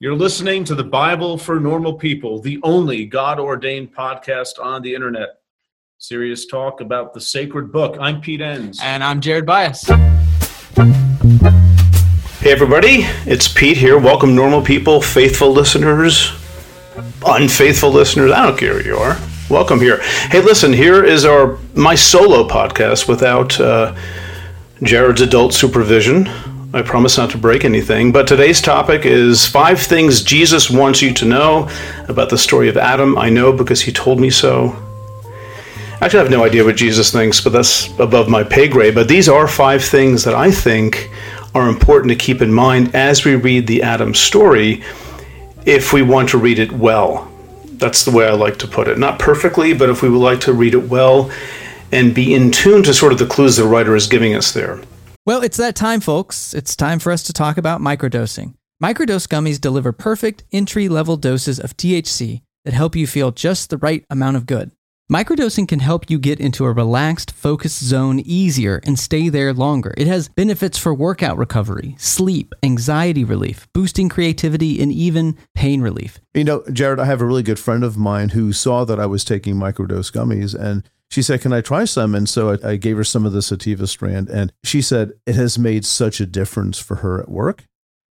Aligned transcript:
You're 0.00 0.14
listening 0.14 0.62
to 0.66 0.76
the 0.76 0.84
Bible 0.84 1.36
for 1.36 1.58
Normal 1.58 1.92
People, 1.92 2.40
the 2.40 2.60
only 2.62 3.04
God 3.04 3.40
ordained 3.40 3.92
podcast 3.92 4.62
on 4.62 4.80
the 4.80 4.94
internet. 4.94 5.40
Serious 5.98 6.46
talk 6.46 6.80
about 6.80 7.14
the 7.14 7.20
sacred 7.20 7.72
book. 7.72 7.96
I'm 8.00 8.20
Pete 8.20 8.40
Enns. 8.40 8.78
And 8.80 9.02
I'm 9.02 9.20
Jared 9.20 9.44
Byas. 9.44 9.88
Hey, 12.38 12.52
everybody, 12.52 12.98
it's 13.26 13.48
Pete 13.48 13.76
here. 13.76 13.98
Welcome, 13.98 14.36
normal 14.36 14.62
people, 14.62 15.02
faithful 15.02 15.50
listeners, 15.50 16.30
unfaithful 17.26 17.90
listeners. 17.90 18.30
I 18.30 18.46
don't 18.46 18.56
care 18.56 18.80
who 18.80 18.90
you 18.90 18.96
are. 18.98 19.18
Welcome 19.50 19.80
here. 19.80 20.00
Hey, 20.30 20.42
listen, 20.42 20.72
here 20.72 21.02
is 21.02 21.24
our 21.24 21.58
my 21.74 21.96
solo 21.96 22.46
podcast 22.46 23.08
without 23.08 23.58
uh, 23.58 23.96
Jared's 24.80 25.22
adult 25.22 25.54
supervision. 25.54 26.28
I 26.74 26.82
promise 26.82 27.16
not 27.16 27.30
to 27.30 27.38
break 27.38 27.64
anything. 27.64 28.12
But 28.12 28.26
today's 28.26 28.60
topic 28.60 29.06
is 29.06 29.46
five 29.46 29.80
things 29.80 30.22
Jesus 30.22 30.68
wants 30.68 31.00
you 31.00 31.14
to 31.14 31.24
know 31.24 31.70
about 32.08 32.28
the 32.28 32.36
story 32.36 32.68
of 32.68 32.76
Adam. 32.76 33.16
I 33.16 33.30
know 33.30 33.54
because 33.54 33.80
he 33.80 33.90
told 33.90 34.20
me 34.20 34.28
so. 34.28 34.76
Actually, 36.02 36.20
I 36.20 36.22
have 36.24 36.30
no 36.30 36.44
idea 36.44 36.64
what 36.64 36.76
Jesus 36.76 37.10
thinks, 37.10 37.40
but 37.40 37.54
that's 37.54 37.88
above 37.98 38.28
my 38.28 38.44
pay 38.44 38.68
grade. 38.68 38.94
But 38.94 39.08
these 39.08 39.30
are 39.30 39.48
five 39.48 39.82
things 39.82 40.24
that 40.24 40.34
I 40.34 40.50
think 40.50 41.10
are 41.54 41.70
important 41.70 42.10
to 42.10 42.16
keep 42.16 42.42
in 42.42 42.52
mind 42.52 42.94
as 42.94 43.24
we 43.24 43.34
read 43.34 43.66
the 43.66 43.82
Adam 43.82 44.14
story 44.14 44.84
if 45.64 45.94
we 45.94 46.02
want 46.02 46.28
to 46.28 46.38
read 46.38 46.58
it 46.58 46.70
well. 46.70 47.32
That's 47.64 48.04
the 48.04 48.10
way 48.10 48.26
I 48.28 48.32
like 48.32 48.58
to 48.58 48.68
put 48.68 48.88
it. 48.88 48.98
Not 48.98 49.18
perfectly, 49.18 49.72
but 49.72 49.88
if 49.88 50.02
we 50.02 50.10
would 50.10 50.18
like 50.18 50.40
to 50.42 50.52
read 50.52 50.74
it 50.74 50.88
well 50.88 51.30
and 51.92 52.14
be 52.14 52.34
in 52.34 52.50
tune 52.50 52.82
to 52.82 52.92
sort 52.92 53.12
of 53.12 53.18
the 53.18 53.26
clues 53.26 53.56
the 53.56 53.64
writer 53.64 53.96
is 53.96 54.06
giving 54.06 54.34
us 54.34 54.52
there. 54.52 54.82
Well, 55.28 55.42
it's 55.42 55.58
that 55.58 55.76
time, 55.76 56.00
folks. 56.00 56.54
It's 56.54 56.74
time 56.74 56.98
for 56.98 57.12
us 57.12 57.22
to 57.24 57.34
talk 57.34 57.58
about 57.58 57.82
microdosing. 57.82 58.54
Microdose 58.82 59.28
gummies 59.28 59.60
deliver 59.60 59.92
perfect 59.92 60.44
entry 60.52 60.88
level 60.88 61.18
doses 61.18 61.60
of 61.60 61.76
THC 61.76 62.40
that 62.64 62.72
help 62.72 62.96
you 62.96 63.06
feel 63.06 63.30
just 63.30 63.68
the 63.68 63.76
right 63.76 64.06
amount 64.08 64.38
of 64.38 64.46
good. 64.46 64.70
Microdosing 65.12 65.68
can 65.68 65.80
help 65.80 66.08
you 66.08 66.18
get 66.18 66.40
into 66.40 66.64
a 66.64 66.72
relaxed, 66.72 67.30
focused 67.30 67.84
zone 67.84 68.20
easier 68.20 68.80
and 68.84 68.98
stay 68.98 69.28
there 69.28 69.52
longer. 69.52 69.92
It 69.98 70.06
has 70.06 70.30
benefits 70.30 70.78
for 70.78 70.94
workout 70.94 71.36
recovery, 71.36 71.94
sleep, 71.98 72.54
anxiety 72.62 73.22
relief, 73.22 73.68
boosting 73.74 74.08
creativity, 74.08 74.80
and 74.80 74.90
even 74.90 75.36
pain 75.54 75.82
relief. 75.82 76.20
You 76.32 76.44
know, 76.44 76.64
Jared, 76.72 77.00
I 77.00 77.04
have 77.04 77.20
a 77.20 77.26
really 77.26 77.42
good 77.42 77.58
friend 77.58 77.84
of 77.84 77.98
mine 77.98 78.30
who 78.30 78.54
saw 78.54 78.86
that 78.86 78.98
I 78.98 79.04
was 79.04 79.24
taking 79.24 79.56
microdose 79.56 80.10
gummies 80.10 80.58
and 80.58 80.88
she 81.10 81.22
said, 81.22 81.40
Can 81.40 81.52
I 81.52 81.60
try 81.60 81.84
some? 81.84 82.14
And 82.14 82.28
so 82.28 82.52
I, 82.52 82.70
I, 82.70 82.76
gave 82.76 82.96
her 82.96 83.04
some 83.04 83.24
of 83.24 83.32
the 83.32 83.42
sativa 83.42 83.86
strand. 83.86 84.28
And 84.28 84.52
she 84.64 84.82
said 84.82 85.12
it 85.26 85.34
has 85.34 85.58
made 85.58 85.84
such 85.84 86.20
a 86.20 86.26
difference 86.26 86.78
for 86.78 86.96
her 86.96 87.20
at 87.20 87.30
work 87.30 87.64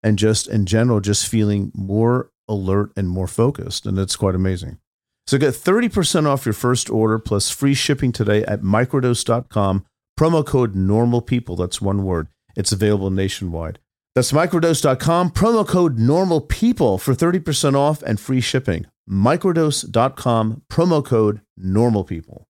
and 0.03 0.19
just 0.19 0.47
in 0.47 0.65
general, 0.65 0.99
just 0.99 1.27
feeling 1.27 1.71
more 1.73 2.29
alert 2.47 2.91
and 2.95 3.09
more 3.09 3.27
focused. 3.27 3.85
And 3.85 3.97
it's 3.97 4.15
quite 4.15 4.35
amazing. 4.35 4.77
So 5.25 5.37
get 5.37 5.53
30% 5.53 6.27
off 6.27 6.45
your 6.45 6.53
first 6.53 6.89
order 6.89 7.17
plus 7.17 7.49
free 7.49 7.73
shipping 7.73 8.11
today 8.11 8.43
at 8.43 8.61
microdose.com. 8.61 9.85
Promo 10.19 10.45
code 10.45 10.75
normal 10.75 11.21
people. 11.21 11.55
That's 11.55 11.81
one 11.81 12.03
word. 12.03 12.27
It's 12.55 12.73
available 12.73 13.09
nationwide. 13.09 13.79
That's 14.15 14.31
microdose.com. 14.31 15.31
Promo 15.31 15.67
code 15.67 15.97
normal 15.97 16.41
people 16.41 16.97
for 16.97 17.15
30% 17.15 17.75
off 17.75 18.03
and 18.03 18.19
free 18.19 18.41
shipping. 18.41 18.85
Microdose.com. 19.09 20.63
Promo 20.69 21.03
code 21.03 21.41
normal 21.57 22.03
people. 22.03 22.47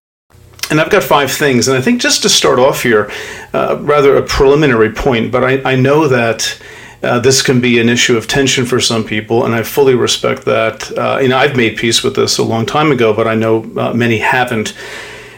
And 0.74 0.82
I've 0.82 0.90
got 0.90 1.04
five 1.04 1.32
things. 1.32 1.68
And 1.68 1.78
I 1.78 1.82
think 1.82 2.02
just 2.02 2.24
to 2.24 2.30
start 2.30 2.58
off 2.58 2.82
here, 2.82 3.12
uh, 3.54 3.78
rather 3.82 4.18
a 4.18 4.24
preliminary 4.24 4.92
point, 4.92 5.32
but 5.32 5.44
I, 5.44 5.74
I 5.74 5.76
know 5.76 6.08
that. 6.08 6.60
Uh, 7.04 7.20
this 7.20 7.42
can 7.42 7.60
be 7.60 7.80
an 7.82 7.90
issue 7.90 8.16
of 8.16 8.30
tension 8.30 8.66
for 8.66 8.80
some 8.80 9.04
people, 9.04 9.44
and 9.44 9.54
I 9.54 9.64
fully 9.64 9.94
respect 9.94 10.46
that. 10.46 10.90
Uh, 10.98 11.20
you 11.22 11.28
know, 11.28 11.38
I've 11.38 11.58
made 11.58 11.76
peace 11.76 12.02
with 12.02 12.16
this 12.16 12.38
a 12.38 12.44
long 12.44 12.66
time 12.66 12.94
ago, 12.94 13.14
but 13.14 13.28
I 13.28 13.36
know 13.36 13.62
uh, 13.76 13.94
many 13.94 14.20
haven't, 14.20 14.74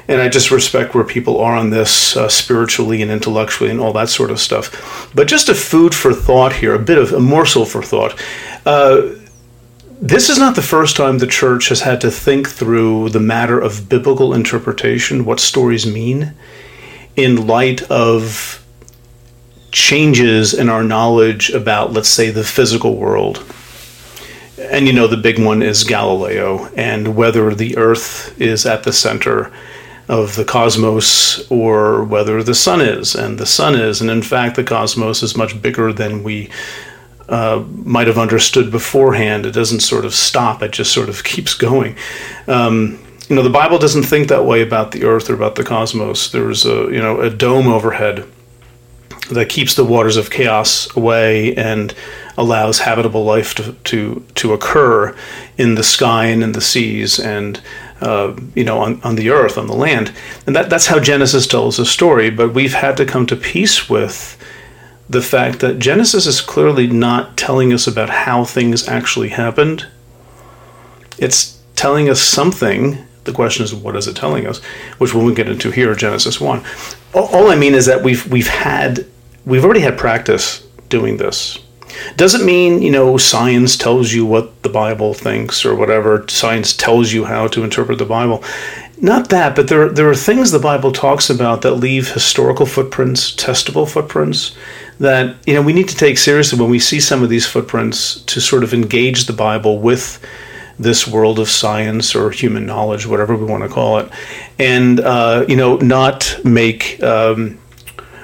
and 0.08 0.22
I 0.22 0.30
just 0.30 0.52
respect 0.52 0.94
where 0.94 1.03
people 1.03 1.39
are 1.39 1.56
on 1.56 1.72
this 1.72 2.16
uh, 2.16 2.29
spiritually 2.29 3.02
and 3.02 3.09
intellectually 3.09 3.72
and 3.72 3.79
all 3.79 3.94
that 3.94 4.09
sort 4.09 4.29
of 4.29 4.40
stuff. 4.40 5.12
But 5.16 5.28
just 5.28 5.50
a 5.50 5.56
food 5.56 5.96
for 5.96 6.13
thought 6.13 6.53
here, 6.53 6.75
a 6.75 6.79
bit 6.79 7.00
of 7.00 7.12
a 7.13 7.19
morsel 7.19 7.66
for 7.66 7.81
thought. 7.81 8.13
This 10.01 10.29
is 10.29 10.38
not 10.38 10.56
the 10.56 10.61
first 10.61 10.97
time 10.97 11.17
the 11.17 11.28
church 11.28 11.69
has 11.69 11.81
had 11.81 12.01
to 12.01 12.11
think 12.11 12.50
through 12.50 13.09
the 13.09 13.19
matter 13.19 13.59
of 13.59 13.88
biblical 13.88 14.33
interpretation, 14.33 15.23
what 15.23 15.39
stories 15.39 15.85
mean, 15.85 16.33
in 17.16 17.47
light 17.47 17.81
of 17.89 18.63
changes 19.72 20.53
in 20.53 20.69
our 20.69 20.84
knowledge 20.84 21.50
about, 21.50 21.94
let's 21.94 22.09
say, 22.09 22.29
the 22.29 22.44
physical 22.44 22.97
world. 22.97 23.44
And 24.57 24.85
you 24.85 24.94
know, 24.94 25.07
the 25.07 25.17
big 25.17 25.39
one 25.39 25.61
is 25.61 25.84
Galileo 25.84 26.66
and 26.75 27.16
whether 27.16 27.53
the 27.53 27.78
earth 27.78 28.39
is 28.39 28.66
at 28.66 28.84
the 28.84 28.94
center 28.94 29.51
of 30.07 30.35
the 30.35 30.45
cosmos 30.45 31.50
or 31.50 32.03
whether 32.03 32.44
the 32.44 32.53
sun 32.53 32.81
is. 32.81 33.16
And 33.16 33.38
the 33.38 33.45
sun 33.45 33.75
is. 33.75 34.01
And 34.01 34.09
in 34.09 34.22
fact, 34.22 34.55
the 34.55 34.63
cosmos 34.63 35.23
is 35.23 35.38
much 35.38 35.61
bigger 35.61 35.94
than 35.94 36.23
we 36.23 36.50
uh, 37.30 37.63
might 37.84 38.08
have 38.08 38.18
understood 38.18 38.72
beforehand. 38.72 39.46
It 39.46 39.52
doesn't 39.52 39.80
sort 39.80 40.06
of 40.06 40.13
stop, 40.13 40.62
it 40.62 40.72
just 40.72 40.94
sort 40.94 41.09
of 41.09 41.24
keeps 41.24 41.53
going. 41.53 41.96
Um, 42.47 43.00
you 43.30 43.36
know, 43.36 43.41
the 43.41 43.50
Bible 43.50 43.80
doesn't 43.80 44.03
think 44.03 44.28
that 44.28 44.46
way 44.46 44.62
about 44.62 44.91
the 44.91 45.03
earth 45.03 45.30
or 45.30 45.34
about 45.34 45.56
the 45.56 45.64
cosmos. 45.64 46.31
There's 46.31 46.66
a, 46.66 46.91
you 46.91 47.00
know, 47.00 47.22
a 47.22 47.30
dome 47.30 47.68
overhead 47.68 48.25
that 49.31 49.50
keeps 49.50 49.74
the 49.74 49.84
waters 49.84 50.18
of 50.18 50.30
chaos 50.30 50.96
away 50.96 51.56
and 51.56 51.96
allows 52.38 52.80
habitable 52.80 53.24
life 53.24 53.56
to, 53.56 53.74
to, 53.74 54.24
to 54.35 54.53
occur 54.53 55.16
in 55.58 55.75
the 55.75 55.84
sky 55.84 56.25
and 56.25 56.44
in 56.44 56.52
the 56.52 56.62
seas 56.62 57.19
and 57.19 57.62
uh, 58.02 58.35
you 58.53 58.64
know 58.64 58.80
on, 58.80 59.02
on 59.03 59.16
the 59.16 59.30
earth 59.30 59.58
on 59.58 59.68
the 59.68 59.74
land 59.74 60.14
and 60.46 60.56
that, 60.56 60.69
that's 60.69 60.88
how 60.88 61.00
genesis 61.00 61.47
tells 61.47 61.78
the 61.78 61.85
story 61.85 62.30
but 62.30 62.53
we've 62.53 62.74
had 62.74 62.97
to 62.97 63.06
come 63.06 63.25
to 63.25 63.38
peace 63.38 63.90
with 63.90 64.38
the 65.09 65.21
fact 65.21 65.59
that 65.59 65.79
Genesis 65.79 66.25
is 66.25 66.41
clearly 66.41 66.88
not 66.88 67.38
telling 67.38 67.71
us 67.71 67.88
about 67.88 68.09
how 68.09 68.43
things 68.43 68.88
actually 68.88 69.29
happened. 69.29 69.88
It's 71.17 71.61
telling 71.75 72.09
us 72.09 72.21
something. 72.21 73.05
The 73.25 73.31
question 73.31 73.63
is, 73.63 73.73
what 73.73 73.95
is 73.95 74.07
it 74.07 74.16
telling 74.16 74.47
us? 74.47 74.59
Which 74.97 75.13
we'll 75.13 75.33
get 75.33 75.49
into 75.49 75.71
here, 75.71 75.95
Genesis 75.95 76.39
one. 76.39 76.63
All 77.13 77.49
I 77.49 77.55
mean 77.55 77.73
is 77.73 77.85
that 77.85 78.03
we've 78.03 78.25
we've 78.27 78.47
had 78.47 79.05
we've 79.45 79.63
already 79.63 79.81
had 79.81 79.97
practice 79.97 80.66
doing 80.89 81.17
this. 81.17 81.59
Doesn't 82.16 82.45
mean 82.45 82.81
you 82.81 82.91
know 82.91 83.17
science 83.17 83.78
tells 83.78 84.13
you 84.13 84.25
what 84.25 84.63
the 84.63 84.69
Bible 84.69 85.13
thinks 85.13 85.66
or 85.66 85.75
whatever. 85.75 86.25
Science 86.28 86.75
tells 86.75 87.13
you 87.13 87.25
how 87.25 87.47
to 87.47 87.63
interpret 87.63 87.97
the 87.97 88.06
Bible. 88.06 88.44
Not 89.01 89.29
that, 89.29 89.56
but 89.56 89.67
there 89.67 89.89
there 89.89 90.09
are 90.09 90.16
things 90.16 90.51
the 90.51 90.59
Bible 90.59 90.91
talks 90.91 91.29
about 91.29 91.61
that 91.61 91.75
leave 91.75 92.13
historical 92.13 92.66
footprints, 92.66 93.35
testable 93.35 93.89
footprints 93.89 94.55
that 95.00 95.35
you 95.45 95.53
know 95.53 95.61
we 95.61 95.73
need 95.73 95.89
to 95.89 95.97
take 95.97 96.17
seriously 96.17 96.59
when 96.59 96.69
we 96.69 96.79
see 96.79 97.00
some 97.00 97.22
of 97.22 97.29
these 97.29 97.45
footprints 97.45 98.22
to 98.22 98.39
sort 98.39 98.63
of 98.63 98.73
engage 98.73 99.25
the 99.25 99.34
Bible 99.34 99.79
with 99.79 100.25
this 100.79 101.07
world 101.07 101.39
of 101.39 101.50
science 101.50 102.16
or 102.16 102.31
human 102.31 102.66
knowledge, 102.66 103.05
whatever 103.05 103.35
we 103.35 103.45
want 103.45 103.63
to 103.63 103.69
call 103.69 104.00
it, 104.00 104.09
and 104.59 105.00
uh, 105.01 105.45
you 105.47 105.55
know 105.55 105.75
not 105.78 106.39
make 106.44 107.01
um, 107.03 107.59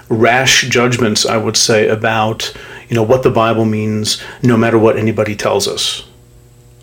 rash 0.09 0.67
judgments. 0.69 1.25
I 1.25 1.37
would 1.37 1.57
say 1.57 1.87
about 1.87 2.53
you 2.91 2.95
know 2.95 3.03
what 3.03 3.23
the 3.23 3.31
Bible 3.31 3.63
means, 3.63 4.21
no 4.43 4.57
matter 4.57 4.77
what 4.77 4.97
anybody 4.97 5.33
tells 5.33 5.65
us. 5.65 6.03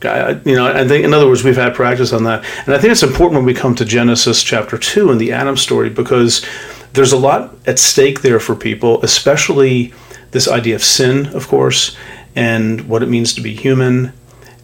I, 0.03 0.41
you 0.47 0.57
know, 0.57 0.67
I 0.67 0.89
think 0.89 1.05
in 1.05 1.13
other 1.13 1.29
words, 1.29 1.45
we've 1.45 1.55
had 1.55 1.75
practice 1.75 2.15
on 2.15 2.25
that, 2.25 2.47
and 2.65 2.75
I 2.75 2.79
think 2.79 2.93
it's 2.93 3.03
important 3.03 3.35
when 3.35 3.45
we 3.45 3.53
come 3.53 3.75
to 3.75 3.85
Genesis 3.85 4.43
chapter 4.43 4.79
two 4.79 5.11
and 5.11 5.21
the 5.21 5.33
Adam 5.33 5.59
story 5.59 5.91
because 5.91 6.47
there's 6.95 7.13
a 7.13 7.19
lot 7.19 7.55
at 7.67 7.79
stake 7.79 8.23
there 8.23 8.41
for 8.41 8.55
people, 8.55 9.03
especially 9.03 9.93
this 10.31 10.49
idea 10.49 10.77
of 10.77 10.83
sin, 10.83 11.27
of 11.35 11.47
course, 11.47 11.95
and 12.35 12.89
what 12.89 13.03
it 13.03 13.11
means 13.11 13.35
to 13.35 13.43
be 13.43 13.55
human, 13.55 14.15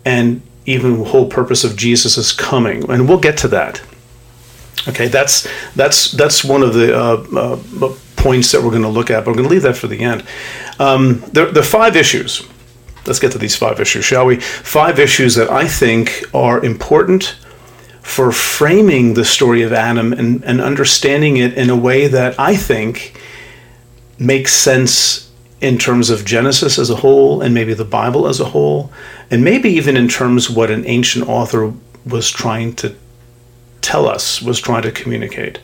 and 0.03 0.40
even 0.64 0.99
the 0.99 1.05
whole 1.05 1.29
purpose 1.29 1.62
of 1.62 1.76
Jesus' 1.76 2.32
coming. 2.32 2.90
And 2.90 3.06
we'll 3.06 3.20
get 3.20 3.37
to 3.38 3.49
that. 3.49 3.82
Okay, 4.88 5.08
that's 5.08 5.47
that's 5.76 6.11
that's 6.12 6.43
one 6.43 6.62
of 6.62 6.73
the 6.73 6.99
uh, 6.99 7.17
uh, 7.37 7.94
points 8.25 8.53
that 8.53 8.62
we're 8.62 8.71
going 8.71 8.82
to 8.82 8.88
look 8.88 9.11
at, 9.11 9.23
but 9.23 9.32
we're 9.32 9.43
going 9.43 9.49
to 9.50 9.55
leave 9.55 9.62
that 9.69 9.76
for 9.76 9.87
the 9.87 10.00
end. 10.00 10.25
Um, 10.79 11.23
there, 11.35 11.50
there 11.53 11.62
are 11.62 11.67
five 11.67 11.94
issues. 11.94 12.43
Let's 13.06 13.19
get 13.19 13.32
to 13.32 13.38
these 13.38 13.55
five 13.55 13.79
issues, 13.81 14.06
shall 14.06 14.25
we? 14.25 14.37
Five 14.41 14.99
issues 14.99 15.35
that 15.35 15.50
I 15.50 15.69
think 15.69 16.25
are 16.32 16.65
important 16.65 17.37
for 18.00 18.32
framing 18.32 19.12
the 19.12 19.26
story 19.26 19.62
of 19.62 19.75
Adam 19.75 20.15
and, 20.15 20.43
and 20.43 20.62
understanding 20.62 21.37
it 21.37 21.53
in 21.53 21.69
a 21.69 21.76
way 21.76 22.06
that 22.09 22.41
I 22.41 22.56
think 22.56 23.21
makes 24.19 24.55
sense 24.55 25.31
in 25.61 25.76
terms 25.76 26.09
of 26.09 26.25
Genesis 26.25 26.79
as 26.79 26.88
a 26.88 26.97
whole 26.97 27.43
and 27.43 27.53
maybe 27.53 27.75
the 27.75 27.85
Bible 27.85 28.26
as 28.26 28.41
a 28.41 28.47
whole, 28.47 28.91
and 29.31 29.44
maybe 29.44 29.69
even 29.69 29.99
in 29.99 30.09
terms 30.09 30.49
of 30.49 30.56
what 30.56 30.71
an 30.71 30.87
ancient 30.87 31.29
author 31.29 31.75
was 32.06 32.31
trying 32.31 32.75
to 32.76 32.94
tell 33.82 34.09
us, 34.09 34.41
was 34.41 34.61
trying 34.61 34.82
to 34.82 34.91
communicate. 34.91 35.61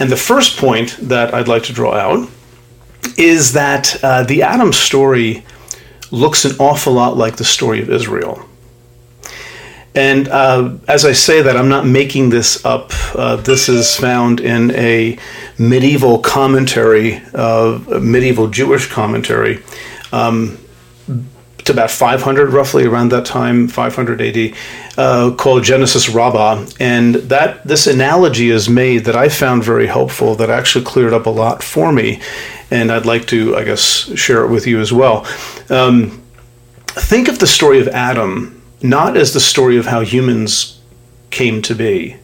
And 0.00 0.10
the 0.10 0.16
first 0.16 0.56
point 0.56 0.96
that 1.02 1.34
I'd 1.34 1.46
like 1.46 1.64
to 1.64 1.74
draw 1.74 1.94
out 1.94 2.28
is 3.18 3.52
that 3.52 4.02
uh, 4.02 4.24
the 4.24 4.42
Adam 4.42 4.72
story 4.72 5.44
looks 6.10 6.44
an 6.44 6.56
awful 6.58 6.94
lot 6.94 7.18
like 7.18 7.36
the 7.36 7.44
story 7.44 7.82
of 7.82 7.90
Israel. 7.90 8.48
And 9.94 10.28
uh, 10.28 10.78
as 10.88 11.04
I 11.04 11.12
say 11.12 11.42
that, 11.42 11.56
I'm 11.56 11.68
not 11.68 11.84
making 11.84 12.30
this 12.30 12.64
up. 12.64 12.92
Uh, 13.14 13.36
this 13.36 13.68
is 13.68 13.96
found 13.96 14.40
in 14.40 14.70
a 14.70 15.18
medieval 15.58 16.20
commentary, 16.20 17.20
uh, 17.34 17.80
a 17.92 18.00
medieval 18.00 18.48
Jewish 18.48 18.86
commentary. 18.86 19.62
Um, 20.12 20.58
to 21.70 21.80
about 21.80 21.90
500, 21.90 22.52
roughly 22.52 22.84
around 22.84 23.10
that 23.12 23.24
time, 23.24 23.68
500 23.68 24.20
AD, 24.20 24.54
uh, 24.98 25.34
called 25.36 25.64
Genesis 25.64 26.08
Rabbah, 26.08 26.66
and 26.78 27.14
that 27.14 27.66
this 27.66 27.86
analogy 27.86 28.50
is 28.50 28.68
made 28.68 29.04
that 29.04 29.16
I 29.16 29.28
found 29.28 29.64
very 29.64 29.86
helpful. 29.86 30.34
That 30.34 30.50
actually 30.50 30.84
cleared 30.84 31.12
up 31.12 31.26
a 31.26 31.30
lot 31.30 31.62
for 31.62 31.92
me, 31.92 32.20
and 32.70 32.90
I'd 32.92 33.06
like 33.06 33.26
to, 33.28 33.56
I 33.56 33.64
guess, 33.64 33.82
share 34.18 34.44
it 34.44 34.48
with 34.48 34.66
you 34.66 34.80
as 34.80 34.92
well. 34.92 35.26
Um, 35.68 36.22
think 36.88 37.28
of 37.28 37.38
the 37.38 37.46
story 37.46 37.80
of 37.80 37.88
Adam 37.88 38.60
not 38.82 39.16
as 39.16 39.32
the 39.32 39.40
story 39.40 39.76
of 39.76 39.86
how 39.86 40.00
humans 40.00 40.80
came 41.30 41.62
to 41.62 41.74
be. 41.74 42.16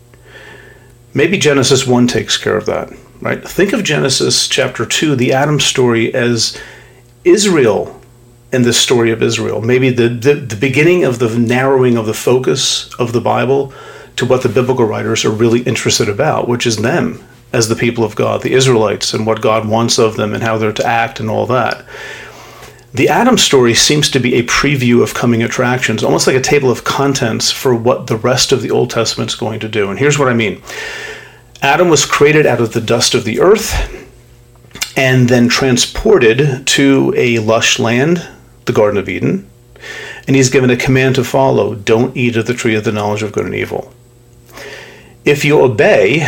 Maybe 1.15 1.39
Genesis 1.39 1.87
1 1.87 2.07
takes 2.07 2.37
care 2.37 2.57
of 2.57 2.67
that, 2.67 2.93
right? 3.21 3.47
Think 3.47 3.73
of 3.73 3.85
Genesis 3.85 4.49
chapter 4.49 4.87
2, 4.87 5.17
the 5.17 5.33
Adam 5.33 5.61
story, 5.61 6.15
as 6.15 6.59
Israel 7.25 8.01
and 8.53 8.65
the 8.65 8.73
story 8.73 9.11
of 9.11 9.23
Israel. 9.23 9.61
Maybe 9.61 9.91
the, 9.91 10.09
the, 10.09 10.35
the 10.35 10.57
beginning 10.57 11.05
of 11.05 11.19
the 11.19 11.37
narrowing 11.39 11.97
of 11.97 12.07
the 12.07 12.15
focus 12.15 12.93
of 12.95 13.13
the 13.13 13.21
Bible 13.21 13.73
to 14.17 14.25
what 14.25 14.43
the 14.43 14.49
biblical 14.49 14.87
writers 14.87 15.25
are 15.25 15.31
really 15.31 15.63
interested 15.63 16.09
about, 16.09 16.49
which 16.49 16.67
is 16.67 16.79
them 16.79 17.23
as 17.53 17.69
the 17.69 17.77
people 17.77 18.05
of 18.05 18.17
God, 18.17 18.43
the 18.43 18.53
Israelites, 18.53 19.15
and 19.15 19.27
what 19.27 19.41
God 19.41 19.69
wants 19.69 19.99
of 19.99 20.17
them 20.17 20.33
and 20.33 20.43
how 20.43 20.59
they're 20.59 20.73
to 20.73 20.87
act 20.87 21.21
and 21.21 21.29
all 21.29 21.47
that. 21.47 21.85
The 22.95 23.09
Adam 23.09 23.37
story 23.37 23.75
seems 23.75 24.11
to 24.11 24.19
be 24.19 24.37
a 24.37 24.43
preview 24.45 25.03
of 25.03 25.13
coming 25.13 25.43
attractions, 25.43 26.03
almost 26.03 26.27
like 26.27 26.37
a 26.37 26.41
table 26.41 26.71
of 26.71 26.85
contents 26.85 27.51
for 27.51 27.75
what 27.75 28.07
the 28.07 28.17
rest 28.17 28.53
of 28.53 28.63
the 28.63 28.71
Old 28.71 28.91
Testament 28.91 29.31
is 29.31 29.37
going 29.37 29.61
to 29.61 29.69
do. 29.69 29.91
And 29.91 29.99
here's 29.99 30.19
what 30.19 30.29
I 30.29 30.35
mean 30.35 30.63
Adam 31.61 31.89
was 31.89 32.07
created 32.07 32.47
out 32.47 32.61
of 32.61 32.73
the 32.73 32.81
dust 32.81 33.15
of 33.15 33.25
the 33.25 33.41
earth 33.41 33.75
and 34.97 35.29
then 35.29 35.49
transported 35.49 36.67
to 36.67 37.13
a 37.17 37.39
lush 37.41 37.79
land, 37.79 38.27
the 38.67 38.73
Garden 38.73 38.99
of 38.99 39.09
Eden. 39.09 39.49
And 40.27 40.37
he's 40.37 40.51
given 40.51 40.71
a 40.71 40.77
command 40.77 41.15
to 41.17 41.25
follow 41.25 41.75
don't 41.75 42.17
eat 42.17 42.37
of 42.37 42.47
the 42.47 42.55
tree 42.55 42.75
of 42.75 42.85
the 42.85 42.93
knowledge 42.93 43.23
of 43.23 43.33
good 43.33 43.47
and 43.47 43.55
evil. 43.55 43.93
If 45.25 45.45
you 45.45 45.61
obey, 45.61 46.27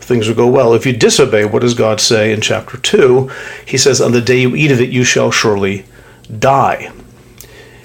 things 0.00 0.26
will 0.26 0.34
go 0.34 0.48
well. 0.48 0.74
If 0.74 0.86
you 0.86 0.92
disobey, 0.92 1.44
what 1.44 1.62
does 1.62 1.74
God 1.74 2.00
say 2.00 2.32
in 2.32 2.40
chapter 2.40 2.76
2? 2.76 3.30
He 3.66 3.76
says, 3.76 4.00
On 4.00 4.12
the 4.12 4.20
day 4.20 4.40
you 4.40 4.56
eat 4.56 4.72
of 4.72 4.80
it, 4.80 4.90
you 4.90 5.04
shall 5.04 5.30
surely 5.30 5.84
die. 6.38 6.90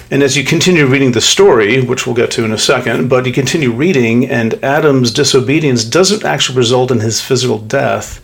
And 0.09 0.21
as 0.21 0.37
you 0.37 0.43
continue 0.43 0.85
reading 0.85 1.13
the 1.13 1.21
story, 1.21 1.81
which 1.81 2.05
we'll 2.05 2.15
get 2.15 2.29
to 2.31 2.45
in 2.45 2.51
a 2.51 2.57
second, 2.57 3.09
but 3.09 3.25
you 3.25 3.33
continue 3.33 3.71
reading, 3.71 4.29
and 4.29 4.53
Adam's 4.63 5.11
disobedience 5.11 5.83
doesn't 5.83 6.23
actually 6.23 6.57
result 6.57 6.91
in 6.91 6.99
his 6.99 7.19
physical 7.19 7.57
death. 7.57 8.21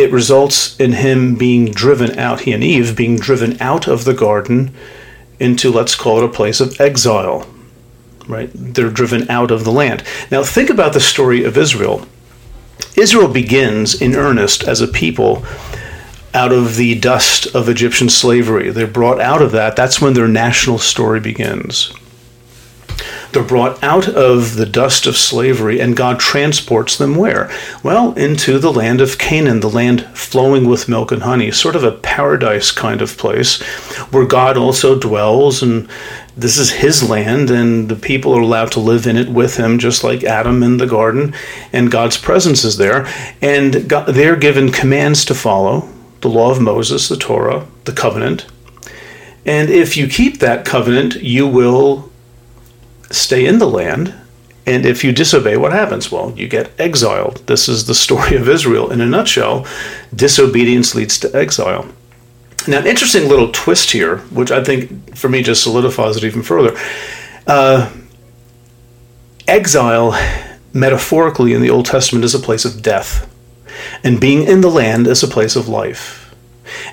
It 0.00 0.12
results 0.12 0.80
in 0.80 0.94
him 0.94 1.34
being 1.34 1.72
driven 1.72 2.18
out, 2.18 2.40
he 2.40 2.52
and 2.52 2.64
Eve 2.64 2.96
being 2.96 3.16
driven 3.16 3.60
out 3.60 3.86
of 3.86 4.06
the 4.06 4.14
garden 4.14 4.74
into, 5.38 5.70
let's 5.70 5.94
call 5.94 6.16
it, 6.16 6.24
a 6.24 6.28
place 6.28 6.58
of 6.58 6.80
exile. 6.80 7.46
Right? 8.26 8.50
They're 8.54 8.88
driven 8.88 9.30
out 9.30 9.50
of 9.50 9.64
the 9.64 9.70
land. 9.70 10.02
Now, 10.30 10.42
think 10.42 10.70
about 10.70 10.94
the 10.94 11.00
story 11.00 11.44
of 11.44 11.58
Israel. 11.58 12.06
Israel 12.96 13.28
begins 13.28 14.00
in 14.00 14.16
earnest 14.16 14.64
as 14.64 14.80
a 14.80 14.88
people 14.88 15.44
out 16.32 16.50
of 16.50 16.76
the 16.76 16.98
dust 16.98 17.54
of 17.54 17.68
Egyptian 17.68 18.08
slavery. 18.08 18.70
They're 18.70 18.86
brought 18.86 19.20
out 19.20 19.42
of 19.42 19.52
that. 19.52 19.76
That's 19.76 20.00
when 20.00 20.14
their 20.14 20.28
national 20.28 20.78
story 20.78 21.20
begins. 21.20 21.92
They're 23.32 23.42
brought 23.44 23.82
out 23.82 24.08
of 24.08 24.56
the 24.56 24.66
dust 24.66 25.06
of 25.06 25.16
slavery, 25.16 25.80
and 25.80 25.96
God 25.96 26.18
transports 26.18 26.98
them 26.98 27.14
where? 27.14 27.50
Well, 27.82 28.12
into 28.14 28.58
the 28.58 28.72
land 28.72 29.00
of 29.00 29.18
Canaan, 29.18 29.60
the 29.60 29.70
land 29.70 30.04
flowing 30.16 30.68
with 30.68 30.88
milk 30.88 31.12
and 31.12 31.22
honey, 31.22 31.52
sort 31.52 31.76
of 31.76 31.84
a 31.84 31.92
paradise 31.92 32.72
kind 32.72 33.00
of 33.00 33.16
place 33.16 33.62
where 34.10 34.26
God 34.26 34.56
also 34.56 34.98
dwells, 34.98 35.62
and 35.62 35.88
this 36.36 36.58
is 36.58 36.72
His 36.72 37.08
land, 37.08 37.50
and 37.50 37.88
the 37.88 37.96
people 37.96 38.34
are 38.34 38.40
allowed 38.40 38.72
to 38.72 38.80
live 38.80 39.06
in 39.06 39.16
it 39.16 39.28
with 39.28 39.56
Him, 39.56 39.78
just 39.78 40.02
like 40.02 40.24
Adam 40.24 40.62
in 40.62 40.78
the 40.78 40.86
garden, 40.86 41.32
and 41.72 41.90
God's 41.90 42.16
presence 42.16 42.64
is 42.64 42.78
there, 42.78 43.06
and 43.40 43.88
God, 43.88 44.08
they're 44.08 44.36
given 44.36 44.72
commands 44.72 45.24
to 45.26 45.34
follow 45.34 45.88
the 46.20 46.28
law 46.28 46.50
of 46.50 46.60
Moses, 46.60 47.08
the 47.08 47.16
Torah, 47.16 47.66
the 47.84 47.92
covenant. 47.92 48.46
And 49.46 49.70
if 49.70 49.96
you 49.96 50.06
keep 50.06 50.38
that 50.40 50.64
covenant, 50.64 51.22
you 51.22 51.46
will 51.46 52.09
stay 53.10 53.46
in 53.46 53.58
the 53.58 53.68
land. 53.68 54.14
And 54.66 54.86
if 54.86 55.02
you 55.02 55.12
disobey, 55.12 55.56
what 55.56 55.72
happens? 55.72 56.12
Well, 56.12 56.32
you 56.36 56.46
get 56.46 56.70
exiled. 56.78 57.42
This 57.46 57.68
is 57.68 57.86
the 57.86 57.94
story 57.94 58.36
of 58.36 58.48
Israel 58.48 58.90
in 58.90 59.00
a 59.00 59.06
nutshell. 59.06 59.66
Disobedience 60.14 60.94
leads 60.94 61.18
to 61.20 61.34
exile. 61.34 61.88
Now, 62.68 62.78
an 62.78 62.86
interesting 62.86 63.28
little 63.28 63.50
twist 63.52 63.90
here, 63.90 64.18
which 64.28 64.50
I 64.50 64.62
think 64.62 65.16
for 65.16 65.28
me 65.28 65.42
just 65.42 65.62
solidifies 65.62 66.16
it 66.16 66.24
even 66.24 66.42
further. 66.42 66.78
Uh, 67.46 67.90
exile, 69.48 70.12
metaphorically 70.72 71.54
in 71.54 71.62
the 71.62 71.70
Old 71.70 71.86
Testament, 71.86 72.24
is 72.24 72.34
a 72.34 72.38
place 72.38 72.66
of 72.66 72.82
death, 72.82 73.34
and 74.04 74.20
being 74.20 74.44
in 74.46 74.60
the 74.60 74.68
land 74.68 75.06
is 75.06 75.22
a 75.22 75.28
place 75.28 75.56
of 75.56 75.68
life. 75.68 76.19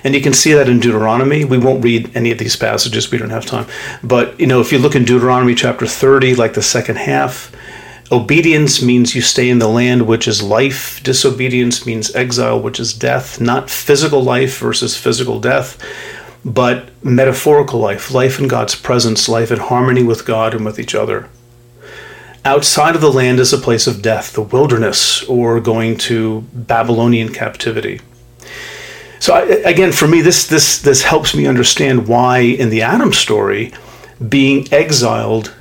And 0.04 0.14
you 0.14 0.20
can 0.20 0.32
see 0.32 0.52
that 0.52 0.68
in 0.68 0.80
Deuteronomy. 0.80 1.44
We 1.44 1.58
won't 1.58 1.84
read 1.84 2.16
any 2.16 2.30
of 2.30 2.38
these 2.38 2.56
passages, 2.56 3.10
we 3.10 3.18
don't 3.18 3.30
have 3.30 3.46
time. 3.46 3.66
But, 4.02 4.38
you 4.38 4.46
know, 4.46 4.60
if 4.60 4.72
you 4.72 4.78
look 4.78 4.94
in 4.94 5.04
Deuteronomy 5.04 5.54
chapter 5.54 5.86
30, 5.86 6.34
like 6.34 6.54
the 6.54 6.62
second 6.62 6.96
half, 6.96 7.54
obedience 8.10 8.82
means 8.82 9.14
you 9.14 9.20
stay 9.20 9.48
in 9.48 9.58
the 9.58 9.68
land, 9.68 10.06
which 10.06 10.28
is 10.28 10.42
life. 10.42 11.02
Disobedience 11.02 11.84
means 11.84 12.14
exile, 12.14 12.60
which 12.60 12.80
is 12.80 12.92
death. 12.92 13.40
Not 13.40 13.70
physical 13.70 14.22
life 14.22 14.58
versus 14.58 14.96
physical 14.96 15.40
death, 15.40 15.82
but 16.44 16.90
metaphorical 17.02 17.80
life, 17.80 18.12
life 18.12 18.38
in 18.38 18.48
God's 18.48 18.74
presence, 18.74 19.28
life 19.28 19.50
in 19.50 19.58
harmony 19.58 20.02
with 20.02 20.24
God 20.24 20.54
and 20.54 20.64
with 20.64 20.78
each 20.78 20.94
other. 20.94 21.28
Outside 22.44 22.94
of 22.94 23.00
the 23.00 23.12
land 23.12 23.40
is 23.40 23.52
a 23.52 23.58
place 23.58 23.86
of 23.86 24.00
death, 24.00 24.32
the 24.32 24.42
wilderness, 24.42 25.22
or 25.24 25.60
going 25.60 25.98
to 25.98 26.46
Babylonian 26.54 27.30
captivity. 27.30 28.00
So 29.20 29.34
I, 29.34 29.42
again, 29.42 29.92
for 29.92 30.06
me, 30.06 30.20
this 30.20 30.46
this 30.46 30.80
this 30.80 31.02
helps 31.02 31.34
me 31.34 31.46
understand 31.46 32.06
why 32.08 32.38
in 32.38 32.70
the 32.70 32.82
Adam 32.82 33.12
story, 33.12 33.72
being 34.26 34.72
exiled 34.72 35.54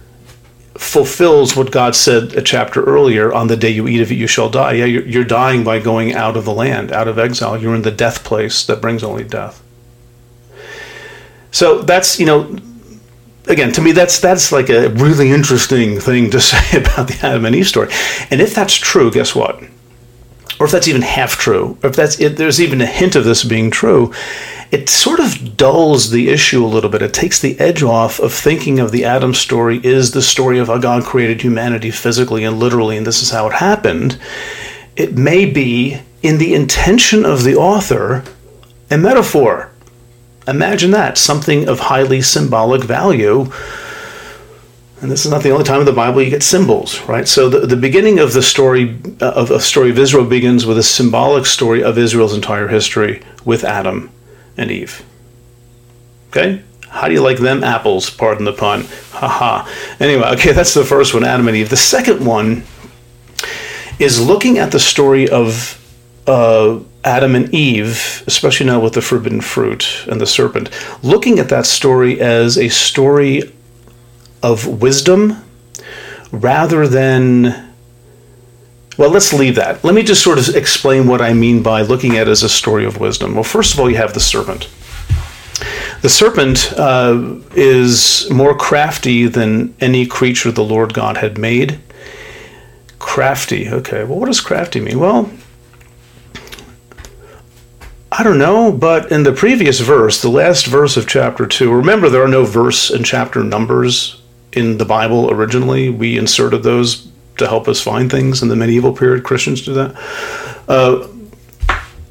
fulfills 0.75 1.55
what 1.55 1.71
God 1.71 1.95
said 1.95 2.33
a 2.33 2.41
chapter 2.41 2.83
earlier. 2.83 3.33
On 3.33 3.47
the 3.47 3.57
day 3.57 3.71
you 3.71 3.87
eat 3.87 4.01
of 4.01 4.11
it, 4.11 4.15
you 4.15 4.27
shall 4.27 4.49
die. 4.49 4.73
Yeah, 4.73 4.85
you're, 4.85 5.05
you're 5.07 5.23
dying 5.23 5.63
by 5.63 5.79
going 5.79 6.13
out 6.13 6.37
of 6.37 6.45
the 6.45 6.53
land, 6.53 6.91
out 6.91 7.07
of 7.07 7.17
exile. 7.17 7.59
You're 7.59 7.73
in 7.73 7.81
the 7.81 7.91
death 7.91 8.23
place 8.23 8.65
that 8.67 8.81
brings 8.81 9.03
only 9.03 9.23
death. 9.23 9.63
So 11.51 11.81
that's 11.81 12.19
you 12.19 12.27
know 12.27 12.57
again, 13.47 13.71
to 13.73 13.81
me, 13.81 13.91
that's 13.91 14.19
that's 14.19 14.51
like 14.51 14.69
a 14.69 14.89
really 14.89 15.31
interesting 15.31 15.99
thing 15.99 16.29
to 16.31 16.41
say 16.41 16.77
about 16.77 17.07
the 17.07 17.17
Adam 17.21 17.45
and 17.45 17.55
Eve 17.55 17.67
story. 17.67 17.89
And 18.29 18.41
if 18.41 18.53
that's 18.53 18.75
true, 18.75 19.11
guess 19.11 19.35
what? 19.35 19.61
Or 20.59 20.65
if 20.65 20.71
that's 20.71 20.87
even 20.87 21.01
half 21.01 21.37
true, 21.37 21.77
or 21.83 21.89
if 21.89 21.95
that's 21.95 22.19
if 22.19 22.37
there's 22.37 22.59
even 22.59 22.81
a 22.81 22.85
hint 22.85 23.15
of 23.15 23.25
this 23.25 23.43
being 23.43 23.69
true, 23.69 24.13
it 24.71 24.89
sort 24.89 25.19
of 25.19 25.55
dulls 25.55 26.09
the 26.09 26.29
issue 26.29 26.65
a 26.65 26.67
little 26.67 26.89
bit. 26.89 27.01
It 27.01 27.13
takes 27.13 27.39
the 27.39 27.59
edge 27.59 27.83
off 27.83 28.19
of 28.19 28.33
thinking 28.33 28.79
of 28.79 28.91
the 28.91 29.05
Adam 29.05 29.33
story 29.33 29.79
is 29.83 30.11
the 30.11 30.21
story 30.21 30.59
of 30.59 30.67
how 30.67 30.77
God 30.77 31.03
created 31.03 31.41
humanity 31.41 31.91
physically 31.91 32.43
and 32.43 32.59
literally, 32.59 32.97
and 32.97 33.05
this 33.05 33.21
is 33.21 33.29
how 33.29 33.47
it 33.47 33.53
happened. 33.53 34.19
It 34.95 35.15
may 35.15 35.45
be 35.45 35.99
in 36.23 36.37
the 36.39 36.53
intention 36.53 37.25
of 37.25 37.43
the 37.43 37.55
author 37.55 38.23
a 38.89 38.97
metaphor. 38.97 39.71
Imagine 40.47 40.91
that, 40.91 41.17
something 41.17 41.67
of 41.67 41.79
highly 41.79 42.21
symbolic 42.21 42.83
value 42.83 43.51
and 45.01 45.11
this 45.11 45.25
is 45.25 45.31
not 45.31 45.43
the 45.43 45.51
only 45.51 45.63
time 45.63 45.79
in 45.79 45.85
the 45.85 45.93
Bible 45.93 46.21
you 46.23 46.29
get 46.29 46.41
symbols, 46.41 47.01
right? 47.01 47.27
So 47.27 47.49
the, 47.49 47.67
the 47.67 47.75
beginning 47.75 48.17
of 48.17 48.33
the 48.33 48.41
story 48.41 48.97
uh, 49.21 49.31
of 49.31 49.51
a 49.51 49.59
story 49.59 49.91
of 49.91 49.99
Israel 49.99 50.25
begins 50.25 50.65
with 50.65 50.77
a 50.77 50.83
symbolic 50.83 51.45
story 51.45 51.83
of 51.83 51.97
Israel's 51.97 52.33
entire 52.33 52.67
history 52.67 53.21
with 53.45 53.63
Adam 53.63 54.09
and 54.57 54.71
Eve. 54.71 55.05
Okay? 56.29 56.63
How 56.89 57.07
do 57.07 57.13
you 57.13 57.21
like 57.21 57.37
them 57.37 57.63
apples? 57.63 58.09
Pardon 58.09 58.45
the 58.45 58.53
pun. 58.53 58.85
Haha. 59.11 59.69
Anyway, 59.99 60.23
okay, 60.29 60.51
that's 60.51 60.73
the 60.73 60.85
first 60.85 61.13
one, 61.13 61.23
Adam 61.23 61.47
and 61.47 61.55
Eve. 61.55 61.69
The 61.69 61.77
second 61.77 62.25
one 62.25 62.63
is 63.99 64.25
looking 64.25 64.57
at 64.57 64.71
the 64.71 64.79
story 64.79 65.29
of 65.29 65.75
uh, 66.25 66.79
Adam 67.03 67.35
and 67.35 67.53
Eve, 67.53 68.23
especially 68.25 68.65
now 68.65 68.79
with 68.79 68.93
the 68.93 69.01
forbidden 69.01 69.41
fruit 69.41 70.05
and 70.09 70.19
the 70.19 70.25
serpent, 70.25 70.69
looking 71.03 71.37
at 71.37 71.49
that 71.49 71.65
story 71.65 72.19
as 72.19 72.57
a 72.57 72.69
story 72.69 73.53
of 74.43 74.81
wisdom 74.81 75.43
rather 76.31 76.87
than 76.87 77.67
well, 78.97 79.11
let's 79.11 79.31
leave 79.31 79.55
that. 79.55 79.83
Let 79.83 79.93
me 79.93 80.01
just 80.01 80.23
sort 80.23 80.39
of 80.39 80.55
explain 80.55 81.05
what 81.07 81.21
I 81.21 81.33
mean 81.33 81.61
by 81.61 81.83
looking 81.83 82.17
at 82.17 82.27
it 82.27 82.31
as 82.31 82.41
a 82.41 82.49
story 82.49 82.83
of 82.83 82.99
wisdom. 82.99 83.35
Well, 83.35 83.43
first 83.43 83.75
of 83.75 83.79
all, 83.79 83.89
you 83.89 83.97
have 83.97 84.15
the 84.15 84.19
serpent. 84.19 84.69
The 86.01 86.09
serpent 86.09 86.73
uh, 86.73 87.35
is 87.55 88.27
more 88.31 88.55
crafty 88.57 89.27
than 89.27 89.75
any 89.79 90.07
creature 90.07 90.51
the 90.51 90.63
Lord 90.63 90.95
God 90.95 91.17
had 91.17 91.37
made. 91.37 91.79
Crafty. 92.97 93.69
Okay, 93.69 94.03
well, 94.03 94.19
what 94.19 94.25
does 94.27 94.41
crafty 94.41 94.79
mean? 94.79 94.99
Well, 94.99 95.29
I 98.11 98.23
don't 98.23 98.39
know, 98.39 98.71
but 98.71 99.11
in 99.11 99.23
the 99.23 99.31
previous 99.31 99.79
verse, 99.79 100.21
the 100.21 100.29
last 100.29 100.65
verse 100.65 100.97
of 100.97 101.07
chapter 101.07 101.45
2, 101.45 101.71
remember 101.71 102.09
there 102.09 102.23
are 102.23 102.27
no 102.27 102.45
verse 102.45 102.89
and 102.89 103.05
chapter 103.05 103.43
numbers 103.43 104.21
in 104.53 104.77
the 104.77 104.85
Bible 104.85 105.31
originally. 105.31 105.89
We 105.89 106.17
inserted 106.17 106.63
those 106.63 107.07
to 107.37 107.47
help 107.47 107.67
us 107.67 107.81
find 107.81 108.09
things 108.09 108.41
in 108.41 108.47
the 108.47 108.55
medieval 108.55 108.93
period. 108.93 109.23
Christians 109.23 109.63
do 109.63 109.73
that. 109.73 109.95
Uh, 110.67 111.07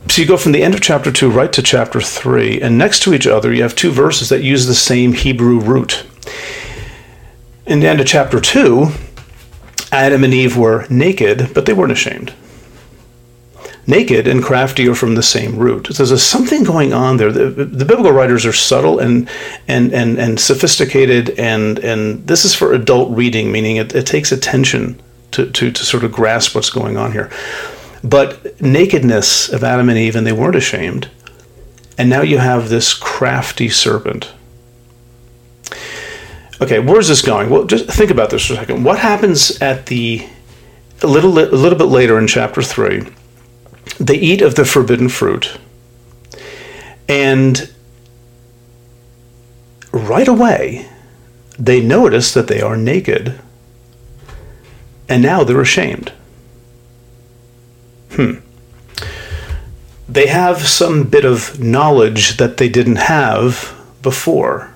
so 0.09 0.23
you 0.23 0.29
go 0.29 0.37
from 0.37 0.53
the 0.53 0.63
end 0.63 0.75
of 0.75 0.81
chapter 0.81 1.11
2 1.11 1.31
right 1.31 1.53
to 1.53 1.63
chapter 1.63 2.01
3, 2.01 2.61
and 2.61 2.79
next 2.79 3.03
to 3.03 3.13
each 3.13 3.27
other, 3.27 3.53
you 3.53 3.63
have 3.63 3.75
two 3.75 3.91
verses 3.91 4.29
that 4.29 4.43
use 4.43 4.67
the 4.67 4.75
same 4.75 5.13
Hebrew 5.13 5.59
root. 5.59 6.07
In 7.67 7.81
the 7.81 7.89
end 7.89 8.01
of 8.01 8.07
chapter 8.07 8.41
2, 8.41 8.87
Adam 9.91 10.23
and 10.23 10.33
Eve 10.33 10.57
were 10.57 10.87
naked, 10.89 11.51
but 11.53 11.67
they 11.67 11.73
weren't 11.73 11.93
ashamed. 11.93 12.33
Naked 13.89 14.27
and 14.27 14.43
crafty 14.43 14.89
are 14.89 14.97
from 14.97 15.15
the 15.15 15.23
same 15.23 15.57
root. 15.57 15.89
So 15.93 16.05
there's 16.05 16.23
something 16.23 16.65
going 16.65 16.93
on 16.93 17.19
there. 17.19 17.31
The, 17.31 17.51
the, 17.51 17.85
biblical 17.85 18.11
writers 18.11 18.45
are 18.45 18.53
subtle 18.53 18.99
and, 18.99 19.29
and, 19.69 19.93
and, 19.95 20.19
and 20.19 20.41
sophisticated, 20.41 21.31
and, 21.39 21.79
and 21.79 22.27
this 22.27 22.45
is 22.45 22.53
for 22.53 22.73
adult 22.73 23.17
reading, 23.17 23.53
meaning 23.53 23.77
it, 23.77 23.95
it 23.95 24.05
takes 24.05 24.33
attention 24.33 25.01
to, 25.31 25.49
to, 25.53 25.71
to 25.71 25.85
sort 25.85 26.03
of 26.03 26.11
grasp 26.11 26.55
what's 26.55 26.71
going 26.71 26.97
on 26.97 27.13
here. 27.13 27.31
But 28.03 28.61
nakedness 28.61 29.51
of 29.51 29.63
Adam 29.63 29.89
and 29.89 29.99
Eve, 29.99 30.17
and 30.17 30.27
they 30.27 30.33
weren't 30.33 30.57
ashamed. 30.57 31.09
And 31.97 32.11
now 32.11 32.23
you 32.23 32.39
have 32.39 32.69
this 32.69 32.93
crafty 32.93 33.69
serpent. 33.69 34.33
Okay, 36.61 36.79
where's 36.79 37.09
this 37.09 37.23
going? 37.23 37.51
Well, 37.51 37.65
just 37.65 37.87
think 37.87 38.11
about 38.11 38.31
this 38.31 38.47
for 38.47 38.55
a 38.55 38.57
second. 38.57 38.83
What 38.83 38.99
happens 38.99 39.61
at 39.61 39.87
the 39.87 40.27
a 41.03 41.07
little 41.07 41.39
a 41.39 41.55
little 41.55 41.79
bit 41.79 41.85
later 41.85 42.19
in 42.19 42.27
chapter 42.27 42.63
three? 42.63 43.03
They 43.99 44.17
eat 44.17 44.43
of 44.43 44.55
the 44.55 44.65
forbidden 44.65 45.09
fruit, 45.09 45.59
and 47.09 47.73
right 49.93 50.29
away 50.29 50.89
they 51.59 51.81
notice 51.81 52.35
that 52.35 52.49
they 52.49 52.61
are 52.61 52.77
naked, 52.77 53.41
and 55.09 55.23
now 55.23 55.45
they're 55.45 55.61
ashamed. 55.61 56.13
Hmm. 58.11 58.35
They 60.09 60.27
have 60.27 60.67
some 60.67 61.05
bit 61.05 61.25
of 61.25 61.61
knowledge 61.61 62.37
that 62.37 62.57
they 62.59 62.69
didn't 62.69 62.97
have 62.97 63.75
before. 64.03 64.73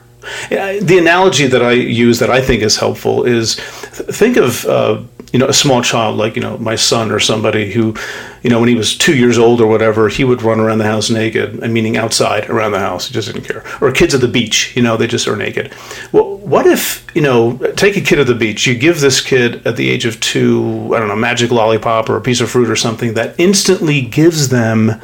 The 0.49 0.99
analogy 0.99 1.47
that 1.47 1.63
I 1.63 1.73
use 1.73 2.19
that 2.19 2.31
I 2.31 2.41
think 2.43 2.63
is 2.63 2.77
helpful 2.77 3.25
is 3.25 3.55
think 3.55 4.37
of 4.37 4.65
uh, 4.67 5.03
you 5.33 5.39
know 5.39 5.47
a 5.47 5.53
small 5.53 5.83
child 5.83 6.17
like 6.17 6.35
you 6.35 6.43
know 6.43 6.59
my 6.59 6.75
son 6.75 7.11
or 7.11 7.21
somebody 7.21 7.73
who 7.73 7.95
you 8.43 8.51
know 8.51 8.59
when 8.59 8.69
he 8.69 8.75
was 8.75 8.97
two 8.97 9.17
years 9.17 9.39
old 9.39 9.61
or 9.61 9.67
whatever 9.67 10.09
he 10.09 10.25
would 10.25 10.43
run 10.43 10.61
around 10.61 10.79
the 10.79 10.85
house 10.85 11.11
naked 11.11 11.59
meaning 11.71 11.97
outside 11.97 12.49
around 12.51 12.73
the 12.73 12.81
house 12.81 13.07
he 13.07 13.15
just 13.15 13.33
didn't 13.33 13.47
care. 13.47 13.65
Or 13.81 13.93
kids 13.93 14.15
at 14.15 14.21
the 14.21 14.29
beach 14.29 14.75
you 14.77 14.83
know 14.83 14.97
they 14.97 15.07
just 15.07 15.29
are 15.29 15.37
naked. 15.37 15.73
Well 16.13 16.37
what 16.39 16.67
if 16.67 17.07
you 17.15 17.23
know 17.23 17.57
take 17.77 17.97
a 17.97 18.01
kid 18.01 18.19
at 18.19 18.27
the 18.27 18.35
beach 18.35 18.67
you 18.67 18.75
give 18.77 19.01
this 19.01 19.21
kid 19.21 19.67
at 19.67 19.77
the 19.77 19.89
age 19.89 20.05
of 20.05 20.19
two 20.21 20.93
i 20.95 20.99
don't 20.99 21.09
know 21.09 21.17
magic 21.17 21.51
lollipop 21.51 22.09
or 22.09 22.17
a 22.17 22.21
piece 22.21 22.41
of 22.41 22.51
fruit 22.51 22.69
or 22.69 22.77
something 22.77 23.15
that 23.15 23.39
instantly 23.39 24.01
gives 24.01 24.49
them 24.49 25.01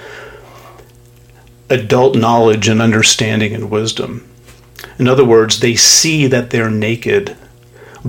adult 1.68 2.16
knowledge 2.16 2.68
and 2.68 2.80
understanding 2.80 3.52
and 3.52 3.70
wisdom. 3.70 4.28
In 4.98 5.08
other 5.08 5.24
words 5.24 5.60
they 5.60 5.76
see 5.76 6.26
that 6.26 6.50
they're 6.50 6.70
naked 6.70 7.36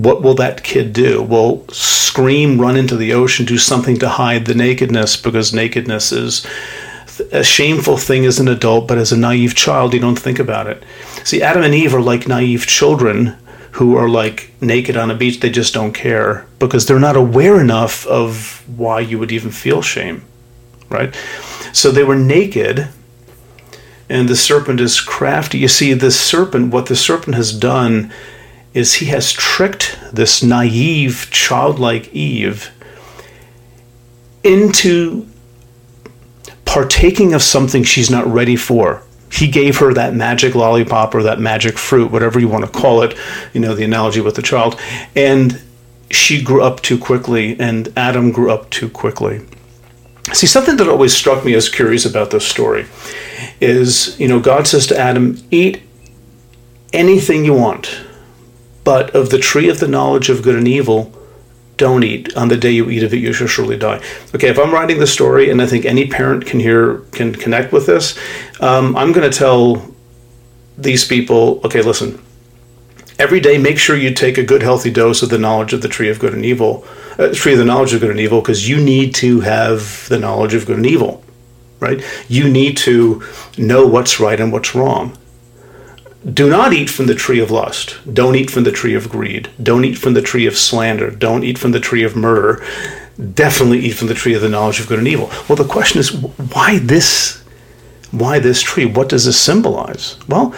what 0.02 0.22
will 0.22 0.34
that 0.34 0.62
kid 0.62 0.92
do? 0.92 1.22
Will 1.22 1.66
scream, 1.68 2.60
run 2.60 2.76
into 2.76 2.96
the 2.96 3.12
ocean, 3.12 3.44
do 3.44 3.58
something 3.58 3.98
to 3.98 4.08
hide 4.08 4.46
the 4.46 4.54
nakedness 4.54 5.16
because 5.16 5.52
nakedness 5.52 6.12
is 6.12 6.46
a 7.32 7.42
shameful 7.42 7.96
thing 7.96 8.24
as 8.24 8.38
an 8.38 8.46
adult, 8.46 8.86
but 8.86 8.98
as 8.98 9.10
a 9.10 9.16
naive 9.16 9.54
child, 9.54 9.92
you 9.92 10.00
don't 10.00 10.18
think 10.18 10.38
about 10.38 10.68
it. 10.68 10.82
See, 11.24 11.42
Adam 11.42 11.64
and 11.64 11.74
Eve 11.74 11.94
are 11.94 12.00
like 12.00 12.28
naive 12.28 12.66
children 12.66 13.36
who 13.72 13.96
are 13.96 14.08
like 14.08 14.52
naked 14.60 14.96
on 14.96 15.10
a 15.10 15.14
beach, 15.14 15.40
they 15.40 15.50
just 15.50 15.74
don't 15.74 15.92
care 15.92 16.46
because 16.58 16.86
they're 16.86 16.98
not 16.98 17.16
aware 17.16 17.60
enough 17.60 18.06
of 18.06 18.64
why 18.76 19.00
you 19.00 19.18
would 19.18 19.32
even 19.32 19.50
feel 19.50 19.82
shame, 19.82 20.24
right? 20.88 21.14
So 21.72 21.90
they 21.90 22.04
were 22.04 22.16
naked, 22.16 22.88
and 24.08 24.28
the 24.28 24.36
serpent 24.36 24.80
is 24.80 25.00
crafty. 25.00 25.58
You 25.58 25.68
see, 25.68 25.92
the 25.92 26.10
serpent, 26.10 26.72
what 26.72 26.86
the 26.86 26.96
serpent 26.96 27.36
has 27.36 27.52
done 27.52 28.12
is 28.78 28.94
he 28.94 29.06
has 29.06 29.32
tricked 29.32 29.98
this 30.12 30.40
naive, 30.40 31.26
childlike 31.32 32.14
Eve 32.14 32.70
into 34.44 35.26
partaking 36.64 37.34
of 37.34 37.42
something 37.42 37.82
she's 37.82 38.08
not 38.08 38.24
ready 38.26 38.54
for. 38.54 39.02
He 39.32 39.48
gave 39.48 39.78
her 39.78 39.92
that 39.94 40.14
magic 40.14 40.54
lollipop 40.54 41.12
or 41.12 41.24
that 41.24 41.40
magic 41.40 41.76
fruit, 41.76 42.12
whatever 42.12 42.38
you 42.38 42.46
want 42.46 42.64
to 42.66 42.70
call 42.70 43.02
it, 43.02 43.18
you 43.52 43.60
know, 43.60 43.74
the 43.74 43.82
analogy 43.82 44.20
with 44.20 44.36
the 44.36 44.42
child. 44.42 44.80
And 45.16 45.60
she 46.10 46.40
grew 46.40 46.62
up 46.62 46.80
too 46.80 46.98
quickly, 46.98 47.58
and 47.58 47.92
Adam 47.96 48.30
grew 48.30 48.52
up 48.52 48.70
too 48.70 48.88
quickly. 48.88 49.44
See, 50.32 50.46
something 50.46 50.76
that 50.76 50.88
always 50.88 51.14
struck 51.14 51.44
me 51.44 51.54
as 51.54 51.68
curious 51.68 52.06
about 52.06 52.30
this 52.30 52.46
story 52.46 52.86
is, 53.60 54.18
you 54.20 54.28
know, 54.28 54.38
God 54.38 54.68
says 54.68 54.86
to 54.86 54.96
Adam, 54.96 55.36
eat 55.50 55.82
anything 56.92 57.44
you 57.44 57.54
want 57.54 58.04
but 58.88 59.14
of 59.14 59.28
the 59.28 59.36
tree 59.36 59.68
of 59.68 59.80
the 59.80 59.86
knowledge 59.86 60.30
of 60.30 60.42
good 60.42 60.56
and 60.56 60.66
evil, 60.66 61.12
don't 61.76 62.04
eat. 62.04 62.34
On 62.38 62.48
the 62.48 62.56
day 62.56 62.70
you 62.70 62.88
eat 62.88 63.02
of 63.02 63.12
it, 63.12 63.18
you 63.18 63.34
shall 63.34 63.46
surely 63.46 63.76
die. 63.76 64.00
Okay, 64.34 64.48
if 64.48 64.58
I'm 64.58 64.72
writing 64.72 64.98
the 64.98 65.06
story, 65.06 65.50
and 65.50 65.60
I 65.60 65.66
think 65.66 65.84
any 65.84 66.06
parent 66.06 66.46
can 66.46 66.58
hear 66.58 67.00
can 67.12 67.34
connect 67.34 67.70
with 67.70 67.84
this, 67.84 68.18
um, 68.60 68.96
I'm 68.96 69.12
going 69.12 69.30
to 69.30 69.38
tell 69.38 69.94
these 70.78 71.04
people, 71.04 71.60
okay, 71.66 71.82
listen. 71.82 72.18
Every 73.18 73.40
day, 73.40 73.58
make 73.58 73.78
sure 73.78 73.94
you 73.94 74.14
take 74.14 74.38
a 74.38 74.42
good, 74.42 74.62
healthy 74.62 74.90
dose 74.90 75.22
of 75.22 75.28
the 75.28 75.36
knowledge 75.36 75.74
of 75.74 75.82
the 75.82 75.88
tree 75.88 76.08
of 76.08 76.18
good 76.18 76.32
and 76.32 76.46
evil, 76.46 76.86
uh, 77.18 77.28
tree 77.34 77.52
of 77.52 77.58
the 77.58 77.66
knowledge 77.66 77.92
of 77.92 78.00
good 78.00 78.10
and 78.16 78.20
evil, 78.20 78.40
because 78.40 78.70
you 78.70 78.82
need 78.82 79.14
to 79.16 79.40
have 79.40 80.08
the 80.08 80.18
knowledge 80.18 80.54
of 80.54 80.64
good 80.64 80.78
and 80.78 80.86
evil, 80.86 81.22
right? 81.78 82.02
You 82.26 82.48
need 82.48 82.78
to 82.88 83.22
know 83.58 83.86
what's 83.86 84.18
right 84.18 84.40
and 84.40 84.50
what's 84.50 84.74
wrong 84.74 85.18
do 86.34 86.50
not 86.50 86.72
eat 86.72 86.90
from 86.90 87.06
the 87.06 87.14
tree 87.14 87.38
of 87.38 87.50
lust. 87.50 87.96
Don't 88.12 88.34
eat 88.34 88.50
from 88.50 88.64
the 88.64 88.72
tree 88.72 88.94
of 88.94 89.08
greed. 89.08 89.50
Don't 89.62 89.84
eat 89.84 89.98
from 89.98 90.14
the 90.14 90.22
tree 90.22 90.46
of 90.46 90.56
slander. 90.56 91.10
Don't 91.10 91.44
eat 91.44 91.58
from 91.58 91.70
the 91.70 91.80
tree 91.80 92.02
of 92.02 92.16
murder. 92.16 92.64
Definitely 93.34 93.80
eat 93.80 93.92
from 93.92 94.08
the 94.08 94.14
tree 94.14 94.34
of 94.34 94.42
the 94.42 94.48
knowledge 94.48 94.80
of 94.80 94.88
good 94.88 94.98
and 94.98 95.08
evil. 95.08 95.30
Well, 95.48 95.56
the 95.56 95.64
question 95.64 96.00
is, 96.00 96.10
why 96.12 96.78
this? 96.78 97.42
Why 98.10 98.38
this 98.38 98.62
tree? 98.62 98.84
What 98.84 99.08
does 99.08 99.26
this 99.26 99.40
symbolize? 99.40 100.16
Well, 100.28 100.54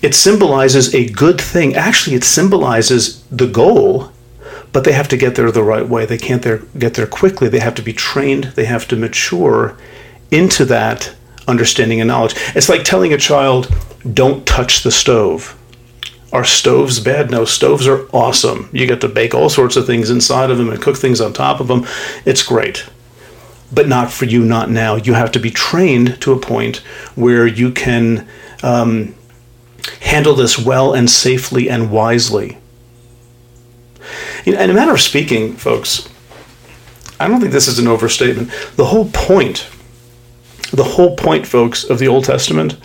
it 0.00 0.14
symbolizes 0.14 0.94
a 0.94 1.08
good 1.08 1.40
thing. 1.40 1.74
Actually, 1.74 2.16
it 2.16 2.24
symbolizes 2.24 3.22
the 3.24 3.46
goal, 3.46 4.12
but 4.72 4.84
they 4.84 4.92
have 4.92 5.08
to 5.08 5.16
get 5.16 5.34
there 5.34 5.50
the 5.50 5.62
right 5.62 5.86
way. 5.86 6.06
They 6.06 6.18
can't 6.18 6.42
there, 6.42 6.58
get 6.78 6.94
there 6.94 7.06
quickly. 7.06 7.48
They 7.48 7.58
have 7.58 7.74
to 7.74 7.82
be 7.82 7.92
trained. 7.92 8.44
They 8.54 8.64
have 8.64 8.88
to 8.88 8.96
mature 8.96 9.76
into 10.30 10.64
that 10.66 11.14
understanding 11.48 12.00
and 12.00 12.08
knowledge. 12.08 12.34
It's 12.54 12.68
like 12.68 12.84
telling 12.84 13.12
a 13.12 13.18
child, 13.18 13.74
don't 14.12 14.46
touch 14.46 14.82
the 14.82 14.92
stove. 14.92 15.58
Are 16.32 16.44
stoves 16.44 17.00
bad? 17.00 17.30
No, 17.30 17.44
stoves 17.44 17.86
are 17.88 18.06
awesome. 18.12 18.68
You 18.72 18.86
get 18.86 19.00
to 19.00 19.08
bake 19.08 19.34
all 19.34 19.48
sorts 19.48 19.76
of 19.76 19.86
things 19.86 20.10
inside 20.10 20.50
of 20.50 20.58
them 20.58 20.68
and 20.68 20.80
cook 20.80 20.96
things 20.96 21.20
on 21.20 21.32
top 21.32 21.58
of 21.58 21.68
them. 21.68 21.86
It's 22.26 22.42
great. 22.42 22.86
But 23.72 23.88
not 23.88 24.12
for 24.12 24.26
you, 24.26 24.44
not 24.44 24.70
now. 24.70 24.96
You 24.96 25.14
have 25.14 25.32
to 25.32 25.38
be 25.38 25.50
trained 25.50 26.20
to 26.22 26.32
a 26.32 26.38
point 26.38 26.76
where 27.14 27.46
you 27.46 27.70
can 27.70 28.28
um, 28.62 29.14
handle 30.00 30.34
this 30.34 30.58
well 30.58 30.92
and 30.92 31.10
safely 31.10 31.70
and 31.70 31.90
wisely. 31.90 32.58
You 34.44 34.54
know, 34.54 34.60
in 34.60 34.70
a 34.70 34.74
matter 34.74 34.92
of 34.92 35.00
speaking, 35.00 35.54
folks, 35.54 36.08
I 37.20 37.26
don't 37.26 37.40
think 37.40 37.52
this 37.52 37.68
is 37.68 37.78
an 37.78 37.88
overstatement. 37.88 38.50
The 38.76 38.86
whole 38.86 39.10
point, 39.12 39.68
the 40.72 40.84
whole 40.84 41.16
point, 41.16 41.46
folks, 41.46 41.84
of 41.84 41.98
the 41.98 42.08
Old 42.08 42.24
Testament 42.24 42.76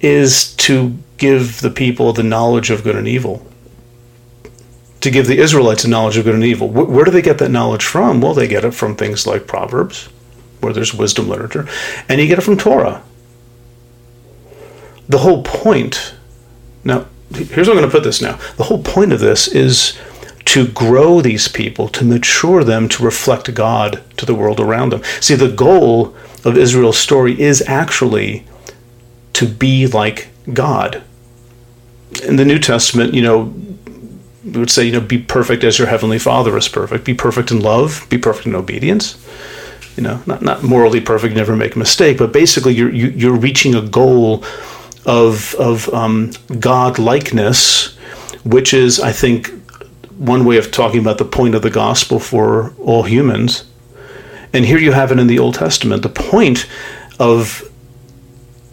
is 0.00 0.54
to 0.56 0.96
give 1.18 1.60
the 1.60 1.70
people 1.70 2.12
the 2.12 2.22
knowledge 2.22 2.70
of 2.70 2.84
good 2.84 2.96
and 2.96 3.08
evil. 3.08 3.46
To 5.00 5.10
give 5.10 5.26
the 5.26 5.38
Israelites 5.38 5.84
a 5.84 5.88
knowledge 5.88 6.16
of 6.16 6.24
good 6.24 6.34
and 6.34 6.44
evil. 6.44 6.68
Where 6.68 7.04
do 7.04 7.10
they 7.10 7.22
get 7.22 7.38
that 7.38 7.50
knowledge 7.50 7.84
from? 7.84 8.20
Well, 8.20 8.34
they 8.34 8.48
get 8.48 8.64
it 8.64 8.72
from 8.74 8.96
things 8.96 9.26
like 9.26 9.46
Proverbs, 9.46 10.08
where 10.60 10.72
there's 10.72 10.94
wisdom 10.94 11.28
literature, 11.28 11.68
and 12.08 12.20
you 12.20 12.26
get 12.26 12.38
it 12.38 12.42
from 12.42 12.58
Torah. 12.58 13.02
The 15.08 15.18
whole 15.18 15.42
point, 15.42 16.14
now, 16.82 17.06
here's 17.32 17.66
how 17.66 17.72
I'm 17.72 17.78
going 17.78 17.88
to 17.88 17.94
put 17.94 18.02
this 18.02 18.20
now. 18.20 18.38
The 18.56 18.64
whole 18.64 18.82
point 18.82 19.12
of 19.12 19.20
this 19.20 19.46
is 19.48 19.96
to 20.46 20.66
grow 20.68 21.20
these 21.20 21.48
people, 21.48 21.88
to 21.88 22.04
mature 22.04 22.64
them, 22.64 22.88
to 22.88 23.04
reflect 23.04 23.52
God 23.54 24.02
to 24.16 24.26
the 24.26 24.34
world 24.34 24.60
around 24.60 24.90
them. 24.90 25.02
See, 25.20 25.34
the 25.34 25.50
goal 25.50 26.16
of 26.46 26.56
Israel's 26.56 26.96
story 26.96 27.38
is 27.38 27.60
actually 27.66 28.46
to 29.32 29.46
be 29.46 29.86
like 29.88 30.28
God. 30.52 31.02
In 32.22 32.36
the 32.36 32.44
New 32.44 32.60
Testament, 32.60 33.14
you 33.14 33.20
know, 33.20 33.52
we 34.44 34.60
would 34.60 34.70
say, 34.70 34.84
you 34.84 34.92
know, 34.92 35.00
be 35.00 35.18
perfect 35.18 35.64
as 35.64 35.76
your 35.76 35.88
heavenly 35.88 36.20
Father 36.20 36.56
is 36.56 36.68
perfect. 36.68 37.04
Be 37.04 37.14
perfect 37.14 37.50
in 37.50 37.60
love. 37.60 38.06
Be 38.08 38.16
perfect 38.16 38.46
in 38.46 38.54
obedience. 38.54 39.18
You 39.96 40.04
know, 40.04 40.22
not 40.24 40.40
not 40.40 40.62
morally 40.62 41.00
perfect, 41.00 41.34
never 41.34 41.56
make 41.56 41.74
a 41.74 41.78
mistake, 41.78 42.18
but 42.18 42.32
basically, 42.32 42.74
you're 42.74 42.92
you, 42.92 43.08
are 43.08 43.10
you 43.10 43.34
are 43.34 43.36
reaching 43.36 43.74
a 43.74 43.82
goal 43.82 44.44
of 45.04 45.54
of 45.56 45.88
um, 45.92 46.32
God 46.60 46.98
likeness, 46.98 47.96
which 48.44 48.72
is, 48.72 49.00
I 49.00 49.10
think, 49.10 49.50
one 50.16 50.44
way 50.44 50.58
of 50.58 50.70
talking 50.70 51.00
about 51.00 51.18
the 51.18 51.24
point 51.24 51.54
of 51.54 51.62
the 51.62 51.70
gospel 51.70 52.20
for 52.20 52.72
all 52.78 53.02
humans. 53.02 53.64
And 54.52 54.64
here 54.64 54.78
you 54.78 54.92
have 54.92 55.12
it 55.12 55.18
in 55.18 55.26
the 55.26 55.38
Old 55.38 55.54
Testament. 55.54 56.02
The 56.02 56.08
point 56.08 56.66
of 57.18 57.70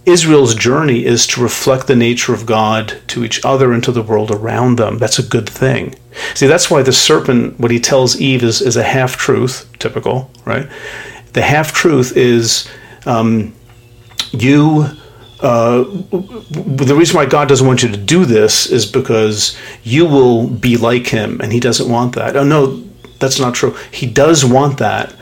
Israel's 0.05 0.53
journey 0.53 1.05
is 1.05 1.25
to 1.27 1.41
reflect 1.41 1.87
the 1.87 1.95
nature 1.95 2.33
of 2.33 2.45
God 2.45 2.97
to 3.07 3.23
each 3.23 3.43
other 3.45 3.71
and 3.71 3.83
to 3.85 3.91
the 3.91 4.01
world 4.01 4.31
around 4.31 4.77
them. 4.77 4.97
That's 4.97 5.19
a 5.19 5.23
good 5.23 5.49
thing. 5.49 5.95
See, 6.33 6.47
that's 6.47 6.69
why 6.69 6.83
the 6.83 6.91
serpent, 6.91 7.59
what 7.59 7.71
he 7.71 7.79
tells 7.79 8.19
Eve, 8.19 8.43
is, 8.43 8.61
is 8.61 8.75
a 8.75 8.83
half 8.83 9.15
truth, 9.15 9.69
typical, 9.79 10.29
right? 10.45 10.69
The 11.31 11.41
half 11.41 11.73
truth 11.73 12.17
is 12.17 12.69
um, 13.05 13.53
you. 14.31 14.87
Uh, 15.39 15.83
the 15.83 16.95
reason 16.97 17.17
why 17.17 17.25
God 17.25 17.49
doesn't 17.49 17.67
want 17.67 17.83
you 17.83 17.89
to 17.89 17.97
do 17.97 18.23
this 18.23 18.65
is 18.65 18.85
because 18.85 19.57
you 19.83 20.05
will 20.05 20.47
be 20.47 20.77
like 20.77 21.07
him, 21.07 21.41
and 21.41 21.51
he 21.51 21.59
doesn't 21.59 21.89
want 21.89 22.15
that. 22.15 22.37
Oh, 22.37 22.45
no, 22.45 22.81
that's 23.19 23.39
not 23.39 23.53
true. 23.53 23.75
He 23.91 24.05
does 24.05 24.45
want 24.45 24.77
that, 24.77 25.13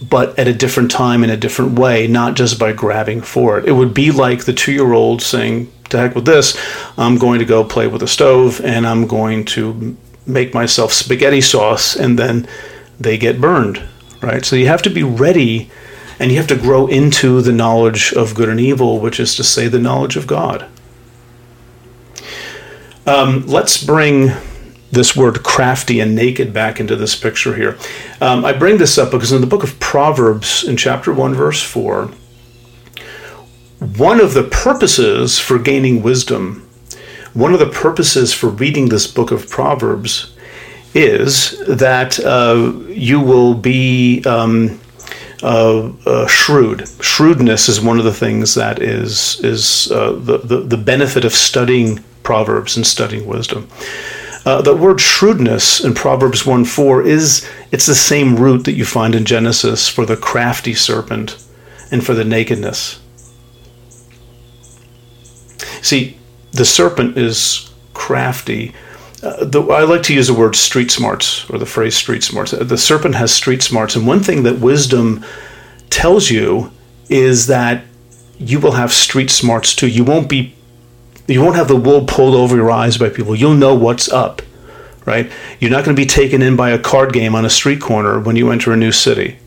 but 0.00 0.38
at 0.38 0.48
a 0.48 0.52
different 0.52 0.90
time 0.90 1.24
in 1.24 1.30
a 1.30 1.36
different 1.36 1.78
way, 1.78 2.06
not 2.06 2.34
just 2.34 2.58
by 2.58 2.72
grabbing 2.72 3.22
for 3.22 3.58
it. 3.58 3.66
It 3.66 3.72
would 3.72 3.94
be 3.94 4.10
like 4.10 4.44
the 4.44 4.52
two 4.52 4.72
year 4.72 4.92
old 4.92 5.22
saying, 5.22 5.72
To 5.90 5.98
heck 5.98 6.14
with 6.14 6.26
this, 6.26 6.58
I'm 6.98 7.18
going 7.18 7.38
to 7.38 7.44
go 7.44 7.64
play 7.64 7.86
with 7.86 8.00
the 8.00 8.08
stove 8.08 8.60
and 8.64 8.86
I'm 8.86 9.06
going 9.06 9.44
to 9.46 9.96
make 10.26 10.52
myself 10.52 10.92
spaghetti 10.92 11.40
sauce, 11.40 11.94
and 11.94 12.18
then 12.18 12.48
they 12.98 13.16
get 13.16 13.40
burned, 13.40 13.82
right? 14.20 14.44
So 14.44 14.56
you 14.56 14.66
have 14.66 14.82
to 14.82 14.90
be 14.90 15.04
ready 15.04 15.70
and 16.18 16.30
you 16.30 16.38
have 16.38 16.46
to 16.48 16.56
grow 16.56 16.86
into 16.86 17.40
the 17.42 17.52
knowledge 17.52 18.12
of 18.14 18.34
good 18.34 18.48
and 18.48 18.58
evil, 18.58 18.98
which 19.00 19.20
is 19.20 19.34
to 19.36 19.44
say, 19.44 19.68
the 19.68 19.78
knowledge 19.78 20.16
of 20.16 20.26
God. 20.26 20.66
Um, 23.06 23.46
let's 23.46 23.82
bring 23.82 24.32
this 24.96 25.14
word 25.14 25.42
crafty 25.42 26.00
and 26.00 26.16
naked 26.16 26.52
back 26.52 26.80
into 26.80 26.96
this 26.96 27.14
picture 27.14 27.54
here. 27.54 27.78
Um, 28.20 28.44
I 28.44 28.52
bring 28.52 28.78
this 28.78 28.96
up 28.98 29.12
because 29.12 29.30
in 29.30 29.42
the 29.42 29.46
book 29.46 29.62
of 29.62 29.78
Proverbs, 29.78 30.64
in 30.64 30.76
chapter 30.76 31.12
1, 31.12 31.34
verse 31.34 31.62
4, 31.62 32.06
one 33.98 34.20
of 34.20 34.32
the 34.32 34.42
purposes 34.42 35.38
for 35.38 35.58
gaining 35.58 36.02
wisdom, 36.02 36.66
one 37.34 37.52
of 37.52 37.58
the 37.58 37.68
purposes 37.68 38.32
for 38.32 38.48
reading 38.48 38.88
this 38.88 39.06
book 39.06 39.30
of 39.30 39.50
Proverbs 39.50 40.34
is 40.94 41.62
that 41.66 42.18
uh, 42.20 42.72
you 42.88 43.20
will 43.20 43.52
be 43.52 44.24
um, 44.24 44.80
uh, 45.42 45.90
uh, 46.06 46.26
shrewd. 46.26 46.88
Shrewdness 47.02 47.68
is 47.68 47.82
one 47.82 47.98
of 47.98 48.06
the 48.06 48.14
things 48.14 48.54
that 48.54 48.80
is 48.80 49.38
is 49.44 49.92
uh, 49.92 50.12
the, 50.12 50.38
the 50.38 50.60
the 50.60 50.78
benefit 50.78 51.26
of 51.26 51.34
studying 51.34 52.02
Proverbs 52.22 52.78
and 52.78 52.86
studying 52.86 53.26
wisdom. 53.26 53.68
Uh, 54.46 54.62
the 54.62 54.76
word 54.76 55.00
shrewdness 55.00 55.82
in 55.82 55.92
Proverbs 55.92 56.46
1 56.46 56.64
4 56.64 57.02
is 57.02 57.46
it's 57.72 57.86
the 57.86 57.96
same 57.96 58.36
root 58.36 58.64
that 58.64 58.74
you 58.74 58.84
find 58.84 59.16
in 59.16 59.24
Genesis 59.24 59.88
for 59.88 60.06
the 60.06 60.16
crafty 60.16 60.72
serpent 60.72 61.36
and 61.90 62.06
for 62.06 62.14
the 62.14 62.24
nakedness. 62.24 63.00
See, 65.82 66.16
the 66.52 66.64
serpent 66.64 67.18
is 67.18 67.74
crafty. 67.92 68.72
Uh, 69.20 69.44
the, 69.44 69.62
I 69.62 69.82
like 69.82 70.04
to 70.04 70.14
use 70.14 70.28
the 70.28 70.34
word 70.34 70.54
street 70.54 70.92
smarts 70.92 71.48
or 71.50 71.58
the 71.58 71.66
phrase 71.66 71.96
street 71.96 72.22
smarts. 72.22 72.52
Uh, 72.54 72.62
the 72.62 72.78
serpent 72.78 73.16
has 73.16 73.34
street 73.34 73.64
smarts, 73.64 73.96
and 73.96 74.06
one 74.06 74.20
thing 74.20 74.44
that 74.44 74.60
wisdom 74.60 75.24
tells 75.90 76.30
you 76.30 76.70
is 77.08 77.48
that 77.48 77.84
you 78.38 78.60
will 78.60 78.72
have 78.72 78.92
street 78.92 79.30
smarts 79.30 79.74
too. 79.74 79.88
You 79.88 80.04
won't 80.04 80.28
be 80.28 80.55
you 81.26 81.42
won't 81.42 81.56
have 81.56 81.68
the 81.68 81.76
wool 81.76 82.04
pulled 82.04 82.34
over 82.34 82.56
your 82.56 82.70
eyes 82.70 82.98
by 82.98 83.08
people. 83.08 83.34
You'll 83.34 83.54
know 83.54 83.74
what's 83.74 84.10
up, 84.10 84.42
right? 85.04 85.30
You're 85.60 85.70
not 85.70 85.84
going 85.84 85.96
to 85.96 86.00
be 86.00 86.06
taken 86.06 86.42
in 86.42 86.56
by 86.56 86.70
a 86.70 86.78
card 86.78 87.12
game 87.12 87.34
on 87.34 87.44
a 87.44 87.50
street 87.50 87.80
corner 87.80 88.20
when 88.20 88.36
you 88.36 88.50
enter 88.50 88.72
a 88.72 88.76
new 88.76 88.92
city, 88.92 89.38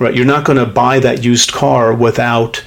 right? 0.00 0.14
You're 0.14 0.24
not 0.24 0.44
going 0.44 0.58
to 0.58 0.66
buy 0.66 0.98
that 1.00 1.24
used 1.24 1.52
car 1.52 1.94
without 1.94 2.64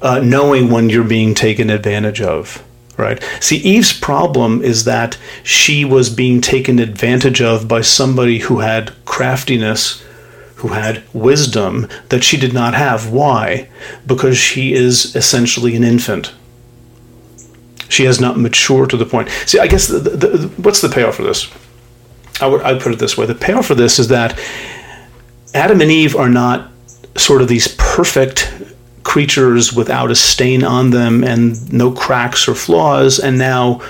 uh, 0.00 0.20
knowing 0.20 0.70
when 0.70 0.88
you're 0.88 1.04
being 1.04 1.34
taken 1.34 1.70
advantage 1.70 2.20
of, 2.20 2.62
right? 2.96 3.22
See, 3.40 3.56
Eve's 3.56 3.98
problem 3.98 4.62
is 4.62 4.84
that 4.84 5.18
she 5.42 5.84
was 5.84 6.10
being 6.10 6.40
taken 6.40 6.78
advantage 6.78 7.42
of 7.42 7.66
by 7.66 7.80
somebody 7.80 8.38
who 8.38 8.60
had 8.60 8.92
craftiness 9.04 10.02
who 10.58 10.68
had 10.68 11.02
wisdom 11.12 11.86
that 12.08 12.24
she 12.24 12.36
did 12.36 12.52
not 12.52 12.74
have. 12.74 13.10
Why? 13.10 13.68
Because 14.06 14.36
she 14.36 14.72
is 14.72 15.14
essentially 15.14 15.76
an 15.76 15.84
infant. 15.84 16.32
She 17.88 18.04
has 18.04 18.20
not 18.20 18.38
matured 18.38 18.90
to 18.90 18.96
the 18.96 19.06
point. 19.06 19.28
See, 19.46 19.58
I 19.58 19.66
guess 19.66 19.88
the, 19.88 19.98
the, 19.98 20.10
the, 20.10 20.48
what's 20.62 20.80
the 20.80 20.88
payoff 20.88 21.16
for 21.16 21.22
this? 21.22 21.50
I 22.40 22.46
would 22.46 22.62
I 22.62 22.78
put 22.78 22.92
it 22.92 22.98
this 22.98 23.16
way: 23.16 23.26
the 23.26 23.34
payoff 23.34 23.66
for 23.66 23.74
this 23.74 23.98
is 23.98 24.08
that 24.08 24.38
Adam 25.54 25.80
and 25.80 25.90
Eve 25.90 26.14
are 26.14 26.28
not 26.28 26.70
sort 27.16 27.42
of 27.42 27.48
these 27.48 27.68
perfect 27.78 28.52
creatures 29.02 29.72
without 29.72 30.10
a 30.10 30.14
stain 30.14 30.62
on 30.62 30.90
them 30.90 31.24
and 31.24 31.72
no 31.72 31.90
cracks 31.90 32.46
or 32.46 32.54
flaws, 32.54 33.18
and 33.18 33.38
now 33.38 33.80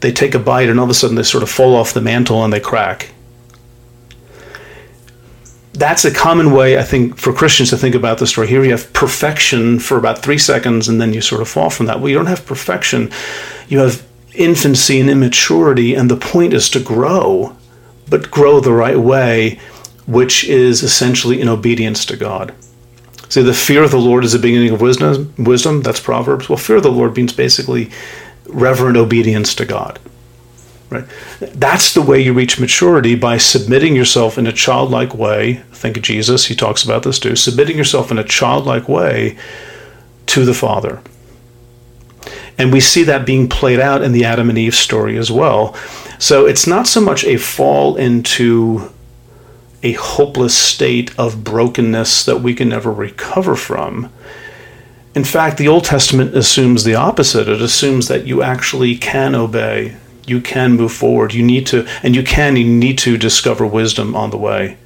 they 0.00 0.12
take 0.12 0.34
a 0.34 0.38
bite 0.38 0.68
and 0.68 0.78
all 0.78 0.84
of 0.84 0.90
a 0.90 0.94
sudden 0.94 1.16
they 1.16 1.22
sort 1.22 1.42
of 1.42 1.50
fall 1.50 1.74
off 1.74 1.94
the 1.94 2.00
mantle 2.00 2.44
and 2.44 2.52
they 2.52 2.60
crack 2.60 3.10
that's 5.76 6.04
a 6.04 6.12
common 6.12 6.52
way, 6.52 6.78
I 6.78 6.82
think, 6.82 7.16
for 7.18 7.32
Christians 7.32 7.70
to 7.70 7.76
think 7.76 7.94
about 7.94 8.18
the 8.18 8.26
story. 8.26 8.48
Here 8.48 8.64
you 8.64 8.70
have 8.70 8.92
perfection 8.92 9.78
for 9.78 9.98
about 9.98 10.22
three 10.22 10.38
seconds, 10.38 10.88
and 10.88 11.00
then 11.00 11.12
you 11.12 11.20
sort 11.20 11.42
of 11.42 11.48
fall 11.48 11.70
from 11.70 11.86
that. 11.86 12.00
Well, 12.00 12.08
you 12.08 12.16
don't 12.16 12.26
have 12.26 12.46
perfection. 12.46 13.10
You 13.68 13.80
have 13.80 14.06
infancy 14.34 15.00
and 15.00 15.10
immaturity, 15.10 15.94
and 15.94 16.10
the 16.10 16.16
point 16.16 16.52
is 16.52 16.70
to 16.70 16.80
grow, 16.80 17.56
but 18.08 18.30
grow 18.30 18.60
the 18.60 18.72
right 18.72 18.98
way, 18.98 19.58
which 20.06 20.44
is 20.44 20.82
essentially 20.82 21.40
in 21.40 21.48
obedience 21.48 22.04
to 22.06 22.16
God. 22.16 22.54
See, 23.28 23.42
the 23.42 23.54
fear 23.54 23.82
of 23.82 23.90
the 23.90 23.98
Lord 23.98 24.24
is 24.24 24.32
the 24.32 24.38
beginning 24.38 24.72
of 24.72 24.80
wisdom. 24.80 25.34
Wisdom, 25.36 25.82
that's 25.82 26.00
Proverbs. 26.00 26.48
Well, 26.48 26.58
fear 26.58 26.76
of 26.76 26.84
the 26.84 26.92
Lord 26.92 27.16
means 27.16 27.32
basically 27.32 27.90
reverent 28.46 28.96
obedience 28.96 29.54
to 29.56 29.64
God. 29.64 29.98
Right? 30.88 31.04
That's 31.40 31.94
the 31.94 32.02
way 32.02 32.22
you 32.22 32.32
reach 32.32 32.60
maturity 32.60 33.16
by 33.16 33.38
submitting 33.38 33.96
yourself 33.96 34.38
in 34.38 34.46
a 34.46 34.52
childlike 34.52 35.14
way. 35.14 35.62
Think 35.72 35.96
of 35.96 36.04
Jesus, 36.04 36.46
he 36.46 36.54
talks 36.54 36.84
about 36.84 37.02
this 37.02 37.18
too. 37.18 37.34
Submitting 37.34 37.76
yourself 37.76 38.10
in 38.10 38.18
a 38.18 38.24
childlike 38.24 38.88
way 38.88 39.36
to 40.26 40.44
the 40.44 40.54
Father. 40.54 41.02
And 42.58 42.72
we 42.72 42.80
see 42.80 43.02
that 43.02 43.26
being 43.26 43.48
played 43.48 43.80
out 43.80 44.02
in 44.02 44.12
the 44.12 44.24
Adam 44.24 44.48
and 44.48 44.58
Eve 44.58 44.74
story 44.74 45.18
as 45.18 45.30
well. 45.30 45.74
So 46.18 46.46
it's 46.46 46.66
not 46.66 46.86
so 46.86 47.00
much 47.00 47.24
a 47.24 47.36
fall 47.36 47.96
into 47.96 48.90
a 49.82 49.92
hopeless 49.92 50.56
state 50.56 51.16
of 51.18 51.44
brokenness 51.44 52.24
that 52.24 52.40
we 52.40 52.54
can 52.54 52.68
never 52.68 52.90
recover 52.90 53.56
from. 53.56 54.10
In 55.14 55.24
fact, 55.24 55.58
the 55.58 55.68
Old 55.68 55.84
Testament 55.84 56.36
assumes 56.36 56.84
the 56.84 56.94
opposite. 56.94 57.48
It 57.48 57.60
assumes 57.60 58.08
that 58.08 58.26
you 58.26 58.42
actually 58.42 58.96
can 58.96 59.34
obey 59.34 59.96
you 60.26 60.40
can 60.40 60.72
move 60.72 60.92
forward. 60.92 61.34
You 61.34 61.42
need 61.42 61.66
to, 61.68 61.86
and 62.02 62.14
you 62.14 62.22
can, 62.22 62.56
you 62.56 62.66
need 62.66 62.98
to 62.98 63.16
discover 63.16 63.66
wisdom 63.66 64.14
on 64.14 64.30
the 64.30 64.36
way. 64.36 64.76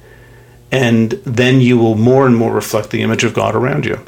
And 0.71 1.11
then 1.25 1.59
you 1.59 1.77
will 1.77 1.95
more 1.95 2.25
and 2.25 2.35
more 2.35 2.53
reflect 2.53 2.91
the 2.91 3.01
image 3.01 3.23
of 3.23 3.33
God 3.33 3.55
around 3.55 3.85
you. 3.85 3.99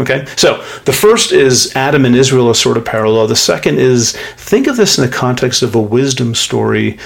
Okay, 0.00 0.24
so 0.36 0.64
the 0.86 0.92
first 0.92 1.32
is 1.32 1.74
Adam 1.76 2.06
and 2.06 2.16
Israel 2.16 2.48
are 2.48 2.54
sort 2.54 2.78
of 2.78 2.84
parallel. 2.84 3.26
The 3.26 3.36
second 3.36 3.78
is 3.78 4.12
think 4.36 4.66
of 4.66 4.76
this 4.76 4.96
in 4.98 5.04
the 5.04 5.14
context 5.14 5.62
of 5.62 5.74
a 5.74 5.80
wisdom 5.80 6.34
story 6.34 6.98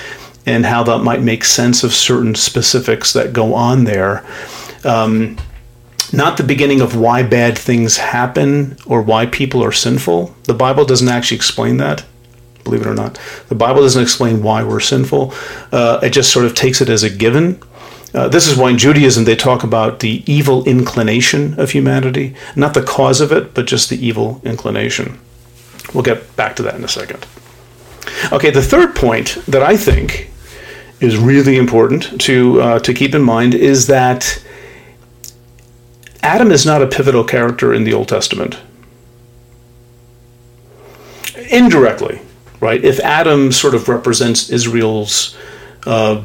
and 0.47 0.65
how 0.65 0.85
that 0.85 0.99
might 0.99 1.21
make 1.21 1.45
sense 1.45 1.83
of 1.83 1.93
certain 1.93 2.37
specifics 2.37 3.13
that 3.13 3.33
go 3.33 3.55
on 3.55 3.85
there. 3.85 4.25
Um, 4.85 5.37
not 6.13 6.37
the 6.37 6.45
beginning 6.45 6.81
of 6.81 6.95
why 6.95 7.25
bad 7.25 7.59
things 7.59 7.97
happen 7.97 8.77
or 8.87 9.03
why 9.03 9.27
people 9.27 9.65
are 9.65 9.73
sinful. 9.73 10.37
The 10.45 10.55
Bible 10.55 10.85
doesn't 10.85 11.09
actually 11.09 11.39
explain 11.39 11.79
that 11.79 12.05
believe 12.67 12.83
it 12.83 12.87
or 12.87 12.95
not. 12.95 13.19
The 13.49 13.55
Bible 13.55 13.83
doesn't 13.83 14.03
explain 14.03 14.43
why 14.43 14.63
we're 14.63 14.81
sinful, 14.81 15.33
uh, 15.73 16.01
it 16.03 16.11
just 16.11 16.33
sort 16.33 16.45
of 16.45 16.55
takes 16.55 16.81
it 16.81 16.89
as 16.89 17.03
a 17.03 17.11
given. 17.11 17.61
Uh, 18.15 18.29
this 18.29 18.47
is 18.47 18.57
why 18.57 18.71
in 18.71 18.79
Judaism 18.79 19.25
they 19.25 19.37
talk 19.37 19.63
about 19.63 20.01
the 20.01 20.23
evil 20.31 20.65
inclination 20.65 21.59
of 21.61 21.71
humanity, 21.71 22.35
not 22.55 22.75
the 22.75 22.83
cause 22.83 23.21
of 23.21 23.33
it, 23.33 23.55
but 23.55 23.67
just 23.67 23.89
the 23.91 24.07
evil 24.07 24.41
inclination. 24.45 25.19
We'll 25.95 26.03
get 26.03 26.37
back 26.37 26.57
to 26.57 26.63
that 26.63 26.75
in 26.75 26.85
a 26.85 26.89
second. 26.89 27.27
Okay, 28.33 28.51
the 28.51 28.63
third 28.63 28.95
point 28.95 29.39
that 29.47 29.63
I 29.63 29.77
think 29.77 30.31
is 31.01 31.17
really 31.17 31.57
important 31.57 32.21
to 32.23 32.61
uh, 32.61 32.79
to 32.81 32.95
keep 32.95 33.15
in 33.15 33.23
mind 33.23 33.55
is 33.55 33.87
that 33.87 34.43
Adam 36.23 36.51
is 36.51 36.65
not 36.65 36.83
a 36.83 36.87
pivotal 36.87 37.25
character 37.25 37.75
in 37.75 37.85
the 37.85 37.93
Old 37.93 38.09
Testament. 38.09 38.59
indirectly, 41.51 42.21
right? 42.61 42.83
If 42.85 43.01
Adam 43.01 43.53
sort 43.53 43.75
of 43.75 43.89
represents 43.89 44.51
Israel's 44.51 45.37
uh, 45.87 46.23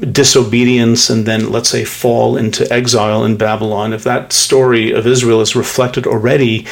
disobedience 0.00 1.10
and 1.10 1.26
then, 1.26 1.50
let's 1.50 1.68
say, 1.68 1.84
fall 1.84 2.36
into 2.36 2.70
exile 2.72 3.24
in 3.24 3.36
Babylon, 3.36 3.92
if 3.92 4.04
that 4.04 4.32
story 4.32 4.92
of 4.92 5.06
Israel 5.06 5.40
is 5.40 5.54
reflected 5.56 6.06
already 6.06 6.66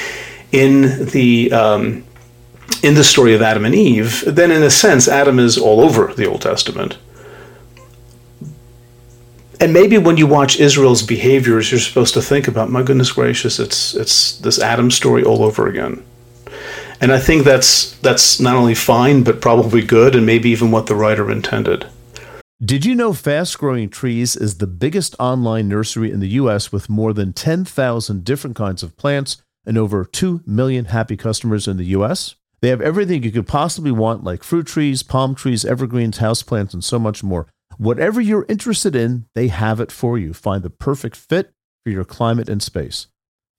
in 0.52 1.06
the 1.06 1.52
um, 1.52 2.04
in 2.82 2.94
the 2.94 3.04
story 3.04 3.34
of 3.34 3.42
Adam 3.42 3.64
and 3.64 3.74
Eve, 3.74 4.22
then 4.26 4.50
in 4.50 4.62
a 4.62 4.70
sense, 4.70 5.08
Adam 5.08 5.38
is 5.38 5.58
all 5.58 5.80
over 5.80 6.12
the 6.14 6.26
Old 6.26 6.42
Testament. 6.42 6.96
And 9.60 9.72
maybe 9.72 9.98
when 9.98 10.16
you 10.16 10.26
watch 10.26 10.60
Israel's 10.60 11.02
behaviors, 11.02 11.72
you're 11.72 11.80
supposed 11.80 12.14
to 12.14 12.22
think 12.22 12.46
about, 12.46 12.70
my 12.70 12.82
goodness 12.82 13.10
gracious, 13.10 13.58
it's 13.58 13.94
it's 13.94 14.38
this 14.38 14.60
Adam 14.60 14.90
story 14.90 15.24
all 15.24 15.42
over 15.42 15.66
again. 15.66 16.04
And 17.00 17.12
I 17.12 17.18
think 17.18 17.44
that's 17.44 17.96
that's 17.98 18.40
not 18.40 18.56
only 18.56 18.74
fine, 18.74 19.22
but 19.22 19.40
probably 19.40 19.82
good, 19.82 20.14
and 20.14 20.26
maybe 20.26 20.50
even 20.50 20.70
what 20.70 20.86
the 20.86 20.94
writer 20.94 21.30
intended. 21.30 21.86
Did 22.64 22.84
you 22.84 22.96
know 22.96 23.12
Fast 23.12 23.56
Growing 23.56 23.88
Trees 23.88 24.34
is 24.34 24.58
the 24.58 24.66
biggest 24.66 25.14
online 25.20 25.68
nursery 25.68 26.10
in 26.10 26.18
the 26.18 26.30
U.S. 26.40 26.72
with 26.72 26.88
more 26.88 27.12
than 27.12 27.32
10,000 27.32 28.24
different 28.24 28.56
kinds 28.56 28.82
of 28.82 28.96
plants 28.96 29.40
and 29.64 29.78
over 29.78 30.04
2 30.04 30.42
million 30.44 30.86
happy 30.86 31.16
customers 31.16 31.68
in 31.68 31.76
the 31.76 31.84
U.S.? 31.84 32.34
They 32.60 32.70
have 32.70 32.80
everything 32.80 33.22
you 33.22 33.30
could 33.30 33.46
possibly 33.46 33.92
want, 33.92 34.24
like 34.24 34.42
fruit 34.42 34.66
trees, 34.66 35.04
palm 35.04 35.36
trees, 35.36 35.64
evergreens, 35.64 36.18
houseplants, 36.18 36.74
and 36.74 36.82
so 36.82 36.98
much 36.98 37.22
more. 37.22 37.46
Whatever 37.76 38.20
you're 38.20 38.46
interested 38.48 38.96
in, 38.96 39.26
they 39.36 39.46
have 39.46 39.78
it 39.78 39.92
for 39.92 40.18
you. 40.18 40.34
Find 40.34 40.64
the 40.64 40.70
perfect 40.70 41.14
fit 41.14 41.52
for 41.84 41.90
your 41.92 42.04
climate 42.04 42.48
and 42.48 42.60
space. 42.60 43.06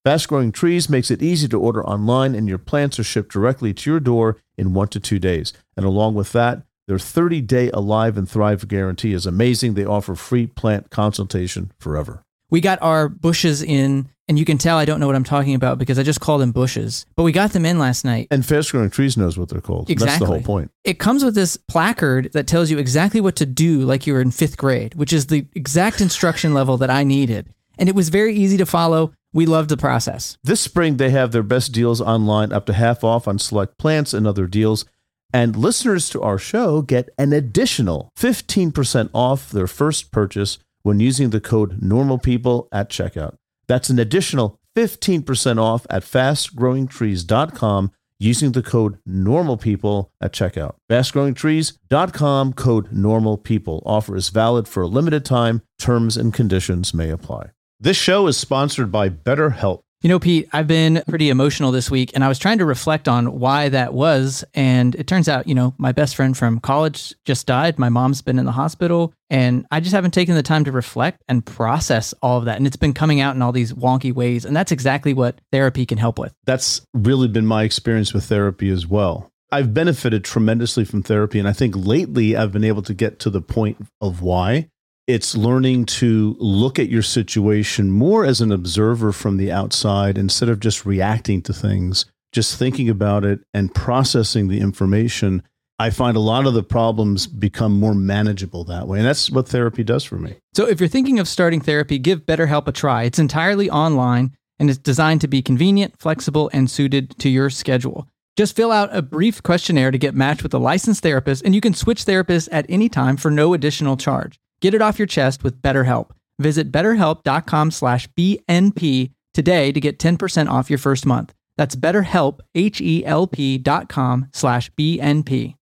Fast 0.06 0.30
Growing 0.30 0.54
Trees 0.54 0.90
makes 0.90 1.12
it 1.12 1.22
easy 1.22 1.50
to 1.50 1.60
order 1.60 1.86
online, 1.86 2.34
and 2.34 2.48
your 2.48 2.58
plants 2.58 2.98
are 3.00 3.04
shipped 3.04 3.34
directly 3.34 3.74
to 3.74 3.90
your 3.90 4.00
door 4.00 4.38
in 4.58 4.74
one 4.74 4.88
to 4.90 5.00
two 5.00 5.20
days. 5.20 5.52
And 5.76 5.86
along 5.86 6.16
with 6.16 6.32
that, 6.32 6.64
their 6.88 6.98
30 6.98 7.42
day 7.42 7.70
Alive 7.72 8.18
and 8.18 8.28
Thrive 8.28 8.68
guarantee 8.68 9.14
is 9.14 9.26
amazing. 9.26 9.74
They 9.74 9.86
offer 9.86 10.16
free 10.16 10.48
plant 10.48 10.90
consultation 10.90 11.74
forever. 11.80 12.24
We 12.50 12.62
got 12.62 12.82
our 12.82 13.10
bushes 13.10 13.62
in 13.62 14.10
and 14.28 14.40
you 14.40 14.46
can 14.46 14.58
tell 14.58 14.78
I 14.78 14.86
don't 14.86 15.00
know 15.00 15.08
what 15.08 15.16
I'm 15.16 15.24
talking 15.24 15.54
about 15.54 15.78
because 15.78 16.00
I 16.00 16.04
just 16.04 16.22
called 16.22 16.42
them 16.42 16.52
bushes. 16.52 17.06
But 17.16 17.24
we 17.24 17.32
got 17.32 17.52
them 17.52 17.66
in 17.66 17.78
last 17.78 18.06
night. 18.06 18.28
And 18.32 18.46
fast 18.46 18.72
growing 18.72 18.90
trees 18.90 19.18
knows 19.18 19.38
what 19.38 19.50
they're 19.50 19.60
called. 19.60 19.90
Exactly. 19.90 20.12
That's 20.12 20.20
the 20.20 20.26
whole 20.26 20.42
point. 20.42 20.72
It 20.84 20.98
comes 20.98 21.24
with 21.24 21.36
this 21.36 21.58
placard 21.58 22.32
that 22.34 22.48
tells 22.48 22.72
you 22.72 22.78
exactly 22.78 23.22
what 23.22 23.36
to 23.36 23.46
do 23.46 23.82
like 23.82 24.08
you 24.08 24.14
were 24.14 24.22
in 24.22 24.32
fifth 24.32 24.56
grade, 24.58 24.96
which 24.96 25.12
is 25.12 25.28
the 25.28 25.46
exact 25.54 26.00
instruction 26.00 26.54
level 26.54 26.78
that 26.78 26.90
I 26.90 27.04
needed. 27.04 27.54
And 27.78 27.90
it 27.90 27.96
was 27.96 28.10
very 28.10 28.36
easy 28.36 28.58
to 28.58 28.66
follow. 28.66 29.14
We 29.32 29.46
love 29.46 29.68
the 29.68 29.78
process. 29.78 30.38
This 30.44 30.62
spring, 30.62 30.98
they 30.98 31.12
have 31.12 31.32
their 31.32 31.44
best 31.44 31.72
deals 31.72 32.02
online, 32.02 32.52
up 32.52 32.66
to 32.66 32.74
half 32.74 33.04
off 33.04 33.28
on 33.28 33.38
select 33.38 33.78
plants 33.78 34.14
and 34.14 34.26
other 34.26 34.48
deals. 34.48 34.86
And 35.32 35.56
listeners 35.56 36.10
to 36.10 36.22
our 36.22 36.40
show 36.40 36.82
get 36.82 37.10
an 37.18 37.34
additional 37.34 38.10
15% 38.18 39.10
off 39.14 39.52
their 39.52 39.68
first 39.68 40.12
purchase 40.12 40.58
when 40.82 41.00
using 41.00 41.30
the 41.30 41.42
code 41.42 41.82
NORMALPEOPLE 41.82 42.68
at 42.72 42.90
checkout. 42.90 43.36
That's 43.68 43.92
an 43.92 44.00
additional 44.00 44.60
15% 44.76 45.62
off 45.62 45.86
at 45.90 46.04
fastgrowingtrees.com 46.04 47.92
using 48.18 48.52
the 48.54 48.64
code 48.64 48.98
NORMALPEOPLE 49.08 50.10
at 50.20 50.34
checkout. 50.34 50.76
Fastgrowingtrees.com 50.90 52.54
code 52.54 52.92
NORMALPEOPLE. 52.92 53.84
Offer 53.86 54.16
is 54.16 54.30
valid 54.30 54.68
for 54.68 54.82
a 54.82 54.88
limited 54.88 55.24
time. 55.24 55.62
Terms 55.78 56.18
and 56.18 56.34
conditions 56.34 56.94
may 56.94 57.12
apply. 57.12 57.52
This 57.82 57.96
show 57.96 58.28
is 58.28 58.36
sponsored 58.36 58.92
by 58.92 59.08
BetterHelp. 59.08 59.84
You 60.02 60.10
know, 60.10 60.20
Pete, 60.20 60.50
I've 60.52 60.68
been 60.68 61.02
pretty 61.08 61.30
emotional 61.30 61.72
this 61.72 61.90
week 61.90 62.12
and 62.14 62.26
I 62.26 62.28
was 62.28 62.38
trying 62.38 62.58
to 62.58 62.66
reflect 62.66 63.08
on 63.08 63.40
why 63.40 63.70
that 63.70 63.94
was. 63.94 64.44
And 64.54 64.96
it 64.96 65.08
turns 65.08 65.30
out, 65.30 65.48
you 65.48 65.56
know, 65.56 65.74
my 65.78 65.94
best 65.94 66.18
friend 66.18 66.36
from 66.36 66.60
college 66.60 67.14
just 67.24 67.48
died. 67.48 67.80
My 67.80 67.88
mom's 67.88 68.22
been 68.22 68.38
in 68.38 68.44
the 68.44 68.52
hospital 68.52 69.14
and 69.30 69.66
I 69.72 69.80
just 69.80 69.94
haven't 69.94 70.14
taken 70.14 70.36
the 70.36 70.44
time 70.44 70.66
to 70.66 70.74
reflect 70.74 71.24
and 71.30 71.46
process 71.46 72.14
all 72.22 72.38
of 72.38 72.46
that. 72.46 72.58
And 72.58 72.68
it's 72.68 72.76
been 72.76 72.94
coming 72.94 73.22
out 73.22 73.38
in 73.38 73.42
all 73.42 73.54
these 73.54 73.72
wonky 73.72 74.14
ways. 74.14 74.44
And 74.44 74.54
that's 74.54 74.74
exactly 74.74 75.14
what 75.14 75.40
therapy 75.54 75.86
can 75.86 75.98
help 75.98 76.20
with. 76.20 76.34
That's 76.46 76.82
really 76.94 77.30
been 77.30 77.46
my 77.46 77.64
experience 77.64 78.14
with 78.14 78.26
therapy 78.26 78.70
as 78.70 78.88
well. 78.88 79.32
I've 79.54 79.74
benefited 79.74 80.26
tremendously 80.26 80.84
from 80.84 81.02
therapy. 81.02 81.40
And 81.40 81.48
I 81.48 81.54
think 81.54 81.78
lately 81.78 82.36
I've 82.36 82.52
been 82.52 82.66
able 82.66 82.82
to 82.82 82.94
get 82.94 83.20
to 83.20 83.30
the 83.30 83.42
point 83.42 83.78
of 84.02 84.22
why 84.22 84.68
it's 85.10 85.36
learning 85.36 85.84
to 85.84 86.36
look 86.38 86.78
at 86.78 86.88
your 86.88 87.02
situation 87.02 87.90
more 87.90 88.24
as 88.24 88.42
an 88.42 88.52
observer 88.52 89.12
from 89.12 89.38
the 89.38 89.52
outside 89.52 90.20
instead 90.20 90.50
of 90.50 90.60
just 90.60 90.86
reacting 90.86 91.42
to 91.42 91.52
things, 91.52 92.06
just 92.32 92.60
thinking 92.60 92.90
about 92.90 93.26
it 93.26 93.40
and 93.52 93.74
processing 93.74 94.50
the 94.50 94.60
information. 94.60 95.42
I 95.80 95.90
find 95.90 96.16
a 96.16 96.20
lot 96.20 96.46
of 96.46 96.54
the 96.54 96.62
problems 96.62 97.26
become 97.26 97.72
more 97.72 97.96
manageable 97.96 98.64
that 98.66 98.88
way. 98.88 99.00
And 99.00 99.08
that's 99.08 99.32
what 99.32 99.48
therapy 99.48 99.84
does 99.84 100.04
for 100.04 100.18
me. 100.18 100.36
So 100.54 100.68
if 100.68 100.80
you're 100.80 100.88
thinking 100.88 101.18
of 101.18 101.28
starting 101.28 101.62
therapy, 101.62 101.98
give 101.98 102.28
BetterHelp 102.28 102.68
a 102.68 102.72
try. 102.72 103.02
It's 103.02 103.18
entirely 103.18 103.68
online 103.68 104.38
and 104.60 104.70
it's 104.70 104.78
designed 104.78 105.22
to 105.22 105.28
be 105.28 105.42
convenient, 105.42 106.00
flexible, 106.00 106.52
and 106.54 106.70
suited 106.70 107.18
to 107.18 107.30
your 107.30 107.50
schedule. 107.50 108.08
Just 108.38 108.56
fill 108.56 108.72
out 108.72 108.96
a 108.96 109.02
brief 109.02 109.42
questionnaire 109.42 109.90
to 109.90 109.98
get 109.98 110.14
matched 110.14 110.44
with 110.44 110.54
a 110.54 110.60
licensed 110.60 111.02
therapist, 111.02 111.44
and 111.44 111.56
you 111.56 111.62
can 111.62 111.74
switch 111.74 112.06
therapists 112.06 112.48
at 112.52 112.68
any 112.70 112.90
time 112.90 113.18
for 113.18 113.32
no 113.32 113.56
additional 113.56 113.98
charge. 113.98 114.40
Get 114.62 114.74
it 114.74 114.82
off 114.82 115.00
your 115.00 115.06
chest 115.06 115.44
with 115.44 115.62
BetterHelp. 115.62 116.12
Visit 116.40 116.72
betterhelp.com 116.72 117.72
slash 117.72 118.08
BNP 118.10 119.12
today 119.34 119.72
to 119.72 119.80
get 119.80 120.00
10% 120.00 120.50
off 120.50 120.70
your 120.70 120.80
first 120.80 121.06
month. 121.06 121.34
That's 121.58 121.76
betterhelp, 121.76 122.40
H-E-L-P 122.56 123.58
dot 123.58 123.90
com 123.90 124.28
slash 124.32 124.72
BNP. 124.72 125.56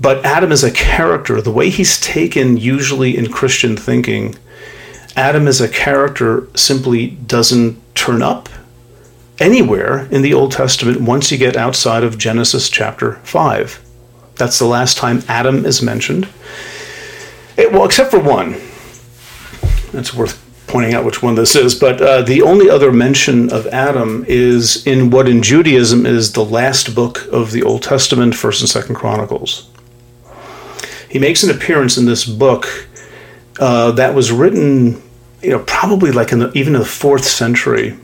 But 0.00 0.24
Adam 0.24 0.50
is 0.50 0.64
a 0.64 0.70
character. 0.70 1.40
The 1.40 1.52
way 1.52 1.68
he's 1.68 2.00
taken 2.00 2.56
usually 2.56 3.16
in 3.16 3.30
Christian 3.30 3.76
thinking, 3.76 4.36
Adam 5.14 5.46
as 5.46 5.60
a 5.60 5.68
character 5.68 6.48
simply 6.56 7.08
doesn't 7.08 7.78
turn 7.94 8.22
up 8.22 8.48
anywhere 9.38 10.06
in 10.06 10.22
the 10.22 10.32
Old 10.34 10.52
Testament 10.52 11.02
once 11.02 11.30
you 11.30 11.38
get 11.38 11.56
outside 11.56 12.04
of 12.04 12.18
Genesis 12.18 12.68
chapter 12.70 13.16
5. 13.24 13.80
That's 14.36 14.58
the 14.58 14.66
last 14.66 14.96
time 14.96 15.22
Adam 15.28 15.66
is 15.66 15.82
mentioned. 15.82 16.26
It, 17.56 17.72
well, 17.72 17.84
except 17.84 18.10
for 18.10 18.20
one. 18.20 18.56
That's 19.92 20.14
worth 20.14 20.42
pointing 20.72 20.94
out 20.94 21.04
which 21.04 21.22
one 21.22 21.34
this 21.34 21.54
is. 21.54 21.74
But 21.74 22.00
uh, 22.00 22.22
the 22.22 22.40
only 22.42 22.70
other 22.70 22.90
mention 22.90 23.52
of 23.52 23.66
Adam 23.66 24.24
is 24.26 24.86
in 24.86 25.10
what 25.10 25.28
in 25.28 25.42
Judaism 25.42 26.06
is 26.06 26.32
the 26.32 26.44
last 26.44 26.94
book 26.94 27.26
of 27.30 27.52
the 27.52 27.62
Old 27.62 27.82
Testament, 27.82 28.34
First 28.34 28.62
and 28.62 28.70
Second 28.70 28.94
Chronicles. 28.94 29.68
He 31.10 31.18
makes 31.18 31.42
an 31.42 31.50
appearance 31.50 31.98
in 31.98 32.06
this 32.06 32.24
book 32.24 32.88
uh, 33.60 33.92
that 33.92 34.14
was 34.14 34.32
written, 34.32 35.02
you 35.42 35.50
know, 35.50 35.58
probably 35.66 36.10
like 36.10 36.32
in 36.32 36.38
the, 36.38 36.50
even 36.52 36.74
in 36.74 36.80
the 36.80 36.86
fourth 36.86 37.24
century, 37.24 37.98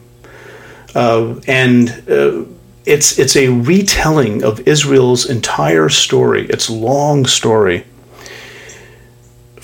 uh, 0.94 1.40
and 1.46 1.88
uh, 2.06 2.44
it's 2.84 3.18
it's 3.18 3.34
a 3.34 3.48
retelling 3.48 4.44
of 4.44 4.68
Israel's 4.68 5.24
entire 5.28 5.88
story, 5.88 6.46
its 6.48 6.68
long 6.68 7.24
story 7.24 7.86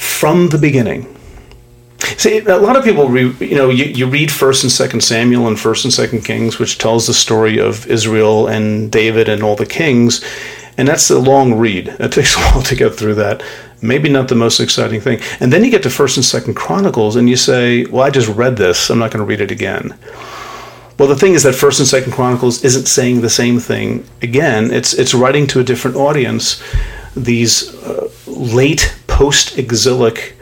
from 0.04 0.48
the 0.48 0.58
beginning. 0.58 1.14
See, 2.18 2.38
a 2.38 2.58
lot 2.58 2.76
of 2.76 2.84
people, 2.84 3.08
re, 3.08 3.34
you 3.40 3.56
know, 3.56 3.70
you, 3.70 3.86
you 3.86 4.06
read 4.06 4.30
First 4.30 4.62
and 4.62 4.70
Second 4.70 5.00
Samuel 5.00 5.48
and 5.48 5.58
First 5.58 5.84
and 5.84 5.92
Second 5.92 6.22
Kings, 6.22 6.58
which 6.58 6.78
tells 6.78 7.06
the 7.06 7.14
story 7.14 7.58
of 7.58 7.86
Israel 7.86 8.46
and 8.46 8.92
David 8.92 9.28
and 9.28 9.42
all 9.42 9.56
the 9.56 9.66
kings, 9.66 10.22
and 10.76 10.86
that's 10.86 11.10
a 11.10 11.18
long 11.18 11.54
read. 11.54 11.88
It 11.88 12.12
takes 12.12 12.36
a 12.36 12.38
while 12.50 12.62
to 12.62 12.76
get 12.76 12.94
through 12.94 13.14
that. 13.16 13.42
Maybe 13.80 14.08
not 14.08 14.28
the 14.28 14.34
most 14.34 14.60
exciting 14.60 15.00
thing. 15.00 15.20
And 15.40 15.52
then 15.52 15.64
you 15.64 15.70
get 15.70 15.82
to 15.84 15.90
First 15.90 16.16
and 16.16 16.24
Second 16.24 16.54
Chronicles, 16.54 17.16
and 17.16 17.28
you 17.28 17.36
say, 17.36 17.84
"Well, 17.86 18.02
I 18.02 18.10
just 18.10 18.28
read 18.28 18.56
this. 18.56 18.90
I'm 18.90 18.98
not 18.98 19.10
going 19.10 19.24
to 19.24 19.28
read 19.28 19.40
it 19.40 19.50
again." 19.50 19.94
Well, 20.98 21.08
the 21.08 21.16
thing 21.16 21.34
is 21.34 21.42
that 21.42 21.54
First 21.54 21.80
and 21.80 21.88
Second 21.88 22.12
Chronicles 22.12 22.64
isn't 22.64 22.86
saying 22.86 23.20
the 23.20 23.30
same 23.30 23.58
thing 23.58 24.06
again. 24.22 24.70
It's 24.70 24.94
it's 24.94 25.14
writing 25.14 25.46
to 25.48 25.60
a 25.60 25.64
different 25.64 25.96
audience. 25.96 26.62
These 27.16 27.74
uh, 27.82 28.08
late 28.26 28.94
post 29.14 29.56
exilic 29.58 30.34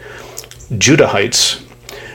Judahites 0.71 1.63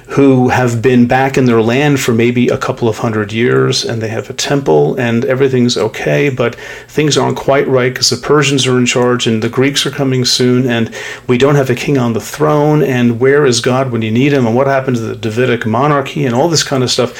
who 0.08 0.50
have 0.50 0.82
been 0.82 1.06
back 1.06 1.38
in 1.38 1.46
their 1.46 1.62
land 1.62 2.00
for 2.00 2.14
maybe 2.14 2.48
a 2.48 2.58
couple 2.58 2.90
of 2.90 2.98
hundred 2.98 3.32
years 3.32 3.86
and 3.86 4.02
they 4.02 4.08
have 4.08 4.28
a 4.32 4.34
temple 4.34 4.96
and 4.96 5.24
everything's 5.26 5.78
okay, 5.78 6.30
but 6.30 6.56
things 6.88 7.16
aren't 7.16 7.38
quite 7.38 7.68
right 7.68 7.94
because 7.94 8.10
the 8.10 8.18
Persians 8.18 8.66
are 8.66 8.80
in 8.80 8.88
charge 8.88 9.28
and 9.28 9.44
the 9.44 9.50
Greeks 9.50 9.86
are 9.86 9.92
coming 9.92 10.26
soon 10.26 10.68
and 10.68 10.92
we 11.28 11.38
don't 11.38 11.54
have 11.54 11.70
a 11.70 11.76
king 11.76 12.00
on 12.00 12.14
the 12.14 12.20
throne 12.20 12.82
and 12.82 13.20
where 13.20 13.46
is 13.46 13.62
God 13.62 13.92
when 13.92 14.02
you 14.02 14.10
need 14.10 14.34
him 14.34 14.48
and 14.48 14.56
what 14.56 14.66
happened 14.66 14.98
to 14.98 15.04
the 15.04 15.16
Davidic 15.16 15.68
monarchy 15.68 16.26
and 16.26 16.34
all 16.34 16.50
this 16.50 16.64
kind 16.64 16.84
of 16.84 16.90
stuff. 16.90 17.14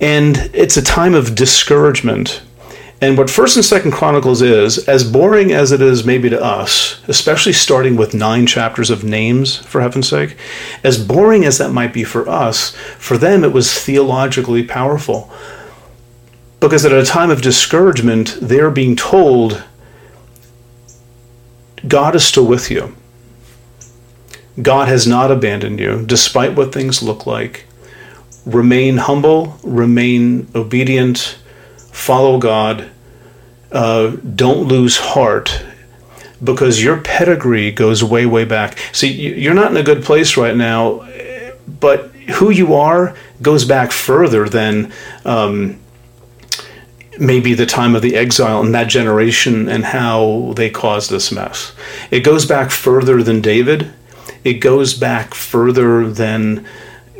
And 0.00 0.38
it's 0.54 0.78
a 0.78 0.82
time 0.82 1.12
of 1.12 1.34
discouragement 1.34 2.40
and 3.02 3.18
what 3.18 3.28
First 3.28 3.56
and 3.56 3.64
Second 3.64 3.90
Chronicles 3.90 4.42
is, 4.42 4.86
as 4.86 5.02
boring 5.02 5.50
as 5.50 5.72
it 5.72 5.82
is 5.82 6.04
maybe 6.04 6.30
to 6.30 6.40
us, 6.40 7.00
especially 7.08 7.52
starting 7.52 7.96
with 7.96 8.14
nine 8.14 8.46
chapters 8.46 8.90
of 8.90 9.02
names, 9.02 9.56
for 9.56 9.80
heaven's 9.80 10.08
sake, 10.08 10.36
as 10.84 11.04
boring 11.04 11.44
as 11.44 11.58
that 11.58 11.72
might 11.72 11.92
be 11.92 12.04
for 12.04 12.28
us, 12.28 12.70
for 12.98 13.18
them 13.18 13.42
it 13.42 13.52
was 13.52 13.74
theologically 13.76 14.62
powerful. 14.62 15.28
Because 16.60 16.84
at 16.84 16.92
a 16.92 17.04
time 17.04 17.28
of 17.30 17.42
discouragement, 17.42 18.38
they're 18.40 18.70
being 18.70 18.94
told 18.94 19.64
God 21.88 22.14
is 22.14 22.24
still 22.24 22.46
with 22.46 22.70
you. 22.70 22.94
God 24.60 24.86
has 24.86 25.08
not 25.08 25.32
abandoned 25.32 25.80
you, 25.80 26.04
despite 26.06 26.54
what 26.54 26.72
things 26.72 27.02
look 27.02 27.26
like. 27.26 27.64
Remain 28.46 28.98
humble, 28.98 29.58
remain 29.64 30.46
obedient, 30.54 31.41
follow 31.92 32.38
God. 32.38 32.90
Uh, 33.70 34.16
don't 34.34 34.66
lose 34.66 34.98
heart 34.98 35.64
because 36.42 36.82
your 36.82 37.00
pedigree 37.00 37.70
goes 37.70 38.02
way, 38.02 38.26
way 38.26 38.44
back. 38.44 38.76
See, 38.92 39.08
you're 39.08 39.54
not 39.54 39.70
in 39.70 39.76
a 39.76 39.82
good 39.82 40.02
place 40.02 40.36
right 40.36 40.56
now, 40.56 41.08
but 41.80 42.06
who 42.34 42.50
you 42.50 42.74
are 42.74 43.16
goes 43.40 43.64
back 43.64 43.92
further 43.92 44.48
than 44.48 44.92
um, 45.24 45.78
maybe 47.18 47.54
the 47.54 47.66
time 47.66 47.94
of 47.94 48.02
the 48.02 48.16
exile 48.16 48.60
and 48.60 48.74
that 48.74 48.88
generation 48.88 49.68
and 49.68 49.84
how 49.84 50.52
they 50.56 50.68
caused 50.68 51.10
this 51.10 51.30
mess. 51.30 51.72
It 52.10 52.20
goes 52.20 52.44
back 52.44 52.70
further 52.70 53.22
than 53.22 53.40
David 53.40 53.92
it 54.44 54.54
goes 54.54 54.94
back 54.94 55.34
further 55.34 56.08
than 56.08 56.66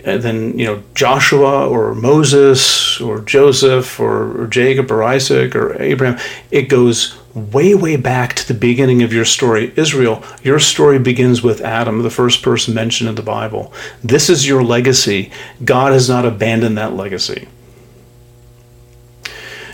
than 0.04 0.58
you 0.58 0.66
know 0.66 0.82
Joshua 0.94 1.68
or 1.68 1.94
Moses 1.94 3.00
or 3.00 3.20
Joseph 3.20 4.00
or, 4.00 4.42
or, 4.42 4.46
Jacob 4.46 4.90
or 4.90 5.02
Isaac 5.02 5.54
or 5.54 5.80
Abraham. 5.80 6.20
It 6.50 6.62
goes 6.62 7.16
way 7.34 7.74
way 7.74 7.96
back 7.96 8.34
to 8.34 8.48
the 8.48 8.58
beginning 8.58 9.02
of 9.02 9.12
your 9.12 9.24
story, 9.24 9.72
Israel. 9.76 10.22
Your 10.42 10.58
story 10.58 10.98
begins 10.98 11.42
with 11.42 11.60
Adam, 11.60 12.02
the 12.02 12.10
first 12.10 12.42
person 12.42 12.74
mentioned 12.74 13.08
in 13.08 13.14
the 13.14 13.22
Bible. 13.22 13.72
This 14.02 14.28
is 14.28 14.46
your 14.46 14.62
legacy. 14.62 15.30
God 15.64 15.92
has 15.92 16.08
not 16.08 16.26
abandoned 16.26 16.76
that 16.78 16.94
legacy. 16.94 17.48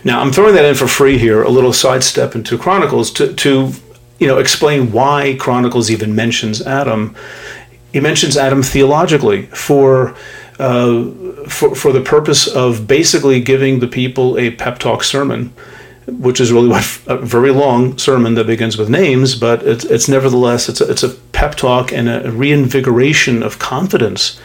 Now 0.04 0.20
I'm 0.20 0.32
throwing 0.32 0.54
that 0.54 0.64
in 0.64 0.74
for 0.74 0.86
free 0.86 1.18
here, 1.18 1.42
a 1.42 1.50
little 1.50 1.72
sidestep 1.72 2.34
into 2.34 2.56
Chronicles 2.56 3.10
to 3.12 3.34
to 3.34 3.72
you 4.18 4.26
know, 4.26 4.38
explain 4.38 4.92
why 4.92 5.36
Chronicles 5.38 5.90
even 5.90 6.14
mentions 6.14 6.60
Adam. 6.62 7.14
He 7.92 8.01
mentions 8.01 8.37
Adam 8.37 8.62
theologically 8.62 9.46
for, 9.46 10.14
uh, 10.59 11.11
for, 11.48 11.74
for 11.74 11.92
the 11.92 12.03
purpose 12.05 12.46
of 12.46 12.87
basically 12.87 13.40
giving 13.40 13.81
the 13.81 13.87
people 13.87 14.38
a 14.38 14.51
pep 14.51 14.79
talk 14.79 15.03
sermon, 15.03 15.53
which 16.07 16.40
is 16.40 16.53
really 16.53 16.68
what, 16.68 17.01
a 17.07 17.16
very 17.16 17.51
long 17.51 17.96
sermon 17.96 18.35
that 18.35 18.46
begins 18.46 18.77
with 18.77 18.90
names, 18.90 19.35
but 19.35 19.62
it's, 19.62 19.85
it's 19.87 20.09
nevertheless 20.09 20.68
it's 20.68 20.81
a, 20.81 20.90
it's 20.90 21.03
a 21.03 21.14
pep 21.33 21.55
talk 21.55 21.92
and 21.92 22.09
a 22.09 22.31
reinvigoration 22.31 23.42
of 23.42 23.59
confidence 23.59 24.38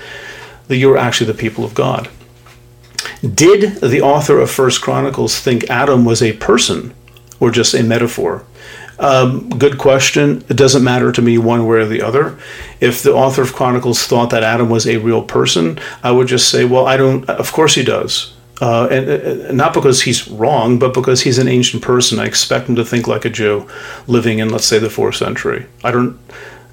that 0.68 0.78
you're 0.78 0.98
actually 0.98 1.28
the 1.28 1.38
people 1.38 1.66
of 1.66 1.74
God. 1.74 2.10
Did 3.22 3.82
the 3.82 4.02
author 4.02 4.40
of 4.40 4.50
First 4.50 4.82
Chronicles 4.82 5.40
think 5.40 5.70
Adam 5.70 6.06
was 6.06 6.22
a 6.22 6.34
person 6.34 6.94
or 7.40 7.52
just 7.52 7.74
a 7.74 7.84
metaphor? 7.84 8.46
Um, 9.04 9.50
good 9.50 9.78
question. 9.78 10.46
It 10.48 10.56
doesn't 10.56 10.82
matter 10.82 11.12
to 11.12 11.22
me 11.22 11.38
one 11.38 11.68
way 11.68 11.80
or 11.80 11.86
the 11.86 12.02
other. 12.02 12.38
If 12.80 13.04
the 13.04 13.14
author 13.14 13.42
of 13.42 13.54
Chronicles 13.54 14.08
thought 14.08 14.30
that 14.30 14.44
Adam 14.44 14.70
was 14.70 14.88
a 14.88 14.96
real 14.96 15.22
person, 15.22 15.78
I 16.02 16.12
would 16.12 16.28
just 16.28 16.50
say, 16.50 16.64
well, 16.64 16.88
I 16.88 16.96
don't. 16.96 17.30
Of 17.30 17.52
course 17.52 17.76
he 17.76 17.84
does. 17.84 18.34
Uh, 18.62 18.88
and, 18.90 19.10
uh, 19.10 19.52
not 19.52 19.74
because 19.74 20.04
he's 20.04 20.30
wrong, 20.30 20.80
but 20.80 20.94
because 20.94 21.22
he's 21.22 21.38
an 21.38 21.50
ancient 21.50 21.84
person. 21.84 22.18
I 22.18 22.26
expect 22.26 22.70
him 22.70 22.76
to 22.76 22.86
think 22.86 23.06
like 23.06 23.26
a 23.26 23.30
Jew 23.30 23.68
living 24.08 24.40
in, 24.40 24.48
let's 24.48 24.66
say, 24.66 24.80
the 24.80 24.90
fourth 24.90 25.16
century. 25.16 25.66
I 25.84 25.92
don't. 25.92 26.18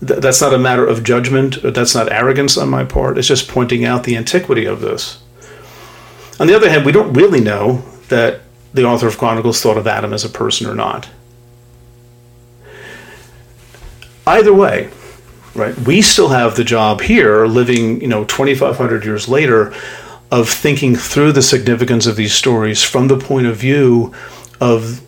Th- 0.07 0.21
that's 0.21 0.41
not 0.41 0.55
a 0.55 0.59
matter 0.59 0.87
of 0.87 1.03
judgment. 1.03 1.59
That's 1.65 1.97
not 1.97 2.13
arrogance 2.13 2.57
on 2.57 2.69
my 2.69 2.85
part. 2.85 3.19
It's 3.19 3.27
just 3.27 3.49
pointing 3.49 3.85
out 3.85 4.05
the 4.05 4.17
antiquity 4.17 4.67
of 4.67 4.81
this. 4.81 5.21
On 6.39 6.47
the 6.47 6.55
other 6.55 6.71
hand, 6.71 6.87
we 6.87 6.93
don't 6.93 7.13
really 7.13 7.41
know 7.41 7.83
that 8.09 8.43
the 8.73 8.85
author 8.85 9.09
of 9.09 9.19
Chronicles 9.19 9.61
thought 9.61 9.77
of 9.77 9.89
Adam 9.89 10.13
as 10.13 10.25
a 10.25 10.29
person 10.29 10.69
or 10.69 10.77
not. 10.77 11.09
Either 14.31 14.55
way, 14.55 14.91
right? 15.55 15.77
We 15.81 16.03
still 16.03 16.29
have 16.29 16.57
the 16.57 16.65
job 16.65 17.01
here, 17.01 17.47
living, 17.47 18.01
you 18.01 18.09
know, 18.09 18.25
2,500 18.25 19.05
years 19.05 19.29
later, 19.29 19.75
of 20.31 20.49
thinking 20.49 20.95
through 20.95 21.33
the 21.33 21.43
significance 21.43 22.07
of 22.07 22.17
these 22.17 22.33
stories 22.33 22.83
from 22.83 23.09
the 23.09 23.19
point 23.19 23.47
of 23.47 23.57
view 23.57 24.15
of 24.61 25.01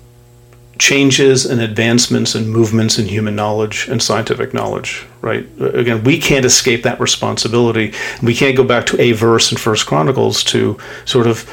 changes 0.79 1.47
and 1.47 1.61
advancements 1.61 2.35
and 2.35 2.51
movements 2.51 2.99
in 2.99 3.07
human 3.07 3.37
knowledge 3.37 3.87
and 3.89 4.03
scientific 4.03 4.53
knowledge 4.53 5.07
right 5.21 5.47
again 5.61 6.03
we 6.03 6.19
can't 6.19 6.45
escape 6.45 6.83
that 6.83 6.99
responsibility 6.99 7.93
we 8.21 8.35
can't 8.35 8.57
go 8.57 8.65
back 8.65 8.85
to 8.85 9.01
a 9.01 9.13
verse 9.13 9.53
in 9.53 9.59
first 9.59 9.87
chronicles 9.87 10.43
to 10.43 10.77
sort 11.05 11.29
of 11.29 11.49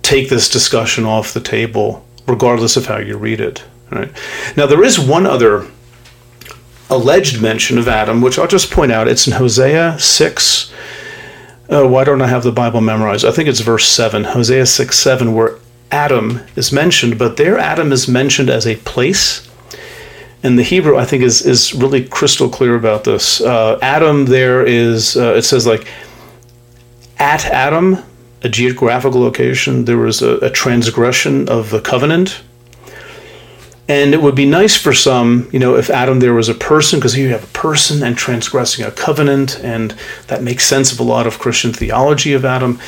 take 0.00 0.30
this 0.30 0.48
discussion 0.48 1.04
off 1.04 1.34
the 1.34 1.40
table 1.40 2.02
regardless 2.26 2.78
of 2.78 2.86
how 2.86 2.96
you 2.96 3.18
read 3.18 3.40
it 3.40 3.62
right 3.90 4.10
now 4.56 4.64
there 4.64 4.82
is 4.82 4.98
one 4.98 5.26
other 5.26 5.66
alleged 6.92 7.40
mention 7.40 7.78
of 7.78 7.88
Adam, 7.88 8.20
which 8.20 8.38
I'll 8.38 8.46
just 8.46 8.70
point 8.70 8.92
out. 8.92 9.08
It's 9.08 9.26
in 9.26 9.32
Hosea 9.34 9.98
6. 9.98 10.72
Uh, 11.68 11.88
why 11.88 12.04
don't 12.04 12.20
I 12.20 12.26
have 12.26 12.42
the 12.42 12.52
Bible 12.52 12.82
memorized? 12.82 13.24
I 13.24 13.30
think 13.30 13.48
it's 13.48 13.60
verse 13.60 13.88
7, 13.88 14.24
Hosea 14.24 14.66
6 14.66 14.98
7, 14.98 15.34
where 15.34 15.58
Adam 15.90 16.40
is 16.54 16.70
mentioned, 16.70 17.18
but 17.18 17.38
there 17.38 17.58
Adam 17.58 17.92
is 17.92 18.06
mentioned 18.06 18.50
as 18.50 18.66
a 18.66 18.76
place. 18.76 19.48
And 20.42 20.58
the 20.58 20.62
Hebrew, 20.62 20.98
I 20.98 21.04
think, 21.06 21.22
is, 21.22 21.46
is 21.46 21.72
really 21.72 22.04
crystal 22.04 22.48
clear 22.48 22.74
about 22.74 23.04
this. 23.04 23.40
Uh, 23.40 23.78
Adam, 23.80 24.26
there 24.26 24.66
is, 24.66 25.16
uh, 25.16 25.34
it 25.34 25.42
says 25.42 25.66
like, 25.66 25.86
at 27.18 27.46
Adam, 27.46 27.98
a 28.42 28.48
geographical 28.48 29.20
location, 29.20 29.84
there 29.84 29.98
was 29.98 30.20
a, 30.20 30.38
a 30.38 30.50
transgression 30.50 31.48
of 31.48 31.70
the 31.70 31.80
covenant 31.80 32.42
and 33.88 34.14
it 34.14 34.22
would 34.22 34.34
be 34.34 34.46
nice 34.46 34.76
for 34.76 34.92
some, 34.92 35.48
you 35.52 35.58
know, 35.58 35.76
if 35.76 35.90
Adam 35.90 36.20
there 36.20 36.34
was 36.34 36.48
a 36.48 36.54
person, 36.54 36.98
because 36.98 37.14
here 37.14 37.26
you 37.26 37.32
have 37.32 37.44
a 37.44 37.48
person 37.48 38.02
and 38.02 38.16
transgressing 38.16 38.84
a 38.84 38.90
covenant, 38.92 39.58
and 39.60 39.94
that 40.28 40.42
makes 40.42 40.66
sense 40.66 40.92
of 40.92 41.00
a 41.00 41.02
lot 41.02 41.26
of 41.26 41.38
Christian 41.38 41.72
theology 41.72 42.32
of 42.32 42.44
Adam. 42.44 42.78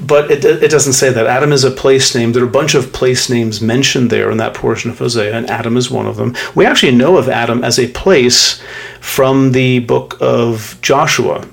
But 0.00 0.30
it, 0.30 0.44
it 0.44 0.70
doesn't 0.70 0.94
say 0.94 1.10
that. 1.10 1.26
Adam 1.26 1.52
is 1.52 1.64
a 1.64 1.70
place 1.70 2.14
name. 2.14 2.32
There 2.32 2.42
are 2.42 2.48
a 2.48 2.50
bunch 2.50 2.74
of 2.74 2.92
place 2.92 3.28
names 3.28 3.60
mentioned 3.60 4.10
there 4.10 4.30
in 4.30 4.38
that 4.38 4.54
portion 4.54 4.90
of 4.90 4.98
Hosea, 4.98 5.36
and 5.36 5.50
Adam 5.50 5.76
is 5.76 5.90
one 5.90 6.06
of 6.06 6.16
them. 6.16 6.34
We 6.54 6.66
actually 6.66 6.94
know 6.94 7.16
of 7.16 7.28
Adam 7.28 7.62
as 7.62 7.78
a 7.78 7.88
place 7.88 8.62
from 9.00 9.52
the 9.52 9.80
book 9.80 10.16
of 10.20 10.78
Joshua, 10.82 11.46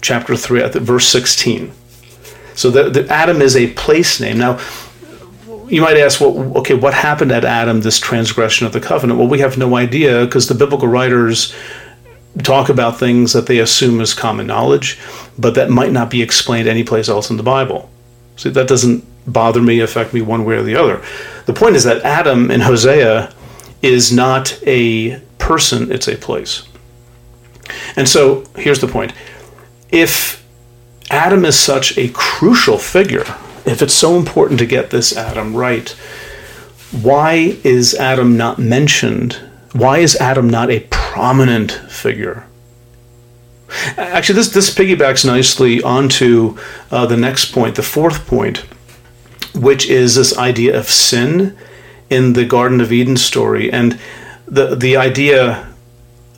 chapter 0.00 0.36
3, 0.36 0.68
verse 0.70 1.08
16. 1.08 1.72
So 2.54 2.70
the, 2.70 2.90
the 2.90 3.08
Adam 3.08 3.40
is 3.40 3.54
a 3.54 3.72
place 3.74 4.20
name. 4.20 4.38
Now, 4.38 4.58
you 5.68 5.82
might 5.82 5.96
ask, 5.96 6.20
well, 6.20 6.56
okay, 6.58 6.74
what 6.74 6.94
happened 6.94 7.32
at 7.32 7.44
Adam, 7.44 7.80
this 7.80 7.98
transgression 7.98 8.66
of 8.66 8.72
the 8.72 8.80
covenant? 8.80 9.18
Well, 9.18 9.28
we 9.28 9.40
have 9.40 9.58
no 9.58 9.76
idea 9.76 10.24
because 10.24 10.48
the 10.48 10.54
biblical 10.54 10.88
writers 10.88 11.54
talk 12.42 12.68
about 12.68 12.98
things 12.98 13.32
that 13.32 13.46
they 13.46 13.58
assume 13.58 14.00
is 14.00 14.14
common 14.14 14.46
knowledge, 14.46 14.98
but 15.38 15.54
that 15.54 15.70
might 15.70 15.92
not 15.92 16.10
be 16.10 16.22
explained 16.22 16.68
anyplace 16.68 17.08
else 17.08 17.30
in 17.30 17.36
the 17.36 17.42
Bible. 17.42 17.90
See, 18.36 18.50
that 18.50 18.68
doesn't 18.68 19.04
bother 19.26 19.60
me, 19.60 19.80
affect 19.80 20.14
me 20.14 20.22
one 20.22 20.44
way 20.44 20.56
or 20.56 20.62
the 20.62 20.76
other. 20.76 21.02
The 21.46 21.52
point 21.52 21.76
is 21.76 21.84
that 21.84 22.02
Adam 22.02 22.50
in 22.50 22.60
Hosea 22.60 23.32
is 23.82 24.12
not 24.12 24.58
a 24.66 25.20
person, 25.38 25.90
it's 25.92 26.08
a 26.08 26.16
place. 26.16 26.66
And 27.96 28.08
so 28.08 28.44
here's 28.56 28.80
the 28.80 28.86
point. 28.86 29.12
If 29.90 30.44
Adam 31.10 31.44
is 31.44 31.58
such 31.58 31.96
a 31.98 32.08
crucial 32.10 32.78
figure 32.78 33.24
if 33.68 33.82
it's 33.82 33.94
so 33.94 34.16
important 34.16 34.58
to 34.60 34.66
get 34.66 34.90
this 34.90 35.16
Adam 35.16 35.54
right, 35.54 35.90
why 37.02 37.58
is 37.64 37.94
Adam 37.94 38.36
not 38.36 38.58
mentioned? 38.58 39.34
Why 39.72 39.98
is 39.98 40.16
Adam 40.16 40.48
not 40.48 40.70
a 40.70 40.86
prominent 40.90 41.72
figure? 41.72 42.46
Actually, 43.98 44.36
this, 44.36 44.48
this 44.48 44.74
piggybacks 44.74 45.26
nicely 45.26 45.82
onto 45.82 46.56
uh, 46.90 47.04
the 47.04 47.16
next 47.16 47.52
point, 47.52 47.74
the 47.74 47.82
fourth 47.82 48.26
point, 48.26 48.64
which 49.54 49.88
is 49.90 50.14
this 50.14 50.36
idea 50.38 50.78
of 50.78 50.88
sin 50.88 51.56
in 52.08 52.32
the 52.32 52.46
Garden 52.46 52.80
of 52.80 52.90
Eden 52.90 53.18
story. 53.18 53.70
And 53.70 54.00
the, 54.46 54.74
the 54.74 54.96
idea 54.96 55.68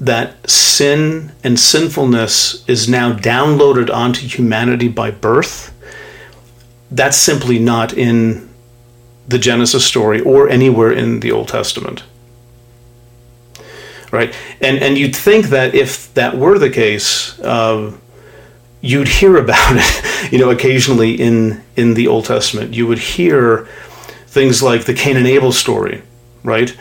that 0.00 0.50
sin 0.50 1.30
and 1.44 1.60
sinfulness 1.60 2.68
is 2.68 2.88
now 2.88 3.12
downloaded 3.12 3.94
onto 3.94 4.26
humanity 4.26 4.88
by 4.88 5.12
birth 5.12 5.72
that's 6.90 7.16
simply 7.16 7.58
not 7.58 7.92
in 7.92 8.48
the 9.28 9.38
Genesis 9.38 9.84
story 9.84 10.20
or 10.20 10.48
anywhere 10.48 10.92
in 10.92 11.20
the 11.20 11.30
Old 11.30 11.48
Testament. 11.48 12.02
Right? 14.10 14.34
And, 14.60 14.78
and 14.78 14.98
you'd 14.98 15.14
think 15.14 15.46
that 15.46 15.74
if 15.74 16.12
that 16.14 16.36
were 16.36 16.58
the 16.58 16.70
case, 16.70 17.38
uh, 17.40 17.96
you'd 18.80 19.08
hear 19.08 19.36
about 19.44 19.76
it, 19.76 20.32
you 20.32 20.38
know, 20.38 20.50
occasionally 20.50 21.14
in, 21.14 21.62
in 21.76 21.94
the 21.94 22.08
Old 22.08 22.24
Testament. 22.24 22.74
You 22.74 22.86
would 22.88 22.98
hear 22.98 23.68
things 24.26 24.62
like 24.62 24.84
the 24.84 24.94
Cain 24.94 25.16
and 25.16 25.26
Abel 25.26 25.52
story, 25.52 26.02
right? 26.42 26.76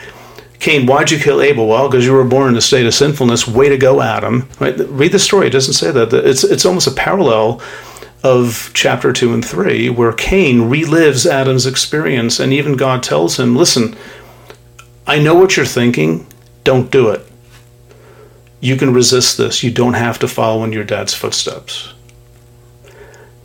Cain, 0.60 0.88
why'd 0.88 1.10
you 1.10 1.20
kill 1.20 1.42
Abel? 1.42 1.68
Well, 1.68 1.88
because 1.88 2.06
you 2.06 2.12
were 2.12 2.26
born 2.26 2.50
in 2.50 2.58
a 2.58 2.62
state 2.62 2.86
of 2.86 2.94
sinfulness. 2.94 3.48
Way 3.48 3.70
to 3.70 3.78
go, 3.78 4.02
Adam. 4.02 4.50
Right? 4.60 4.78
Read 4.78 5.14
the 5.14 5.20
story. 5.20 5.48
It 5.48 5.52
doesn't 5.52 5.74
say 5.74 5.90
that. 5.92 6.14
It's, 6.14 6.44
it's 6.44 6.66
almost 6.66 6.86
a 6.86 6.92
parallel 6.92 7.62
of 8.24 8.72
chapter 8.74 9.14
2 9.14 9.34
and 9.34 9.46
3, 9.46 9.90
where 9.90 10.12
Cain 10.14 10.62
relives 10.70 11.26
Adam's 11.26 11.66
experience, 11.66 12.40
and 12.40 12.52
even 12.54 12.76
God 12.76 13.02
tells 13.04 13.40
him, 13.40 13.56
Listen, 13.56 13.96
I 15.08 15.20
know 15.20 15.36
what 15.36 15.56
you're 15.58 15.66
thinking, 15.66 16.28
don't 16.64 16.92
do 16.92 17.10
it. 17.10 17.26
you 18.62 18.76
can 18.76 18.94
resist 18.94 19.38
this. 19.38 19.64
You 19.64 19.72
don't 19.72 19.94
have 19.94 20.20
to 20.20 20.28
follow 20.28 20.64
in 20.64 20.74
your 20.74 20.84
dad's 20.84 21.14
footsteps. 21.14 21.94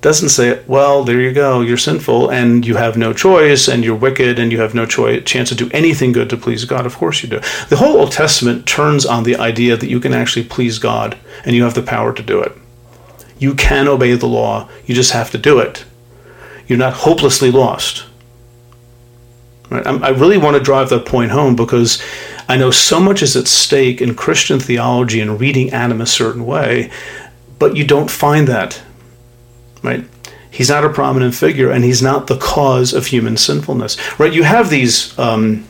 Doesn't 0.00 0.28
say, 0.30 0.62
well, 0.66 1.04
there 1.04 1.20
you 1.20 1.32
go, 1.32 1.60
you're 1.62 1.78
sinful 1.78 2.30
and 2.30 2.66
you 2.66 2.76
have 2.76 2.98
no 2.98 3.14
choice 3.14 3.68
and 3.68 3.82
you're 3.82 3.94
wicked 3.96 4.38
and 4.38 4.52
you 4.52 4.60
have 4.60 4.74
no 4.74 4.84
chance 4.84 5.48
to 5.48 5.54
do 5.54 5.70
anything 5.72 6.12
good 6.12 6.28
to 6.30 6.36
please 6.36 6.64
God. 6.66 6.84
Of 6.84 6.96
course 6.96 7.22
you 7.22 7.28
do. 7.30 7.40
The 7.70 7.76
whole 7.76 7.96
Old 7.98 8.12
Testament 8.12 8.66
turns 8.66 9.06
on 9.06 9.22
the 9.22 9.36
idea 9.36 9.76
that 9.78 9.88
you 9.88 10.00
can 10.00 10.12
actually 10.12 10.44
please 10.44 10.78
God 10.78 11.16
and 11.46 11.56
you 11.56 11.62
have 11.62 11.74
the 11.74 11.82
power 11.82 12.12
to 12.12 12.22
do 12.22 12.42
it. 12.42 12.52
You 13.38 13.54
can 13.54 13.88
obey 13.88 14.14
the 14.14 14.26
law, 14.26 14.68
you 14.86 14.94
just 14.94 15.12
have 15.12 15.30
to 15.32 15.38
do 15.38 15.58
it. 15.58 15.84
You're 16.66 16.78
not 16.78 16.94
hopelessly 16.94 17.50
lost. 17.50 18.04
Right? 19.70 19.86
I 19.86 20.10
really 20.10 20.38
want 20.38 20.56
to 20.56 20.62
drive 20.62 20.90
that 20.90 21.06
point 21.06 21.30
home 21.30 21.56
because 21.56 22.02
I 22.48 22.56
know 22.56 22.70
so 22.70 23.00
much 23.00 23.22
is 23.22 23.36
at 23.36 23.48
stake 23.48 24.00
in 24.00 24.14
Christian 24.14 24.60
theology 24.60 25.20
and 25.20 25.40
reading 25.40 25.70
Adam 25.70 26.00
a 26.00 26.06
certain 26.06 26.46
way, 26.46 26.90
but 27.58 27.76
you 27.76 27.84
don't 27.84 28.10
find 28.10 28.46
that. 28.48 28.80
Right? 29.82 30.04
He's 30.50 30.68
not 30.68 30.84
a 30.84 30.90
prominent 30.90 31.34
figure, 31.34 31.70
and 31.70 31.82
he's 31.82 32.00
not 32.00 32.28
the 32.28 32.38
cause 32.38 32.92
of 32.92 33.06
human 33.06 33.36
sinfulness. 33.36 33.98
Right? 34.20 34.32
You 34.32 34.44
have 34.44 34.70
these 34.70 35.18
um, 35.18 35.66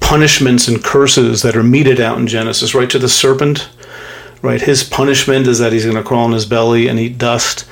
punishments 0.00 0.66
and 0.66 0.82
curses 0.82 1.42
that 1.42 1.56
are 1.56 1.62
meted 1.62 2.00
out 2.00 2.18
in 2.18 2.26
Genesis. 2.26 2.74
Right 2.74 2.90
to 2.90 2.98
the 2.98 3.08
serpent. 3.08 3.68
Right, 4.42 4.60
his 4.60 4.82
punishment 4.82 5.46
is 5.46 5.58
that 5.58 5.72
he's 5.72 5.84
going 5.84 5.96
to 5.96 6.02
crawl 6.02 6.24
on 6.24 6.32
his 6.32 6.46
belly 6.46 6.88
and 6.88 6.98
eat 6.98 7.18
dust. 7.18 7.68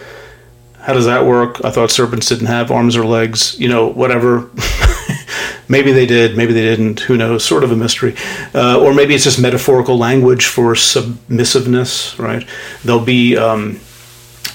How 0.80 0.92
does 0.92 1.06
that 1.06 1.24
work? 1.24 1.64
I 1.64 1.70
thought 1.70 1.90
serpents 1.90 2.28
didn't 2.28 2.46
have 2.46 2.70
arms 2.70 2.96
or 2.96 3.04
legs. 3.04 3.58
You 3.58 3.68
know, 3.68 3.86
whatever. 3.88 4.50
Maybe 5.68 5.92
they 5.92 6.06
did, 6.06 6.34
maybe 6.36 6.54
they 6.54 6.62
didn't. 6.62 7.00
Who 7.00 7.16
knows? 7.18 7.44
Sort 7.44 7.62
of 7.62 7.70
a 7.70 7.76
mystery. 7.76 8.14
Uh, 8.54 8.80
or 8.80 8.94
maybe 8.94 9.14
it's 9.14 9.24
just 9.24 9.38
metaphorical 9.38 9.98
language 9.98 10.46
for 10.46 10.74
submissiveness, 10.74 12.18
right? 12.18 12.48
There'll 12.84 13.04
be 13.04 13.36
um, 13.36 13.78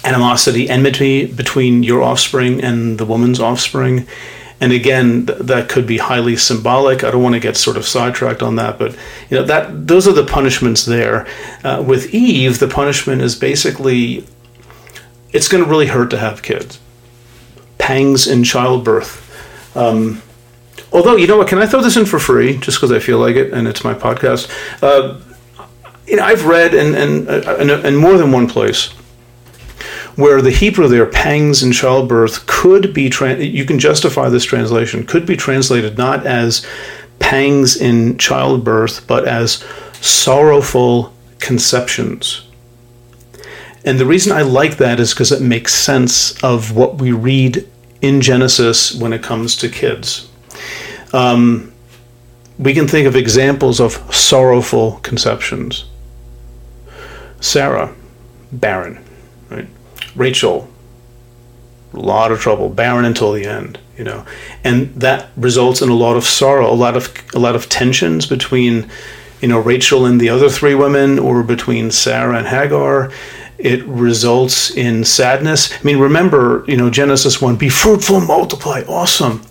animosity, 0.03 0.67
enmity 0.69 1.27
between 1.27 1.83
your 1.83 2.01
offspring 2.01 2.63
and 2.63 2.97
the 2.97 3.05
woman's 3.05 3.39
offspring. 3.39 4.07
And 4.63 4.71
again, 4.71 5.25
th- 5.25 5.39
that 5.39 5.67
could 5.67 5.85
be 5.85 5.97
highly 5.97 6.37
symbolic. 6.37 7.03
I 7.03 7.11
don't 7.11 7.21
want 7.21 7.35
to 7.35 7.41
get 7.41 7.57
sort 7.57 7.75
of 7.75 7.85
sidetracked 7.85 8.41
on 8.41 8.55
that, 8.55 8.79
but 8.79 8.93
you 9.29 9.35
know 9.37 9.43
that 9.43 9.87
those 9.87 10.07
are 10.07 10.13
the 10.13 10.23
punishments 10.23 10.85
there. 10.85 11.27
Uh, 11.65 11.83
with 11.85 12.13
Eve, 12.13 12.59
the 12.59 12.69
punishment 12.69 13.21
is 13.21 13.35
basically 13.35 14.25
it's 15.33 15.49
going 15.49 15.61
to 15.61 15.69
really 15.69 15.87
hurt 15.87 16.11
to 16.11 16.17
have 16.17 16.41
kids. 16.43 16.79
Pangs 17.77 18.25
in 18.25 18.45
childbirth. 18.45 19.19
Um, 19.75 20.21
Although, 20.93 21.17
you 21.17 21.27
know 21.27 21.37
what? 21.37 21.49
Can 21.49 21.57
I 21.57 21.65
throw 21.65 21.81
this 21.81 21.97
in 21.97 22.05
for 22.05 22.19
free 22.19 22.55
just 22.57 22.77
because 22.77 22.91
I 22.93 22.99
feel 22.99 23.17
like 23.17 23.35
it 23.35 23.51
and 23.51 23.67
it's 23.67 23.83
my 23.83 23.93
podcast? 23.93 24.47
Uh, 24.81 25.19
you 26.07 26.15
know, 26.15 26.23
I've 26.23 26.45
read 26.45 26.73
in, 26.73 27.27
uh, 27.27 27.57
in, 27.59 27.69
in 27.69 27.95
more 27.97 28.17
than 28.17 28.31
one 28.31 28.47
place 28.47 28.93
where 30.15 30.41
the 30.41 30.51
Hebrew 30.51 30.87
there, 30.87 31.05
pangs 31.05 31.63
in 31.63 31.71
childbirth, 31.71 32.45
could 32.45 32.93
be, 32.93 33.09
tra- 33.09 33.35
you 33.35 33.65
can 33.65 33.79
justify 33.79 34.29
this 34.29 34.45
translation, 34.45 35.05
could 35.05 35.25
be 35.25 35.35
translated 35.35 35.97
not 35.97 36.25
as 36.25 36.65
pangs 37.19 37.75
in 37.75 38.17
childbirth, 38.17 39.07
but 39.07 39.27
as 39.27 39.63
sorrowful 40.01 41.13
conceptions. 41.39 42.47
And 43.85 43.99
the 43.99 44.05
reason 44.05 44.31
I 44.31 44.43
like 44.43 44.77
that 44.77 44.99
is 44.99 45.13
because 45.13 45.31
it 45.31 45.41
makes 45.41 45.73
sense 45.73 46.41
of 46.43 46.75
what 46.75 46.99
we 46.99 47.11
read 47.11 47.67
in 48.01 48.21
Genesis 48.21 48.93
when 48.93 49.13
it 49.13 49.23
comes 49.23 49.55
to 49.57 49.69
kids. 49.69 50.29
Um, 51.11 51.73
we 52.59 52.73
can 52.73 52.87
think 52.87 53.07
of 53.07 53.15
examples 53.15 53.79
of 53.79 53.93
sorrowful 54.13 54.99
conceptions. 55.03 55.85
Sarah, 57.39 57.93
barren, 58.51 59.03
right? 59.49 59.67
Rachel, 60.15 60.69
a 61.93 61.99
lot 61.99 62.31
of 62.31 62.39
trouble, 62.39 62.69
barren 62.69 63.05
until 63.05 63.31
the 63.33 63.45
end, 63.45 63.79
you 63.97 64.03
know, 64.03 64.25
and 64.63 64.93
that 64.95 65.29
results 65.35 65.81
in 65.81 65.89
a 65.89 65.95
lot 65.95 66.15
of 66.15 66.23
sorrow, 66.23 66.71
a 66.71 66.73
lot 66.73 66.95
of 66.95 67.13
a 67.33 67.39
lot 67.39 67.55
of 67.55 67.69
tensions 67.69 68.25
between, 68.25 68.89
you 69.41 69.47
know, 69.47 69.59
Rachel 69.59 70.05
and 70.05 70.19
the 70.19 70.29
other 70.29 70.49
three 70.49 70.75
women, 70.75 71.19
or 71.19 71.43
between 71.43 71.91
Sarah 71.91 72.37
and 72.37 72.47
Hagar. 72.47 73.11
It 73.59 73.85
results 73.85 74.71
in 74.71 75.05
sadness. 75.05 75.71
I 75.71 75.83
mean, 75.83 75.97
remember, 75.97 76.65
you 76.67 76.75
know, 76.75 76.89
Genesis 76.89 77.41
one: 77.41 77.55
"Be 77.55 77.69
fruitful, 77.69 78.21
multiply." 78.21 78.83
Awesome. 78.87 79.41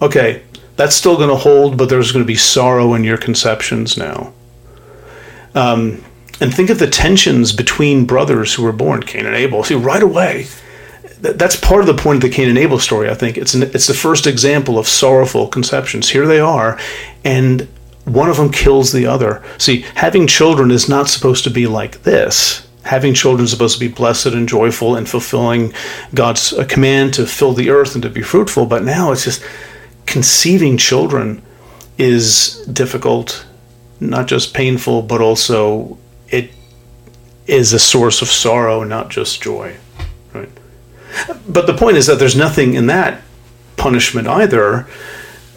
Okay, 0.00 0.42
that's 0.76 0.94
still 0.94 1.16
going 1.16 1.28
to 1.28 1.36
hold, 1.36 1.76
but 1.76 1.88
there's 1.90 2.12
going 2.12 2.24
to 2.24 2.26
be 2.26 2.36
sorrow 2.36 2.94
in 2.94 3.04
your 3.04 3.18
conceptions 3.18 3.98
now. 3.98 4.32
Um, 5.54 6.02
and 6.40 6.54
think 6.54 6.70
of 6.70 6.78
the 6.78 6.88
tensions 6.88 7.52
between 7.52 8.06
brothers 8.06 8.54
who 8.54 8.62
were 8.62 8.72
born, 8.72 9.02
Cain 9.02 9.26
and 9.26 9.36
Abel. 9.36 9.62
See, 9.62 9.74
right 9.74 10.02
away, 10.02 10.46
that's 11.20 11.56
part 11.56 11.82
of 11.82 11.86
the 11.86 12.02
point 12.02 12.16
of 12.16 12.30
the 12.30 12.34
Cain 12.34 12.48
and 12.48 12.58
Abel 12.58 12.78
story. 12.78 13.10
I 13.10 13.14
think 13.14 13.36
it's 13.36 13.54
an, 13.54 13.62
it's 13.62 13.86
the 13.86 13.94
first 13.94 14.26
example 14.26 14.78
of 14.78 14.88
sorrowful 14.88 15.48
conceptions. 15.48 16.08
Here 16.08 16.26
they 16.26 16.40
are, 16.40 16.78
and 17.24 17.68
one 18.04 18.30
of 18.30 18.38
them 18.38 18.50
kills 18.50 18.92
the 18.92 19.06
other. 19.06 19.42
See, 19.58 19.82
having 19.94 20.26
children 20.26 20.70
is 20.70 20.88
not 20.88 21.08
supposed 21.08 21.44
to 21.44 21.50
be 21.50 21.66
like 21.66 22.02
this. 22.02 22.66
Having 22.84 23.14
children 23.14 23.44
is 23.44 23.50
supposed 23.50 23.78
to 23.78 23.86
be 23.86 23.92
blessed 23.92 24.26
and 24.26 24.48
joyful 24.48 24.96
and 24.96 25.06
fulfilling 25.06 25.74
God's 26.14 26.54
uh, 26.54 26.64
command 26.64 27.12
to 27.14 27.26
fill 27.26 27.52
the 27.52 27.68
earth 27.68 27.94
and 27.94 28.02
to 28.02 28.08
be 28.08 28.22
fruitful. 28.22 28.64
But 28.64 28.84
now 28.84 29.12
it's 29.12 29.24
just 29.24 29.44
conceiving 30.06 30.78
children 30.78 31.42
is 31.98 32.66
difficult, 32.72 33.46
not 34.00 34.26
just 34.26 34.54
painful, 34.54 35.02
but 35.02 35.20
also 35.20 35.98
it 36.30 36.50
is 37.46 37.72
a 37.72 37.78
source 37.78 38.22
of 38.22 38.28
sorrow, 38.28 38.84
not 38.84 39.08
just 39.08 39.42
joy. 39.42 39.76
Right? 40.32 40.48
But 41.48 41.66
the 41.66 41.76
point 41.76 41.96
is 41.96 42.06
that 42.06 42.18
there's 42.18 42.36
nothing 42.36 42.74
in 42.74 42.86
that 42.86 43.22
punishment 43.76 44.28
either 44.28 44.86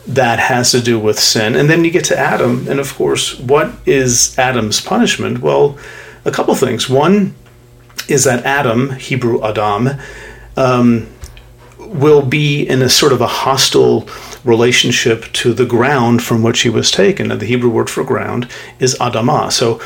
that 0.07 0.39
has 0.39 0.71
to 0.71 0.81
do 0.81 0.99
with 0.99 1.19
sin. 1.19 1.55
And 1.55 1.69
then 1.69 1.85
you 1.85 1.91
get 1.91 2.05
to 2.05 2.17
Adam, 2.17 2.67
and 2.67 2.79
of 2.79 2.93
course, 2.95 3.39
what 3.39 3.71
is 3.85 4.37
Adam's 4.37 4.81
punishment? 4.81 5.39
Well, 5.39 5.77
a 6.25 6.31
couple 6.31 6.55
things. 6.55 6.89
One 6.89 7.35
is 8.09 8.23
that 8.25 8.43
Adam, 8.43 8.91
Hebrew 8.91 9.41
Adam, 9.43 9.89
um, 10.57 11.07
will 11.77 12.21
be 12.21 12.67
in 12.67 12.81
a 12.81 12.89
sort 12.89 13.13
of 13.13 13.21
a 13.21 13.27
hostile 13.27 14.07
relationship 14.43 15.31
to 15.33 15.53
the 15.53 15.65
ground 15.65 16.21
from 16.21 16.43
which 16.43 16.61
he 16.61 16.69
was 16.69 16.91
taken. 16.91 17.31
And 17.31 17.39
the 17.39 17.45
Hebrew 17.45 17.69
word 17.69 17.89
for 17.89 18.03
ground 18.03 18.49
is 18.79 18.95
Adamah. 18.95 19.51
So 19.51 19.79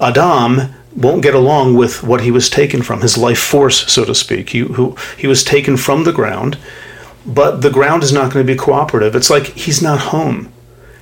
Adam 0.00 0.74
won't 0.96 1.22
get 1.22 1.34
along 1.34 1.74
with 1.74 2.02
what 2.02 2.20
he 2.20 2.30
was 2.30 2.48
taken 2.48 2.82
from, 2.82 3.00
his 3.00 3.18
life 3.18 3.38
force, 3.38 3.90
so 3.92 4.04
to 4.04 4.14
speak. 4.14 4.50
He, 4.50 4.60
who, 4.60 4.96
he 5.18 5.26
was 5.26 5.42
taken 5.42 5.76
from 5.76 6.04
the 6.04 6.12
ground, 6.12 6.58
but 7.26 7.62
the 7.62 7.70
ground 7.70 8.02
is 8.02 8.12
not 8.12 8.32
going 8.32 8.46
to 8.46 8.52
be 8.52 8.58
cooperative. 8.58 9.16
It's 9.16 9.30
like 9.30 9.46
he's 9.46 9.82
not 9.82 9.98
home. 9.98 10.52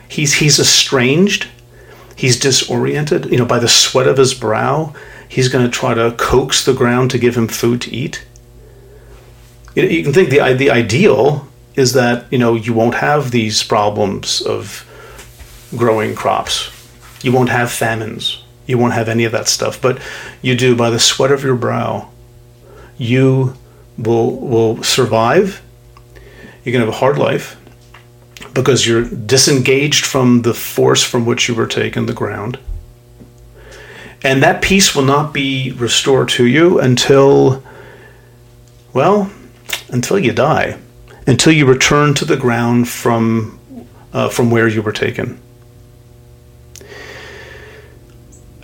He's, 0.08 0.34
he's 0.34 0.58
estranged. 0.58 1.48
He's 2.16 2.38
disoriented. 2.38 3.26
You 3.30 3.38
know, 3.38 3.44
by 3.44 3.58
the 3.58 3.68
sweat 3.68 4.06
of 4.06 4.18
his 4.18 4.34
brow, 4.34 4.94
he's 5.28 5.48
going 5.48 5.64
to 5.64 5.70
try 5.70 5.94
to 5.94 6.12
coax 6.18 6.64
the 6.64 6.74
ground 6.74 7.10
to 7.10 7.18
give 7.18 7.36
him 7.36 7.48
food 7.48 7.80
to 7.82 7.94
eat. 7.94 8.24
You, 9.74 9.84
you 9.84 10.02
can 10.02 10.12
think 10.12 10.30
the, 10.30 10.54
the 10.54 10.70
ideal 10.70 11.48
is 11.74 11.94
that 11.94 12.30
you 12.30 12.38
know 12.38 12.54
you 12.54 12.72
won't 12.74 12.96
have 12.96 13.30
these 13.30 13.62
problems 13.62 14.42
of 14.42 14.86
growing 15.76 16.14
crops. 16.14 16.70
You 17.22 17.32
won't 17.32 17.48
have 17.48 17.70
famines. 17.70 18.41
You 18.66 18.78
won't 18.78 18.94
have 18.94 19.08
any 19.08 19.24
of 19.24 19.32
that 19.32 19.48
stuff. 19.48 19.80
But 19.80 20.00
you 20.40 20.56
do 20.56 20.76
by 20.76 20.90
the 20.90 20.98
sweat 20.98 21.32
of 21.32 21.42
your 21.42 21.56
brow. 21.56 22.10
You 22.98 23.56
will 23.98 24.36
will 24.36 24.82
survive. 24.82 25.62
You 26.64 26.72
can 26.72 26.80
have 26.80 26.88
a 26.88 26.92
hard 26.92 27.18
life 27.18 27.56
because 28.54 28.86
you're 28.86 29.04
disengaged 29.04 30.04
from 30.04 30.42
the 30.42 30.54
force 30.54 31.02
from 31.02 31.26
which 31.26 31.48
you 31.48 31.54
were 31.54 31.66
taken, 31.66 32.06
the 32.06 32.12
ground. 32.12 32.58
And 34.22 34.42
that 34.42 34.62
peace 34.62 34.94
will 34.94 35.02
not 35.02 35.32
be 35.32 35.72
restored 35.72 36.28
to 36.30 36.46
you 36.46 36.78
until, 36.78 37.64
well, 38.92 39.32
until 39.88 40.18
you 40.18 40.32
die 40.32 40.78
until 41.26 41.52
you 41.52 41.66
return 41.66 42.14
to 42.14 42.24
the 42.24 42.36
ground 42.36 42.88
from, 42.88 43.58
uh, 44.12 44.28
from 44.28 44.50
where 44.50 44.68
you 44.68 44.82
were 44.82 44.92
taken. 44.92 45.40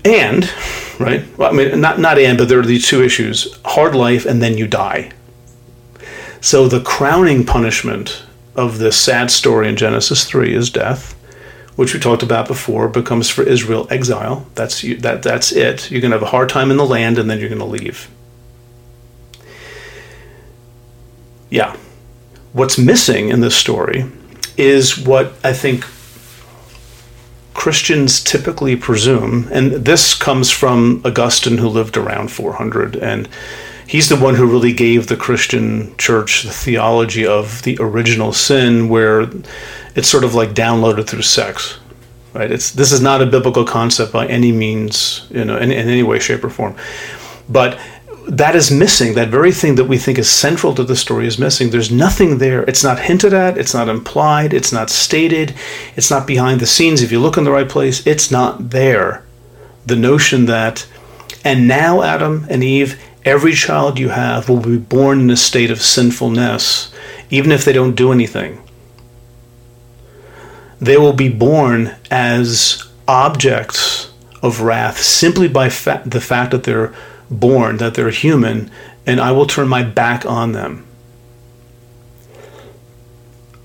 And, 0.08 0.50
right, 0.98 1.22
well, 1.36 1.52
I 1.52 1.52
mean, 1.52 1.80
not, 1.80 1.98
not 1.98 2.18
and, 2.18 2.38
but 2.38 2.48
there 2.48 2.58
are 2.58 2.66
these 2.66 2.88
two 2.88 3.02
issues 3.02 3.54
hard 3.64 3.94
life 3.94 4.24
and 4.24 4.40
then 4.40 4.56
you 4.56 4.66
die. 4.66 5.12
So 6.40 6.66
the 6.66 6.80
crowning 6.80 7.44
punishment 7.44 8.24
of 8.56 8.78
this 8.78 8.96
sad 8.96 9.30
story 9.30 9.68
in 9.68 9.76
Genesis 9.76 10.24
3 10.24 10.54
is 10.54 10.70
death, 10.70 11.12
which 11.76 11.92
we 11.92 12.00
talked 12.00 12.22
about 12.22 12.48
before, 12.48 12.88
becomes 12.88 13.28
for 13.28 13.42
Israel 13.42 13.86
exile. 13.90 14.46
That's, 14.54 14.80
that, 14.80 15.22
that's 15.22 15.52
it. 15.52 15.90
You're 15.90 16.00
going 16.00 16.12
to 16.12 16.16
have 16.16 16.26
a 16.26 16.30
hard 16.30 16.48
time 16.48 16.70
in 16.70 16.78
the 16.78 16.86
land 16.86 17.18
and 17.18 17.28
then 17.28 17.38
you're 17.38 17.50
going 17.50 17.58
to 17.58 17.64
leave. 17.66 18.08
Yeah, 21.50 21.76
what's 22.52 22.78
missing 22.78 23.28
in 23.28 23.40
this 23.40 23.56
story 23.56 24.06
is 24.56 24.98
what 24.98 25.34
I 25.44 25.52
think 25.52 25.84
Christians 27.58 28.22
typically 28.22 28.76
presume, 28.76 29.48
and 29.50 29.72
this 29.72 30.14
comes 30.14 30.48
from 30.48 31.02
Augustine, 31.04 31.58
who 31.58 31.68
lived 31.68 31.96
around 31.96 32.30
400, 32.30 32.94
and 32.94 33.28
he's 33.84 34.08
the 34.08 34.14
one 34.14 34.36
who 34.36 34.46
really 34.46 34.72
gave 34.72 35.08
the 35.08 35.16
Christian 35.16 35.92
church 35.96 36.44
the 36.44 36.52
theology 36.52 37.26
of 37.26 37.64
the 37.64 37.76
original 37.80 38.32
sin, 38.32 38.88
where 38.88 39.28
it's 39.96 40.06
sort 40.06 40.22
of 40.22 40.36
like 40.36 40.50
downloaded 40.50 41.08
through 41.08 41.22
sex. 41.22 41.80
Right? 42.32 42.48
It's 42.48 42.70
this 42.70 42.92
is 42.92 43.02
not 43.02 43.22
a 43.22 43.26
biblical 43.26 43.64
concept 43.64 44.12
by 44.12 44.28
any 44.28 44.52
means, 44.52 45.26
you 45.28 45.44
know, 45.44 45.56
in, 45.56 45.72
in 45.72 45.88
any 45.88 46.04
way, 46.04 46.20
shape, 46.20 46.44
or 46.44 46.50
form. 46.50 46.76
But 47.48 47.76
that 48.28 48.54
is 48.54 48.70
missing. 48.70 49.14
That 49.14 49.30
very 49.30 49.52
thing 49.52 49.76
that 49.76 49.86
we 49.86 49.96
think 49.96 50.18
is 50.18 50.30
central 50.30 50.74
to 50.74 50.84
the 50.84 50.96
story 50.96 51.26
is 51.26 51.38
missing. 51.38 51.70
There's 51.70 51.90
nothing 51.90 52.38
there. 52.38 52.62
It's 52.64 52.84
not 52.84 53.00
hinted 53.00 53.32
at. 53.32 53.56
It's 53.56 53.72
not 53.72 53.88
implied. 53.88 54.52
It's 54.52 54.70
not 54.70 54.90
stated. 54.90 55.54
It's 55.96 56.10
not 56.10 56.26
behind 56.26 56.60
the 56.60 56.66
scenes. 56.66 57.00
If 57.00 57.10
you 57.10 57.20
look 57.20 57.38
in 57.38 57.44
the 57.44 57.50
right 57.50 57.68
place, 57.68 58.06
it's 58.06 58.30
not 58.30 58.70
there. 58.70 59.24
The 59.86 59.96
notion 59.96 60.44
that, 60.44 60.86
and 61.42 61.66
now 61.66 62.02
Adam 62.02 62.46
and 62.50 62.62
Eve, 62.62 63.00
every 63.24 63.54
child 63.54 63.98
you 63.98 64.10
have 64.10 64.48
will 64.48 64.60
be 64.60 64.76
born 64.76 65.20
in 65.20 65.30
a 65.30 65.36
state 65.36 65.70
of 65.70 65.80
sinfulness, 65.80 66.92
even 67.30 67.50
if 67.50 67.64
they 67.64 67.72
don't 67.72 67.94
do 67.94 68.12
anything. 68.12 68.62
They 70.80 70.98
will 70.98 71.14
be 71.14 71.30
born 71.30 71.96
as 72.10 72.86
objects 73.08 74.12
of 74.42 74.60
wrath 74.60 74.98
simply 74.98 75.48
by 75.48 75.70
fa- 75.70 76.02
the 76.04 76.20
fact 76.20 76.50
that 76.50 76.64
they're 76.64 76.94
born, 77.30 77.76
that 77.78 77.94
they're 77.94 78.10
human, 78.10 78.70
and 79.06 79.20
I 79.20 79.32
will 79.32 79.46
turn 79.46 79.68
my 79.68 79.82
back 79.82 80.26
on 80.26 80.52
them. 80.52 80.86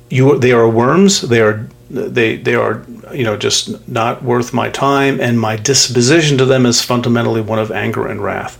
You, 0.10 0.38
they 0.38 0.52
are 0.52 0.70
worms. 0.70 1.22
They 1.22 1.42
are, 1.42 1.68
they, 1.90 2.38
they 2.38 2.56
are, 2.56 2.86
you 3.14 3.24
know, 3.24 3.36
just 3.38 3.88
not 3.88 4.24
worth 4.24 4.54
my 4.54 4.70
time, 4.70 5.20
and 5.20 5.40
my 5.40 5.56
disposition 5.56 6.38
to 6.38 6.46
them 6.46 6.66
is 6.66 6.82
fundamentally 6.82 7.42
one 7.42 7.60
of 7.60 7.72
anger 7.72 8.08
and 8.08 8.24
wrath. 8.24 8.60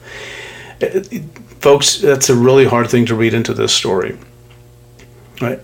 Folks, 1.60 1.98
that's 2.02 2.30
a 2.30 2.36
really 2.36 2.66
hard 2.66 2.90
thing 2.90 3.06
to 3.06 3.16
read 3.16 3.34
into 3.34 3.54
this 3.54 3.74
story. 3.74 4.18
Right? 5.42 5.60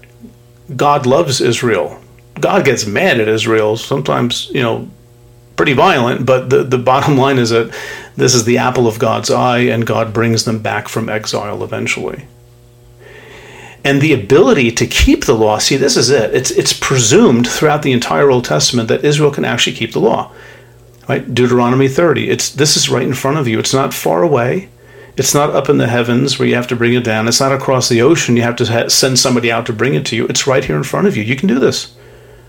God 0.76 1.06
loves 1.06 1.42
Israel. 1.42 2.02
God 2.40 2.64
gets 2.64 2.86
mad 2.86 3.20
at 3.20 3.28
Israel. 3.28 3.76
Sometimes, 3.76 4.50
you 4.50 4.62
know, 4.62 4.90
pretty 5.56 5.74
violent, 5.74 6.26
but 6.26 6.50
the, 6.50 6.64
the 6.64 6.78
bottom 6.78 7.18
line 7.18 7.38
is 7.38 7.50
that 7.50 7.76
this 8.20 8.36
is 8.36 8.46
the 8.46 8.58
apple 8.58 8.88
of 8.88 9.00
God's 9.00 9.32
eye, 9.32 9.60
and 9.60 9.86
God 9.86 10.14
brings 10.14 10.46
them 10.46 10.60
back 10.60 10.88
from 10.88 11.10
exile 11.10 11.64
eventually. 11.64 12.28
And 13.84 14.02
the 14.02 14.14
ability 14.14 14.72
to 14.72 14.86
keep 14.86 15.26
the 15.26 15.36
law, 15.36 15.58
see, 15.58 15.78
this 15.78 15.96
is 15.96 16.10
it. 16.10 16.34
It's, 16.36 16.52
it's 16.52 16.74
presumed 16.74 17.48
throughout 17.48 17.82
the 17.82 17.94
entire 17.94 18.30
Old 18.30 18.46
Testament 18.46 18.90
that 18.90 19.06
Israel 19.06 19.32
can 19.32 19.46
actually 19.46 19.76
keep 19.76 19.94
the 19.94 20.02
law. 20.02 20.32
Right? 21.08 21.34
Deuteronomy 21.34 21.88
30. 21.88 22.30
It's, 22.30 22.50
this 22.50 22.76
is 22.76 22.90
right 22.90 23.04
in 23.04 23.14
front 23.14 23.38
of 23.38 23.48
you. 23.48 23.58
It's 23.58 23.74
not 23.74 23.94
far 23.94 24.22
away. 24.22 24.70
It's 25.18 25.34
not 25.34 25.50
up 25.52 25.70
in 25.70 25.78
the 25.78 25.88
heavens 25.88 26.38
where 26.38 26.48
you 26.48 26.56
have 26.56 26.68
to 26.68 26.76
bring 26.76 26.94
it 26.94 27.04
down. 27.04 27.28
It's 27.28 27.40
not 27.40 27.52
across 27.52 27.90
the 27.90 28.02
ocean. 28.02 28.38
You 28.38 28.44
have 28.44 28.56
to 28.58 28.90
send 28.90 29.18
somebody 29.18 29.52
out 29.52 29.66
to 29.66 29.74
bring 29.74 29.96
it 29.96 30.06
to 30.08 30.16
you. 30.16 30.28
It's 30.28 30.46
right 30.46 30.64
here 30.64 30.78
in 30.78 30.84
front 30.84 31.08
of 31.08 31.18
you. 31.18 31.24
You 31.24 31.36
can 31.36 31.48
do 31.48 31.60
this. 31.60 31.96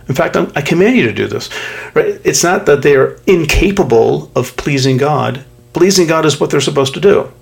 In 0.08 0.14
fact, 0.14 0.36
I'm, 0.36 0.52
i 0.56 0.60
command 0.60 0.96
you 0.96 1.06
to 1.06 1.12
do 1.12 1.26
this. 1.26 1.48
Right? 1.94 2.20
It's 2.24 2.42
not 2.42 2.66
that 2.66 2.82
they're 2.82 3.16
incapable 3.26 4.30
of 4.34 4.56
pleasing 4.56 4.96
God. 4.96 5.44
Pleasing 5.72 6.06
God 6.06 6.26
is 6.26 6.40
what 6.40 6.50
they're 6.50 6.60
supposed 6.60 6.94
to 6.94 7.00
do. 7.00 7.32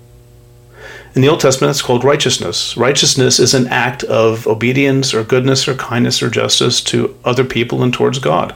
In 1.15 1.21
the 1.21 1.29
Old 1.29 1.39
Testament, 1.39 1.71
it's 1.71 1.81
called 1.81 2.03
righteousness. 2.03 2.77
Righteousness 2.77 3.39
is 3.39 3.53
an 3.53 3.67
act 3.67 4.03
of 4.03 4.45
obedience 4.45 5.13
or 5.13 5.23
goodness 5.23 5.67
or 5.67 5.73
kindness 5.75 6.21
or 6.21 6.29
justice 6.29 6.81
to 6.81 7.17
other 7.25 7.43
people 7.43 7.81
and 7.81 7.93
towards 7.93 8.19
God. 8.19 8.53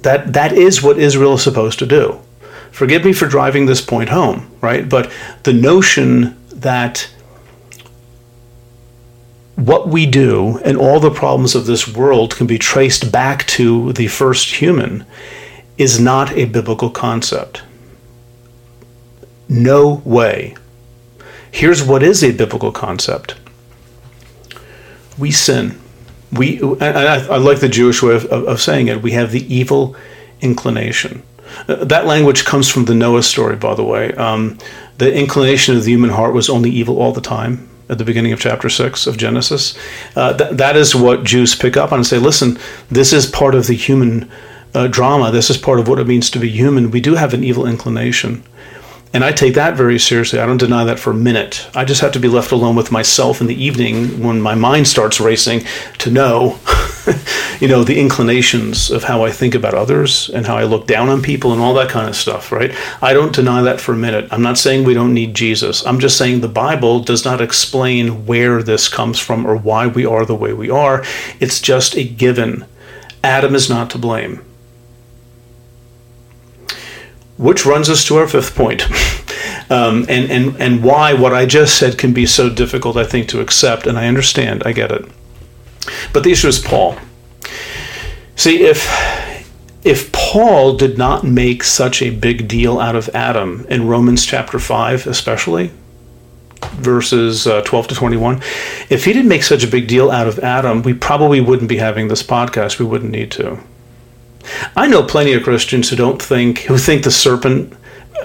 That, 0.00 0.32
that 0.32 0.52
is 0.52 0.82
what 0.82 0.98
Israel 0.98 1.34
is 1.34 1.42
supposed 1.42 1.78
to 1.80 1.86
do. 1.86 2.20
Forgive 2.70 3.04
me 3.04 3.12
for 3.12 3.26
driving 3.26 3.66
this 3.66 3.80
point 3.80 4.08
home, 4.08 4.50
right? 4.60 4.88
But 4.88 5.12
the 5.42 5.52
notion 5.52 6.36
that 6.50 7.10
what 9.56 9.88
we 9.88 10.06
do 10.06 10.58
and 10.64 10.76
all 10.76 11.00
the 11.00 11.10
problems 11.10 11.54
of 11.54 11.66
this 11.66 11.88
world 11.88 12.36
can 12.36 12.46
be 12.46 12.58
traced 12.58 13.10
back 13.10 13.44
to 13.48 13.92
the 13.94 14.06
first 14.06 14.54
human 14.54 15.04
is 15.76 16.00
not 16.00 16.32
a 16.32 16.44
biblical 16.44 16.90
concept. 16.90 17.62
No 19.48 20.02
way. 20.04 20.56
Here's 21.50 21.82
what 21.82 22.02
is 22.02 22.22
a 22.22 22.32
biblical 22.32 22.72
concept 22.72 23.34
we 25.18 25.30
sin. 25.32 25.78
We, 26.30 26.62
I, 26.80 27.16
I 27.16 27.36
like 27.38 27.58
the 27.60 27.68
Jewish 27.68 28.02
way 28.02 28.14
of, 28.14 28.26
of 28.26 28.60
saying 28.60 28.88
it. 28.88 29.02
We 29.02 29.12
have 29.12 29.32
the 29.32 29.52
evil 29.52 29.96
inclination. 30.40 31.22
Uh, 31.66 31.84
that 31.84 32.06
language 32.06 32.44
comes 32.44 32.68
from 32.68 32.84
the 32.84 32.94
Noah 32.94 33.22
story, 33.22 33.56
by 33.56 33.74
the 33.74 33.82
way. 33.82 34.12
Um, 34.14 34.58
the 34.98 35.12
inclination 35.12 35.76
of 35.76 35.84
the 35.84 35.90
human 35.90 36.10
heart 36.10 36.34
was 36.34 36.48
only 36.48 36.70
evil 36.70 37.00
all 37.00 37.12
the 37.12 37.20
time 37.20 37.68
at 37.88 37.98
the 37.98 38.04
beginning 38.04 38.32
of 38.32 38.40
chapter 38.40 38.68
6 38.68 39.06
of 39.06 39.16
Genesis. 39.16 39.76
Uh, 40.14 40.36
th- 40.36 40.50
that 40.52 40.76
is 40.76 40.94
what 40.94 41.24
Jews 41.24 41.54
pick 41.54 41.76
up 41.76 41.92
on 41.92 42.00
and 42.00 42.06
say, 42.06 42.18
listen, 42.18 42.58
this 42.90 43.12
is 43.12 43.26
part 43.26 43.54
of 43.54 43.66
the 43.66 43.74
human 43.74 44.30
uh, 44.74 44.86
drama. 44.88 45.30
This 45.30 45.48
is 45.48 45.56
part 45.56 45.80
of 45.80 45.88
what 45.88 45.98
it 45.98 46.06
means 46.06 46.30
to 46.30 46.38
be 46.38 46.50
human. 46.50 46.90
We 46.90 47.00
do 47.00 47.14
have 47.14 47.32
an 47.32 47.42
evil 47.42 47.66
inclination. 47.66 48.44
And 49.14 49.24
I 49.24 49.32
take 49.32 49.54
that 49.54 49.74
very 49.74 49.98
seriously. 49.98 50.38
I 50.38 50.44
don't 50.44 50.58
deny 50.58 50.84
that 50.84 50.98
for 50.98 51.12
a 51.12 51.14
minute. 51.14 51.66
I 51.74 51.86
just 51.86 52.02
have 52.02 52.12
to 52.12 52.20
be 52.20 52.28
left 52.28 52.52
alone 52.52 52.76
with 52.76 52.92
myself 52.92 53.40
in 53.40 53.46
the 53.46 53.62
evening 53.62 54.22
when 54.22 54.40
my 54.40 54.54
mind 54.54 54.86
starts 54.86 55.18
racing 55.18 55.62
to 55.98 56.10
know, 56.10 56.58
you 57.60 57.68
know, 57.68 57.84
the 57.84 57.98
inclinations 57.98 58.90
of 58.90 59.04
how 59.04 59.24
I 59.24 59.30
think 59.32 59.54
about 59.54 59.72
others 59.72 60.28
and 60.28 60.46
how 60.46 60.58
I 60.58 60.64
look 60.64 60.86
down 60.86 61.08
on 61.08 61.22
people 61.22 61.52
and 61.52 61.62
all 61.62 61.72
that 61.74 61.88
kind 61.88 62.06
of 62.06 62.16
stuff, 62.16 62.52
right? 62.52 62.74
I 63.00 63.14
don't 63.14 63.34
deny 63.34 63.62
that 63.62 63.80
for 63.80 63.92
a 63.92 63.96
minute. 63.96 64.28
I'm 64.30 64.42
not 64.42 64.58
saying 64.58 64.84
we 64.84 64.94
don't 64.94 65.14
need 65.14 65.34
Jesus. 65.34 65.86
I'm 65.86 66.00
just 66.00 66.18
saying 66.18 66.40
the 66.40 66.48
Bible 66.48 67.00
does 67.00 67.24
not 67.24 67.40
explain 67.40 68.26
where 68.26 68.62
this 68.62 68.88
comes 68.88 69.18
from 69.18 69.46
or 69.46 69.56
why 69.56 69.86
we 69.86 70.04
are 70.04 70.26
the 70.26 70.34
way 70.34 70.52
we 70.52 70.68
are. 70.68 71.02
It's 71.40 71.62
just 71.62 71.96
a 71.96 72.04
given. 72.04 72.66
Adam 73.24 73.54
is 73.54 73.70
not 73.70 73.88
to 73.90 73.98
blame. 73.98 74.44
Which 77.38 77.64
runs 77.64 77.88
us 77.88 78.04
to 78.06 78.16
our 78.16 78.28
fifth 78.28 78.54
point. 78.54 78.82
um, 79.70 80.04
and, 80.08 80.30
and, 80.30 80.60
and 80.60 80.82
why 80.82 81.14
what 81.14 81.32
I 81.32 81.46
just 81.46 81.78
said 81.78 81.96
can 81.96 82.12
be 82.12 82.26
so 82.26 82.50
difficult, 82.50 82.96
I 82.96 83.04
think, 83.04 83.28
to 83.28 83.40
accept. 83.40 83.86
And 83.86 83.98
I 83.98 84.06
understand, 84.06 84.62
I 84.66 84.72
get 84.72 84.92
it. 84.92 85.04
But 86.12 86.24
the 86.24 86.32
issue 86.32 86.48
is 86.48 86.58
Paul. 86.58 86.98
See, 88.36 88.64
if, 88.64 88.86
if 89.84 90.12
Paul 90.12 90.76
did 90.76 90.98
not 90.98 91.24
make 91.24 91.62
such 91.64 92.02
a 92.02 92.10
big 92.10 92.48
deal 92.48 92.78
out 92.78 92.96
of 92.96 93.08
Adam 93.10 93.66
in 93.68 93.88
Romans 93.88 94.26
chapter 94.26 94.58
5, 94.58 95.06
especially, 95.06 95.70
verses 96.74 97.46
uh, 97.46 97.62
12 97.62 97.88
to 97.88 97.94
21, 97.94 98.36
if 98.90 99.04
he 99.04 99.12
didn't 99.12 99.28
make 99.28 99.42
such 99.42 99.64
a 99.64 99.68
big 99.68 99.86
deal 99.86 100.10
out 100.10 100.26
of 100.26 100.38
Adam, 100.40 100.82
we 100.82 100.94
probably 100.94 101.40
wouldn't 101.40 101.68
be 101.68 101.78
having 101.78 102.08
this 102.08 102.22
podcast. 102.22 102.78
We 102.78 102.86
wouldn't 102.86 103.10
need 103.10 103.30
to. 103.32 103.58
I 104.76 104.86
know 104.86 105.02
plenty 105.02 105.32
of 105.32 105.42
Christians 105.42 105.88
who 105.88 105.96
don't 105.96 106.22
think, 106.22 106.60
who 106.60 106.78
think 106.78 107.04
the 107.04 107.10
serpent, 107.10 107.72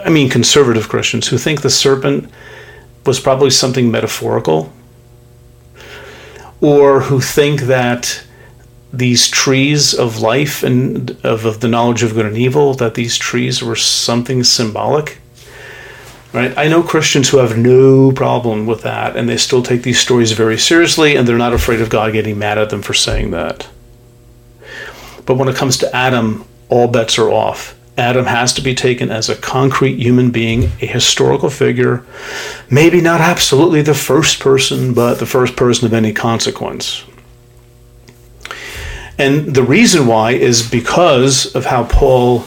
I 0.05 0.09
mean 0.09 0.29
conservative 0.29 0.89
Christians, 0.89 1.27
who 1.27 1.37
think 1.37 1.61
the 1.61 1.69
serpent 1.69 2.29
was 3.05 3.19
probably 3.19 3.49
something 3.49 3.91
metaphorical, 3.91 4.71
or 6.61 7.01
who 7.01 7.19
think 7.19 7.61
that 7.61 8.23
these 8.93 9.27
trees 9.27 9.93
of 9.93 10.21
life 10.21 10.63
and 10.63 11.11
of, 11.23 11.45
of 11.45 11.59
the 11.59 11.67
knowledge 11.67 12.03
of 12.03 12.13
good 12.13 12.27
and 12.27 12.37
evil, 12.37 12.73
that 12.75 12.93
these 12.93 13.17
trees 13.17 13.63
were 13.63 13.75
something 13.75 14.43
symbolic. 14.43 15.17
Right? 16.31 16.55
I 16.57 16.67
know 16.67 16.81
Christians 16.81 17.29
who 17.29 17.37
have 17.37 17.57
no 17.57 18.11
problem 18.11 18.65
with 18.65 18.81
that, 18.83 19.15
and 19.15 19.27
they 19.27 19.37
still 19.37 19.61
take 19.61 19.83
these 19.83 19.99
stories 19.99 20.31
very 20.31 20.57
seriously, 20.57 21.15
and 21.15 21.27
they're 21.27 21.37
not 21.37 21.53
afraid 21.53 21.81
of 21.81 21.89
God 21.89 22.13
getting 22.13 22.39
mad 22.39 22.57
at 22.57 22.69
them 22.69 22.81
for 22.81 22.93
saying 22.93 23.31
that. 23.31 23.67
But 25.25 25.35
when 25.35 25.47
it 25.47 25.55
comes 25.55 25.77
to 25.77 25.95
Adam, 25.95 26.45
all 26.69 26.87
bets 26.87 27.17
are 27.17 27.29
off. 27.29 27.75
Adam 27.97 28.25
has 28.25 28.53
to 28.53 28.61
be 28.61 28.73
taken 28.73 29.11
as 29.11 29.29
a 29.29 29.35
concrete 29.35 29.99
human 29.99 30.31
being, 30.31 30.63
a 30.81 30.87
historical 30.87 31.49
figure, 31.49 32.03
maybe 32.69 32.99
not 32.99 33.21
absolutely 33.21 33.83
the 33.83 33.93
first 33.93 34.39
person, 34.39 34.93
but 34.93 35.15
the 35.15 35.25
first 35.25 35.55
person 35.55 35.85
of 35.85 35.93
any 35.93 36.11
consequence. 36.11 37.03
And 39.19 39.53
the 39.53 39.63
reason 39.63 40.07
why 40.07 40.31
is 40.31 40.67
because 40.67 41.53
of 41.55 41.65
how 41.65 41.83
Paul 41.83 42.45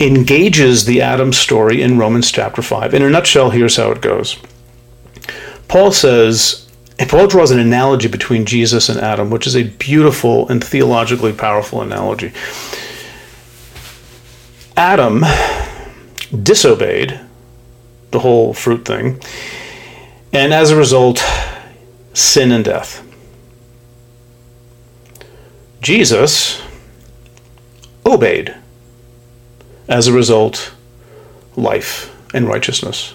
engages 0.00 0.84
the 0.84 1.02
Adam 1.02 1.32
story 1.32 1.82
in 1.82 1.98
Romans 1.98 2.32
chapter 2.32 2.62
5. 2.62 2.94
In 2.94 3.02
a 3.02 3.10
nutshell, 3.10 3.50
here's 3.50 3.76
how 3.76 3.92
it 3.92 4.00
goes 4.00 4.36
Paul 5.68 5.92
says, 5.92 6.68
and 7.00 7.08
Paul 7.08 7.28
draws 7.28 7.50
an 7.50 7.58
analogy 7.58 8.08
between 8.08 8.44
Jesus 8.44 8.90
and 8.90 9.00
Adam, 9.00 9.30
which 9.30 9.46
is 9.46 9.56
a 9.56 9.62
beautiful 9.64 10.46
and 10.50 10.62
theologically 10.62 11.32
powerful 11.32 11.80
analogy. 11.80 12.30
Adam 14.76 15.24
disobeyed 16.42 17.18
the 18.10 18.18
whole 18.18 18.52
fruit 18.52 18.84
thing, 18.84 19.18
and 20.34 20.52
as 20.52 20.70
a 20.70 20.76
result, 20.76 21.24
sin 22.12 22.52
and 22.52 22.66
death. 22.66 23.02
Jesus 25.80 26.60
obeyed 28.04 28.54
as 29.88 30.06
a 30.06 30.12
result, 30.12 30.74
life 31.56 32.14
and 32.34 32.46
righteousness. 32.46 33.14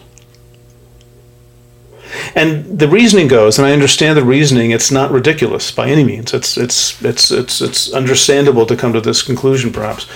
And 2.36 2.80
the 2.80 2.88
reasoning 2.88 3.28
goes, 3.28 3.57
and 3.57 3.68
I 3.68 3.74
understand 3.74 4.18
the 4.18 4.24
reasoning. 4.24 4.72
It's 4.72 4.91
not 4.91 5.11
ridiculous 5.11 5.72
by 5.72 5.89
any 5.89 6.03
means. 6.03 6.34
It's 6.34 6.57
it's 6.57 7.01
it's 7.03 7.32
it's 7.32 7.61
it's 7.61 7.93
understandable 7.93 8.66
to 8.66 8.76
come 8.76 8.93
to 8.93 9.01
this 9.01 9.22
conclusion, 9.22 9.72
perhaps. 9.72 10.07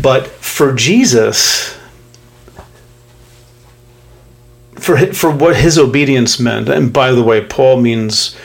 But 0.00 0.26
for 0.26 0.72
Jesus, 0.72 1.78
for 4.78 4.98
for 5.12 5.30
what 5.30 5.56
his 5.56 5.78
obedience 5.78 6.40
meant, 6.40 6.68
and 6.68 6.92
by 6.92 7.12
the 7.12 7.22
way, 7.22 7.44
Paul 7.44 7.80
means 7.80 8.36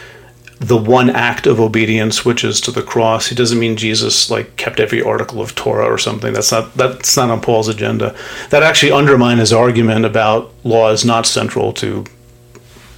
the 0.59 0.77
one 0.77 1.09
act 1.09 1.45
of 1.45 1.59
obedience, 1.59 2.25
which 2.25 2.43
is 2.43 2.59
to 2.61 2.71
the 2.71 2.81
cross. 2.81 3.27
He 3.27 3.35
doesn't 3.35 3.59
mean 3.59 3.77
Jesus 3.77 4.29
like 4.29 4.55
kept 4.55 4.79
every 4.79 5.01
article 5.01 5.39
of 5.39 5.53
Torah 5.55 5.85
or 5.85 5.97
something. 5.97 6.33
That's 6.33 6.51
not 6.51 6.73
that's 6.73 7.15
not 7.15 7.29
on 7.29 7.41
Paul's 7.41 7.67
agenda. 7.67 8.15
That 8.49 8.63
actually 8.63 8.91
undermines 8.91 9.39
his 9.39 9.53
argument 9.53 10.05
about 10.05 10.51
law 10.63 10.91
is 10.91 11.05
not 11.05 11.25
central 11.25 11.73
to 11.73 12.05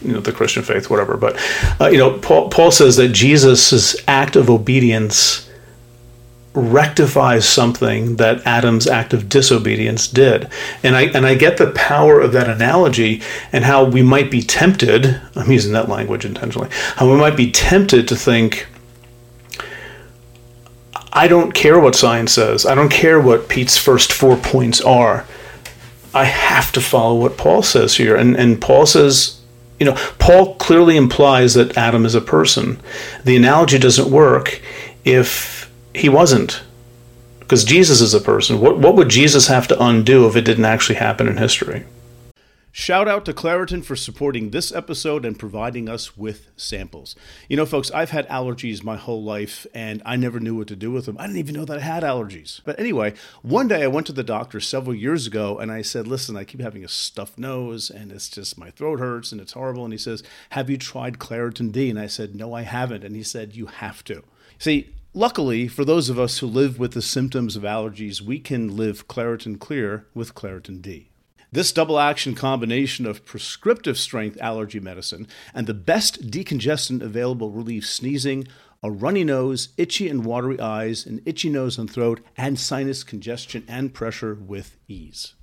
you 0.02 0.14
know 0.14 0.20
the 0.20 0.32
Christian 0.32 0.64
faith, 0.64 0.89
whatever. 0.89 1.18
But 1.18 1.38
uh, 1.80 1.88
you 1.88 1.97
know, 1.97 2.18
Paul, 2.20 2.50
Paul 2.50 2.72
says 2.72 2.95
that 2.97 3.10
Jesus' 3.10 3.95
act 4.08 4.36
of 4.36 4.50
obedience 4.50 5.50
rectifies 6.54 7.47
something 7.47 8.16
that 8.16 8.45
Adam's 8.45 8.88
act 8.88 9.14
of 9.14 9.30
disobedience 9.30 10.08
did. 10.08 10.50
And 10.84 10.95
I 10.95 11.04
and 11.04 11.26
I 11.26 11.36
get 11.36 11.58
the 11.58 11.72
power 11.72 12.20
of 12.20 12.32
that 12.34 12.50
analogy 12.50 13.22
and 13.52 13.64
how 13.64 13.84
we 13.84 14.02
might 14.02 14.32
be 14.32 14.41
tempted, 14.41 15.22
I'm 15.36 15.52
using 15.52 15.74
that 15.74 15.89
language 15.89 16.26
intentionally, 16.26 16.70
how 16.95 17.10
we 17.10 17.18
might 17.18 17.38
be 17.38 17.52
tempted 17.52 18.08
to 18.08 18.16
think 18.16 18.68
I 21.12 21.28
don't 21.28 21.54
care 21.54 21.80
what 21.80 21.95
science 21.95 22.34
says. 22.34 22.66
I 22.66 22.76
don't 22.76 22.91
care 22.91 23.20
what 23.20 23.50
Pete's 23.50 23.78
first 23.78 24.14
four 24.14 24.38
points 24.38 24.80
are. 24.82 25.26
I 26.14 26.26
have 26.26 26.72
to 26.74 26.82
follow 26.82 27.16
what 27.16 27.38
Paul 27.38 27.64
says 27.64 27.95
here. 27.95 28.16
And 28.16 28.36
and 28.36 28.62
Paul 28.62 28.86
says 28.86 29.39
you 29.80 29.86
know, 29.86 29.97
Paul 30.19 30.55
clearly 30.55 30.97
implies 30.97 31.53
that 31.53 31.77
Adam 31.77 32.05
is 32.05 32.15
a 32.15 32.21
person. 32.21 32.80
The 33.23 33.38
analogy 33.38 33.80
doesn't 33.80 34.11
work 34.11 34.61
if 35.05 35.71
he 35.95 36.09
wasn't. 36.09 36.61
Because 37.39 37.63
Jesus 37.63 38.01
is 38.01 38.13
a 38.13 38.19
person. 38.19 38.59
What, 38.59 38.77
what 38.77 38.95
would 38.95 39.09
Jesus 39.09 39.47
have 39.47 39.67
to 39.69 39.84
undo 39.84 40.27
if 40.27 40.36
it 40.36 40.41
didn't 40.43 40.65
actually 40.65 40.95
happen 40.95 41.27
in 41.27 41.38
history? 41.38 41.84
Shout 42.72 43.07
out 43.07 43.26
to 43.26 43.34
Claritin 43.34 43.84
for 43.84 43.95
supporting 43.95 44.51
this 44.51 44.72
episode 44.72 45.26
and 45.26 45.39
providing 45.39 45.89
us 45.89 46.15
with 46.15 46.49
samples. 46.55 47.15
You 47.47 47.57
know, 47.57 47.65
folks, 47.65 47.89
I've 47.89 48.11
had 48.11 48.30
allergies 48.30 48.84
my 48.84 48.95
whole 48.95 49.24
life 49.24 49.65
and 49.74 50.03
I 50.05 50.17
never 50.17 50.39
knew 50.39 50.55
what 50.55 50.67
to 50.67 50.76
do 50.76 50.91
with 50.91 51.07
them. 51.07 51.17
I 51.20 51.26
didn't 51.26 51.39
even 51.39 51.55
know 51.55 51.65
that 51.65 51.80
I 51.80 51.82
had 51.82 52.03
allergies. 52.03 52.61
But 52.63 52.80
anyway, 52.80 53.15
one 53.41 53.67
day 53.67 53.84
I 53.84 53.88
went 53.88 54.05
to 54.07 54.13
the 54.13 54.24
doctor 54.24 54.59
several 54.59 54.93
years 54.93 55.26
ago 55.26 55.57
and 55.57 55.72
I 55.72 55.82
said, 55.82 56.05
Listen, 56.07 56.38
I 56.38 56.43
keep 56.43 56.61
having 56.61 56.86
a 56.86 56.88
stuffed 56.88 57.39
nose 57.39 57.89
and 57.89 58.11
it's 58.11 58.30
just 58.30 58.57
my 58.57 58.70
throat 58.70 58.99
hurts 58.99 59.32
and 59.32 59.41
it's 59.41 59.53
horrible. 59.53 59.84
And 59.84 59.93
he 59.93 59.97
says, 59.97 60.22
Have 60.51 60.70
you 60.70 60.78
tried 60.78 61.17
Claritin 61.17 61.72
D? 61.72 61.89
And 61.89 61.99
I 61.99 62.07
said, 62.07 62.36
No, 62.36 62.53
I 62.53 62.61
haven't. 62.61 63.03
And 63.03 63.15
he 63.15 63.24
said, 63.24 63.55
You 63.55 63.65
have 63.65 64.03
to. 64.05 64.24
See, 64.59 64.93
Luckily, 65.15 65.67
for 65.67 65.84
those 65.84 66.07
of 66.09 66.20
us 66.20 66.38
who 66.38 66.45
live 66.45 66.78
with 66.78 66.91
the 66.91 67.01
symptoms 67.01 67.55
of 67.55 67.63
allergies, 67.63 68.22
we 68.22 68.38
can 68.38 68.78
live 68.78 69.07
Claritin 69.07 69.59
Clear 69.59 70.05
with 70.13 70.36
Claritin 70.36 70.84
D. 70.84 71.09
This 71.52 71.72
double 71.72 71.97
action 71.97 72.36
combination 72.36 73.08
of 73.08 73.26
prescriptive 73.26 73.97
strength 73.97 74.38
allergy 74.39 74.80
medicine 74.80 75.28
and 75.52 75.66
the 75.66 75.74
best 75.74 76.30
decongestant 76.30 77.02
available 77.02 77.50
relieves 77.50 77.89
sneezing, 77.89 78.47
a 78.84 78.91
runny 78.91 79.24
nose, 79.24 79.70
itchy 79.76 80.08
and 80.08 80.24
watery 80.24 80.60
eyes, 80.60 81.08
an 81.08 81.24
itchy 81.26 81.50
nose 81.50 81.80
and 81.80 81.89
throat, 81.89 82.22
and 82.38 82.60
sinus 82.60 83.04
congestion 83.04 83.66
and 83.68 83.95
pressure 83.95 84.36
with 84.36 84.78
ease. 84.88 85.34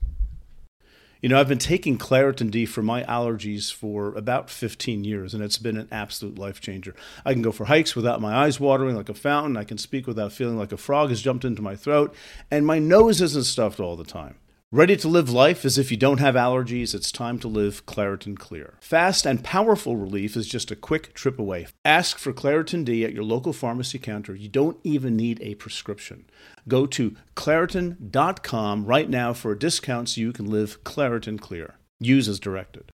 You 1.21 1.31
know, 1.31 1.41
I've 1.41 1.49
been 1.49 1.59
taking 1.59 1.99
Claritin 1.99 2.53
D 2.53 2.67
for 2.67 2.83
my 2.83 3.03
allergies 3.03 3.73
for 3.73 4.15
about 4.15 4.49
15 4.49 5.03
years, 5.03 5.35
and 5.35 5.43
it's 5.43 5.59
been 5.59 5.77
an 5.77 5.89
absolute 5.91 6.39
life 6.39 6.61
changer. 6.61 6.95
I 7.25 7.33
can 7.33 7.43
go 7.43 7.51
for 7.51 7.65
hikes 7.65 7.97
without 7.97 8.21
my 8.21 8.33
eyes 8.33 8.61
watering 8.61 8.95
like 8.95 9.09
a 9.09 9.15
fountain. 9.15 9.57
I 9.57 9.65
can 9.65 9.77
speak 9.79 10.07
without 10.07 10.31
feeling 10.31 10.57
like 10.57 10.71
a 10.71 10.77
frog 10.77 11.09
has 11.09 11.21
jumped 11.21 11.45
into 11.45 11.63
my 11.63 11.75
throat, 11.75 12.15
and 12.49 12.65
my 12.65 12.79
nose 12.79 13.21
isn't 13.21 13.43
stuffed 13.43 13.81
all 13.81 13.97
the 13.97 14.05
time. 14.05 14.37
Ready 14.73 14.97
to 14.97 15.07
live 15.07 15.31
life 15.31 15.65
as 15.65 15.79
if 15.79 15.93
you 15.93 15.97
don't 15.97 16.19
have 16.19 16.35
allergies? 16.35 16.93
It's 16.93 17.13
time 17.13 17.39
to 17.39 17.47
live 17.47 17.87
Claritin 17.87 18.37
Clear. 18.37 18.75
Fast 18.81 19.25
and 19.25 19.45
powerful 19.45 19.97
relief 19.97 20.37
is 20.37 20.49
just 20.49 20.73
a 20.73 20.77
quick 20.77 21.15
trip 21.15 21.39
away. 21.39 21.69
Ask 21.85 22.19
for 22.19 22.33
Claritin 22.33 22.85
D 22.85 23.05
at 23.05 23.13
your 23.13 23.23
local 23.23 23.53
pharmacy 23.53 24.01
counter. 24.01 24.35
You 24.35 24.49
don't 24.49 24.77
even 24.83 25.17
need 25.17 25.41
a 25.41 25.55
prescription. 25.55 26.29
Go 26.67 26.85
to 26.89 27.15
Claritin.com 27.37 28.87
right 28.87 29.09
now 29.09 29.33
for 29.33 29.53
a 29.53 29.59
discount 29.59 30.09
so 30.09 30.21
you 30.21 30.33
can 30.33 30.51
live 30.51 30.83
Claritin 30.83 31.41
Clear. 31.41 31.77
Use 32.01 32.29
as 32.29 32.41
directed. 32.41 32.91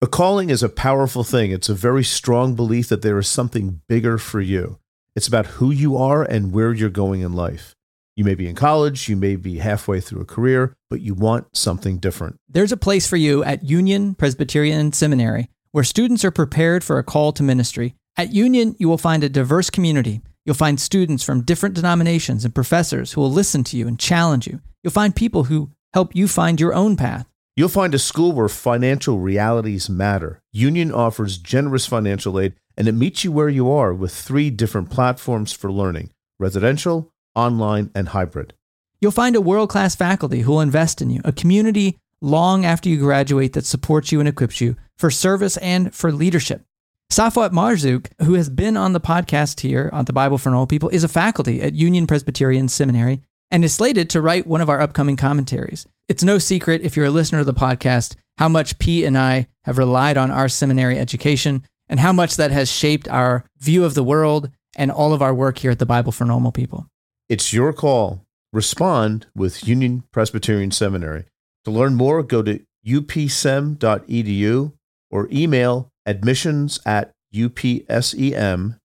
A 0.00 0.06
calling 0.06 0.48
is 0.48 0.62
a 0.62 0.68
powerful 0.68 1.24
thing. 1.24 1.50
It's 1.50 1.68
a 1.68 1.74
very 1.74 2.04
strong 2.04 2.54
belief 2.54 2.88
that 2.88 3.02
there 3.02 3.18
is 3.18 3.26
something 3.26 3.80
bigger 3.88 4.16
for 4.16 4.40
you. 4.40 4.78
It's 5.16 5.26
about 5.26 5.58
who 5.58 5.72
you 5.72 5.96
are 5.96 6.22
and 6.22 6.52
where 6.52 6.72
you're 6.72 6.88
going 6.88 7.22
in 7.22 7.32
life. 7.32 7.74
You 8.16 8.24
may 8.24 8.34
be 8.34 8.48
in 8.48 8.54
college, 8.54 9.08
you 9.08 9.16
may 9.16 9.36
be 9.36 9.58
halfway 9.58 10.00
through 10.00 10.20
a 10.20 10.26
career, 10.26 10.74
but 10.90 11.00
you 11.00 11.14
want 11.14 11.56
something 11.56 11.98
different. 11.98 12.36
There's 12.48 12.72
a 12.72 12.76
place 12.76 13.08
for 13.08 13.16
you 13.16 13.42
at 13.44 13.64
Union 13.64 14.14
Presbyterian 14.14 14.92
Seminary 14.92 15.48
where 15.72 15.84
students 15.84 16.24
are 16.24 16.30
prepared 16.30 16.82
for 16.82 16.98
a 16.98 17.04
call 17.04 17.32
to 17.32 17.42
ministry. 17.42 17.94
At 18.16 18.32
Union, 18.32 18.74
you 18.78 18.88
will 18.88 18.98
find 18.98 19.22
a 19.22 19.28
diverse 19.28 19.70
community. 19.70 20.20
You'll 20.44 20.54
find 20.54 20.80
students 20.80 21.22
from 21.22 21.44
different 21.44 21.74
denominations 21.76 22.44
and 22.44 22.54
professors 22.54 23.12
who 23.12 23.20
will 23.20 23.30
listen 23.30 23.62
to 23.64 23.76
you 23.76 23.86
and 23.86 23.98
challenge 23.98 24.46
you. 24.46 24.60
You'll 24.82 24.92
find 24.92 25.14
people 25.14 25.44
who 25.44 25.70
help 25.94 26.14
you 26.14 26.26
find 26.26 26.60
your 26.60 26.74
own 26.74 26.96
path. 26.96 27.26
You'll 27.56 27.68
find 27.68 27.94
a 27.94 27.98
school 27.98 28.32
where 28.32 28.48
financial 28.48 29.18
realities 29.18 29.88
matter. 29.88 30.40
Union 30.52 30.92
offers 30.92 31.38
generous 31.38 31.86
financial 31.86 32.40
aid 32.40 32.54
and 32.76 32.88
it 32.88 32.92
meets 32.92 33.22
you 33.22 33.32
where 33.32 33.48
you 33.48 33.70
are 33.70 33.92
with 33.92 34.14
three 34.14 34.50
different 34.50 34.90
platforms 34.90 35.52
for 35.52 35.70
learning 35.70 36.10
residential, 36.38 37.12
online, 37.34 37.90
and 37.94 38.08
hybrid. 38.08 38.54
You'll 39.00 39.12
find 39.12 39.36
a 39.36 39.40
world 39.40 39.70
class 39.70 39.94
faculty 39.94 40.40
who 40.40 40.52
will 40.52 40.60
invest 40.60 41.00
in 41.00 41.10
you, 41.10 41.20
a 41.24 41.32
community 41.32 41.98
long 42.20 42.64
after 42.64 42.88
you 42.88 42.98
graduate 42.98 43.54
that 43.54 43.64
supports 43.64 44.12
you 44.12 44.20
and 44.20 44.28
equips 44.28 44.60
you 44.60 44.76
for 44.98 45.10
service 45.10 45.56
and 45.58 45.94
for 45.94 46.12
leadership. 46.12 46.62
Safwat 47.10 47.50
Marzouk, 47.50 48.06
who 48.22 48.34
has 48.34 48.48
been 48.48 48.76
on 48.76 48.92
the 48.92 49.00
podcast 49.00 49.60
here 49.60 49.90
on 49.92 50.04
the 50.04 50.12
Bible 50.12 50.38
for 50.38 50.50
Normal 50.50 50.66
People, 50.66 50.90
is 50.90 51.02
a 51.02 51.08
faculty 51.08 51.60
at 51.60 51.74
Union 51.74 52.06
Presbyterian 52.06 52.68
Seminary 52.68 53.22
and 53.50 53.64
is 53.64 53.72
slated 53.72 54.08
to 54.10 54.20
write 54.20 54.46
one 54.46 54.60
of 54.60 54.68
our 54.68 54.80
upcoming 54.80 55.16
commentaries. 55.16 55.86
It's 56.08 56.22
no 56.22 56.38
secret, 56.38 56.82
if 56.82 56.96
you're 56.96 57.06
a 57.06 57.10
listener 57.10 57.40
to 57.40 57.44
the 57.44 57.54
podcast, 57.54 58.14
how 58.38 58.48
much 58.48 58.78
Pete 58.78 59.04
and 59.04 59.18
I 59.18 59.48
have 59.64 59.78
relied 59.78 60.16
on 60.16 60.30
our 60.30 60.48
seminary 60.48 60.98
education 60.98 61.64
and 61.88 61.98
how 61.98 62.12
much 62.12 62.36
that 62.36 62.52
has 62.52 62.70
shaped 62.70 63.08
our 63.08 63.44
view 63.58 63.84
of 63.84 63.94
the 63.94 64.04
world 64.04 64.50
and 64.76 64.92
all 64.92 65.12
of 65.12 65.20
our 65.20 65.34
work 65.34 65.58
here 65.58 65.72
at 65.72 65.80
the 65.80 65.86
Bible 65.86 66.12
for 66.12 66.24
Normal 66.24 66.52
People. 66.52 66.86
It's 67.30 67.52
your 67.52 67.72
call. 67.72 68.26
Respond 68.52 69.28
with 69.36 69.68
Union 69.68 70.02
Presbyterian 70.10 70.72
Seminary. 70.72 71.26
To 71.64 71.70
learn 71.70 71.94
more, 71.94 72.24
go 72.24 72.42
to 72.42 72.58
upsem.edu 72.84 74.72
or 75.12 75.28
email 75.30 75.92
admissions 76.04 76.80
at 76.84 77.12
upsem.edu. 77.32 78.80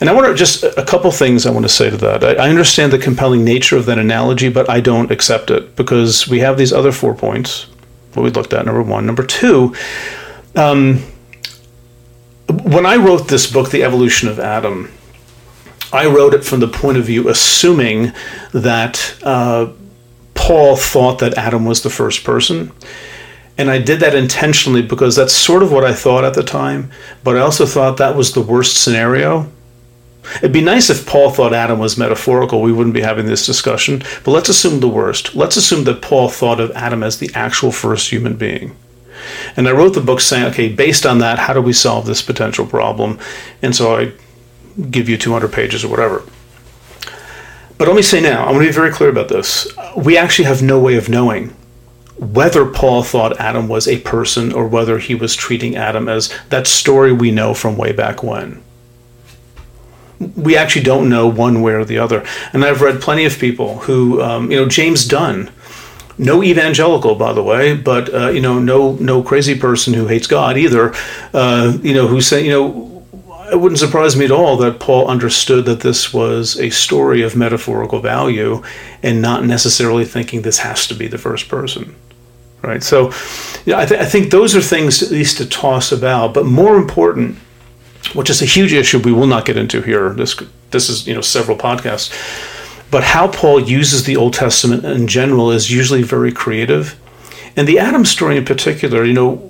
And 0.00 0.08
I 0.08 0.14
want 0.14 0.26
to 0.26 0.34
just 0.34 0.64
a 0.64 0.84
couple 0.86 1.10
things 1.10 1.44
I 1.44 1.50
want 1.50 1.66
to 1.66 1.68
say 1.68 1.90
to 1.90 1.98
that. 1.98 2.24
I, 2.24 2.46
I, 2.46 2.48
understand 2.48 2.94
the 2.94 2.98
compelling 2.98 3.44
nature 3.44 3.76
of 3.76 3.84
that 3.84 3.98
analogy, 3.98 4.48
but 4.48 4.70
I 4.70 4.80
don't 4.80 5.10
accept 5.10 5.50
it 5.50 5.76
because 5.76 6.26
we 6.28 6.38
have 6.38 6.56
these 6.56 6.72
other 6.72 6.92
four 6.92 7.14
points. 7.14 7.64
What 8.14 8.22
we 8.22 8.30
looked 8.30 8.54
at, 8.54 8.64
number 8.64 8.82
one. 8.82 9.04
Number 9.04 9.26
two, 9.26 9.74
um, 10.56 11.00
when 12.48 12.86
I 12.86 12.96
wrote 12.96 13.28
this 13.28 13.52
book, 13.52 13.70
The 13.70 13.84
Evolution 13.84 14.30
of 14.30 14.40
Adam, 14.40 14.90
I 15.92 16.06
wrote 16.06 16.34
it 16.34 16.44
from 16.44 16.60
the 16.60 16.68
point 16.68 16.98
of 16.98 17.04
view 17.04 17.28
assuming 17.28 18.12
that 18.52 19.18
uh, 19.22 19.72
Paul 20.34 20.76
thought 20.76 21.18
that 21.20 21.38
Adam 21.38 21.64
was 21.64 21.82
the 21.82 21.90
first 21.90 22.24
person. 22.24 22.72
And 23.56 23.70
I 23.70 23.78
did 23.78 24.00
that 24.00 24.14
intentionally 24.14 24.82
because 24.82 25.16
that's 25.16 25.32
sort 25.32 25.62
of 25.62 25.72
what 25.72 25.84
I 25.84 25.92
thought 25.92 26.24
at 26.24 26.34
the 26.34 26.44
time, 26.44 26.92
but 27.24 27.36
I 27.36 27.40
also 27.40 27.66
thought 27.66 27.96
that 27.96 28.14
was 28.14 28.32
the 28.32 28.40
worst 28.40 28.82
scenario. 28.82 29.50
It'd 30.36 30.52
be 30.52 30.60
nice 30.60 30.90
if 30.90 31.06
Paul 31.06 31.30
thought 31.30 31.54
Adam 31.54 31.78
was 31.78 31.98
metaphorical. 31.98 32.60
We 32.60 32.72
wouldn't 32.72 32.94
be 32.94 33.00
having 33.00 33.26
this 33.26 33.46
discussion. 33.46 34.02
But 34.24 34.32
let's 34.32 34.48
assume 34.48 34.80
the 34.80 34.88
worst. 34.88 35.34
Let's 35.34 35.56
assume 35.56 35.84
that 35.84 36.02
Paul 36.02 36.28
thought 36.28 36.60
of 36.60 36.70
Adam 36.72 37.02
as 37.02 37.18
the 37.18 37.30
actual 37.34 37.72
first 37.72 38.10
human 38.10 38.36
being. 38.36 38.76
And 39.56 39.66
I 39.66 39.72
wrote 39.72 39.94
the 39.94 40.00
book 40.00 40.20
saying, 40.20 40.44
okay, 40.46 40.68
based 40.68 41.06
on 41.06 41.18
that, 41.18 41.38
how 41.38 41.52
do 41.52 41.62
we 41.62 41.72
solve 41.72 42.06
this 42.06 42.22
potential 42.22 42.66
problem? 42.66 43.18
And 43.62 43.74
so 43.74 43.96
I 43.96 44.12
give 44.90 45.08
you 45.08 45.16
200 45.16 45.52
pages 45.52 45.84
or 45.84 45.88
whatever. 45.88 46.22
But 47.76 47.86
let 47.88 47.96
me 47.96 48.02
say 48.02 48.20
now, 48.20 48.44
I 48.44 48.50
want 48.50 48.62
to 48.62 48.68
be 48.68 48.72
very 48.72 48.90
clear 48.90 49.08
about 49.08 49.28
this. 49.28 49.68
We 49.96 50.16
actually 50.16 50.46
have 50.46 50.62
no 50.62 50.80
way 50.80 50.96
of 50.96 51.08
knowing 51.08 51.54
whether 52.16 52.66
Paul 52.66 53.04
thought 53.04 53.38
Adam 53.38 53.68
was 53.68 53.86
a 53.86 54.00
person 54.00 54.52
or 54.52 54.66
whether 54.66 54.98
he 54.98 55.14
was 55.14 55.36
treating 55.36 55.76
Adam 55.76 56.08
as 56.08 56.34
that 56.48 56.66
story 56.66 57.12
we 57.12 57.30
know 57.30 57.54
from 57.54 57.76
way 57.76 57.92
back 57.92 58.22
when. 58.24 58.60
we 60.36 60.56
actually 60.56 60.82
don't 60.82 61.08
know 61.08 61.28
one 61.28 61.62
way 61.62 61.72
or 61.72 61.84
the 61.84 61.98
other. 61.98 62.24
And 62.52 62.64
I've 62.64 62.80
read 62.82 63.00
plenty 63.00 63.24
of 63.24 63.38
people 63.38 63.78
who, 63.80 64.20
um, 64.20 64.50
you 64.50 64.56
know, 64.56 64.68
James 64.68 65.06
Dunn, 65.06 65.50
no 66.18 66.42
evangelical, 66.42 67.14
by 67.14 67.32
the 67.32 67.42
way, 67.42 67.76
but 67.76 68.12
uh, 68.12 68.30
you 68.30 68.40
know, 68.40 68.58
no 68.58 68.92
no 68.94 69.22
crazy 69.22 69.56
person 69.56 69.94
who 69.94 70.08
hates 70.08 70.26
God 70.26 70.58
either. 70.58 70.92
Uh, 71.32 71.78
you 71.82 71.94
know, 71.94 72.08
who 72.08 72.20
say, 72.20 72.44
you 72.44 72.50
know, 72.50 72.87
it 73.50 73.60
wouldn't 73.60 73.78
surprise 73.78 74.16
me 74.16 74.24
at 74.24 74.30
all 74.30 74.56
that 74.58 74.80
Paul 74.80 75.08
understood 75.08 75.64
that 75.66 75.80
this 75.80 76.12
was 76.12 76.58
a 76.58 76.70
story 76.70 77.22
of 77.22 77.36
metaphorical 77.36 78.00
value, 78.00 78.62
and 79.02 79.22
not 79.22 79.44
necessarily 79.44 80.04
thinking 80.04 80.42
this 80.42 80.58
has 80.58 80.86
to 80.88 80.94
be 80.94 81.06
the 81.06 81.18
first 81.18 81.48
person. 81.48 81.94
Right. 82.60 82.82
So, 82.82 83.12
yeah, 83.64 83.78
I, 83.78 83.86
th- 83.86 84.00
I 84.00 84.04
think 84.04 84.30
those 84.30 84.56
are 84.56 84.60
things 84.60 85.00
at 85.02 85.10
least 85.10 85.38
to 85.38 85.48
toss 85.48 85.92
about. 85.92 86.34
But 86.34 86.44
more 86.44 86.76
important 86.76 87.38
which 88.14 88.30
is 88.30 88.42
a 88.42 88.46
huge 88.46 88.72
issue 88.72 88.98
we 88.98 89.12
will 89.12 89.26
not 89.26 89.44
get 89.44 89.56
into 89.56 89.82
here. 89.82 90.10
This 90.10 90.40
this 90.70 90.88
is 90.88 91.06
you 91.06 91.14
know 91.14 91.20
several 91.20 91.56
podcasts, 91.56 92.10
but 92.90 93.04
how 93.04 93.28
Paul 93.28 93.60
uses 93.60 94.04
the 94.04 94.16
Old 94.16 94.34
Testament 94.34 94.84
in 94.84 95.06
general 95.06 95.50
is 95.50 95.70
usually 95.70 96.02
very 96.02 96.32
creative, 96.32 96.98
and 97.56 97.66
the 97.68 97.78
Adam 97.78 98.04
story 98.04 98.36
in 98.36 98.44
particular. 98.44 99.04
You 99.04 99.14
know, 99.14 99.47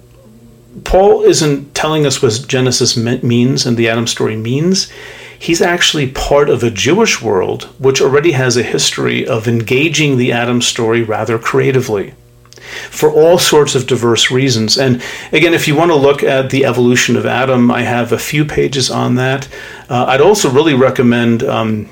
Paul 0.84 1.22
isn't 1.22 1.74
telling 1.74 2.06
us 2.06 2.22
what 2.22 2.44
Genesis 2.46 2.96
means 2.96 3.66
and 3.66 3.76
the 3.76 3.88
Adam 3.88 4.06
story 4.06 4.36
means. 4.36 4.90
He's 5.38 5.62
actually 5.62 6.10
part 6.10 6.48
of 6.48 6.62
a 6.62 6.70
Jewish 6.70 7.22
world 7.22 7.64
which 7.78 8.00
already 8.00 8.32
has 8.32 8.56
a 8.56 8.62
history 8.62 9.26
of 9.26 9.46
engaging 9.46 10.16
the 10.16 10.32
Adam 10.32 10.60
story 10.60 11.02
rather 11.02 11.38
creatively 11.38 12.14
for 12.90 13.10
all 13.10 13.38
sorts 13.38 13.74
of 13.74 13.86
diverse 13.86 14.30
reasons. 14.30 14.76
And 14.76 15.02
again, 15.32 15.54
if 15.54 15.68
you 15.68 15.74
want 15.74 15.90
to 15.90 15.96
look 15.96 16.22
at 16.22 16.50
the 16.50 16.64
evolution 16.64 17.16
of 17.16 17.24
Adam, 17.24 17.70
I 17.70 17.82
have 17.82 18.12
a 18.12 18.18
few 18.18 18.44
pages 18.44 18.90
on 18.90 19.14
that. 19.14 19.48
Uh, 19.88 20.06
I'd 20.08 20.20
also 20.20 20.50
really 20.50 20.74
recommend. 20.74 21.42
Um, 21.42 21.88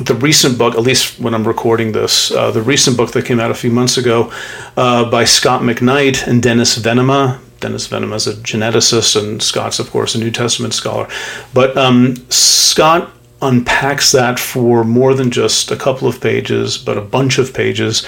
the 0.00 0.14
recent 0.14 0.56
book, 0.56 0.74
at 0.74 0.80
least 0.80 1.20
when 1.20 1.34
I'm 1.34 1.46
recording 1.46 1.92
this, 1.92 2.30
uh, 2.30 2.50
the 2.50 2.62
recent 2.62 2.96
book 2.96 3.12
that 3.12 3.26
came 3.26 3.38
out 3.38 3.50
a 3.50 3.54
few 3.54 3.70
months 3.70 3.98
ago 3.98 4.32
uh, 4.74 5.10
by 5.10 5.24
Scot 5.24 5.60
McKnight 5.60 6.26
and 6.26 6.42
Dennis 6.42 6.78
Venema. 6.78 7.38
Dennis 7.62 7.88
Venema 7.88 8.14
as 8.14 8.26
a 8.26 8.34
geneticist, 8.34 9.20
and 9.20 9.42
Scot's, 9.42 9.78
of 9.78 9.90
course, 9.90 10.14
a 10.14 10.18
New 10.18 10.30
Testament 10.30 10.74
scholar. 10.74 11.08
But 11.54 11.76
um, 11.76 12.16
Scot 12.28 13.10
unpacks 13.40 14.12
that 14.12 14.38
for 14.38 14.84
more 14.84 15.14
than 15.14 15.30
just 15.30 15.70
a 15.70 15.76
couple 15.76 16.06
of 16.06 16.20
pages, 16.20 16.78
but 16.78 16.98
a 16.98 17.02
bunch 17.02 17.38
of 17.38 17.54
pages 17.54 18.06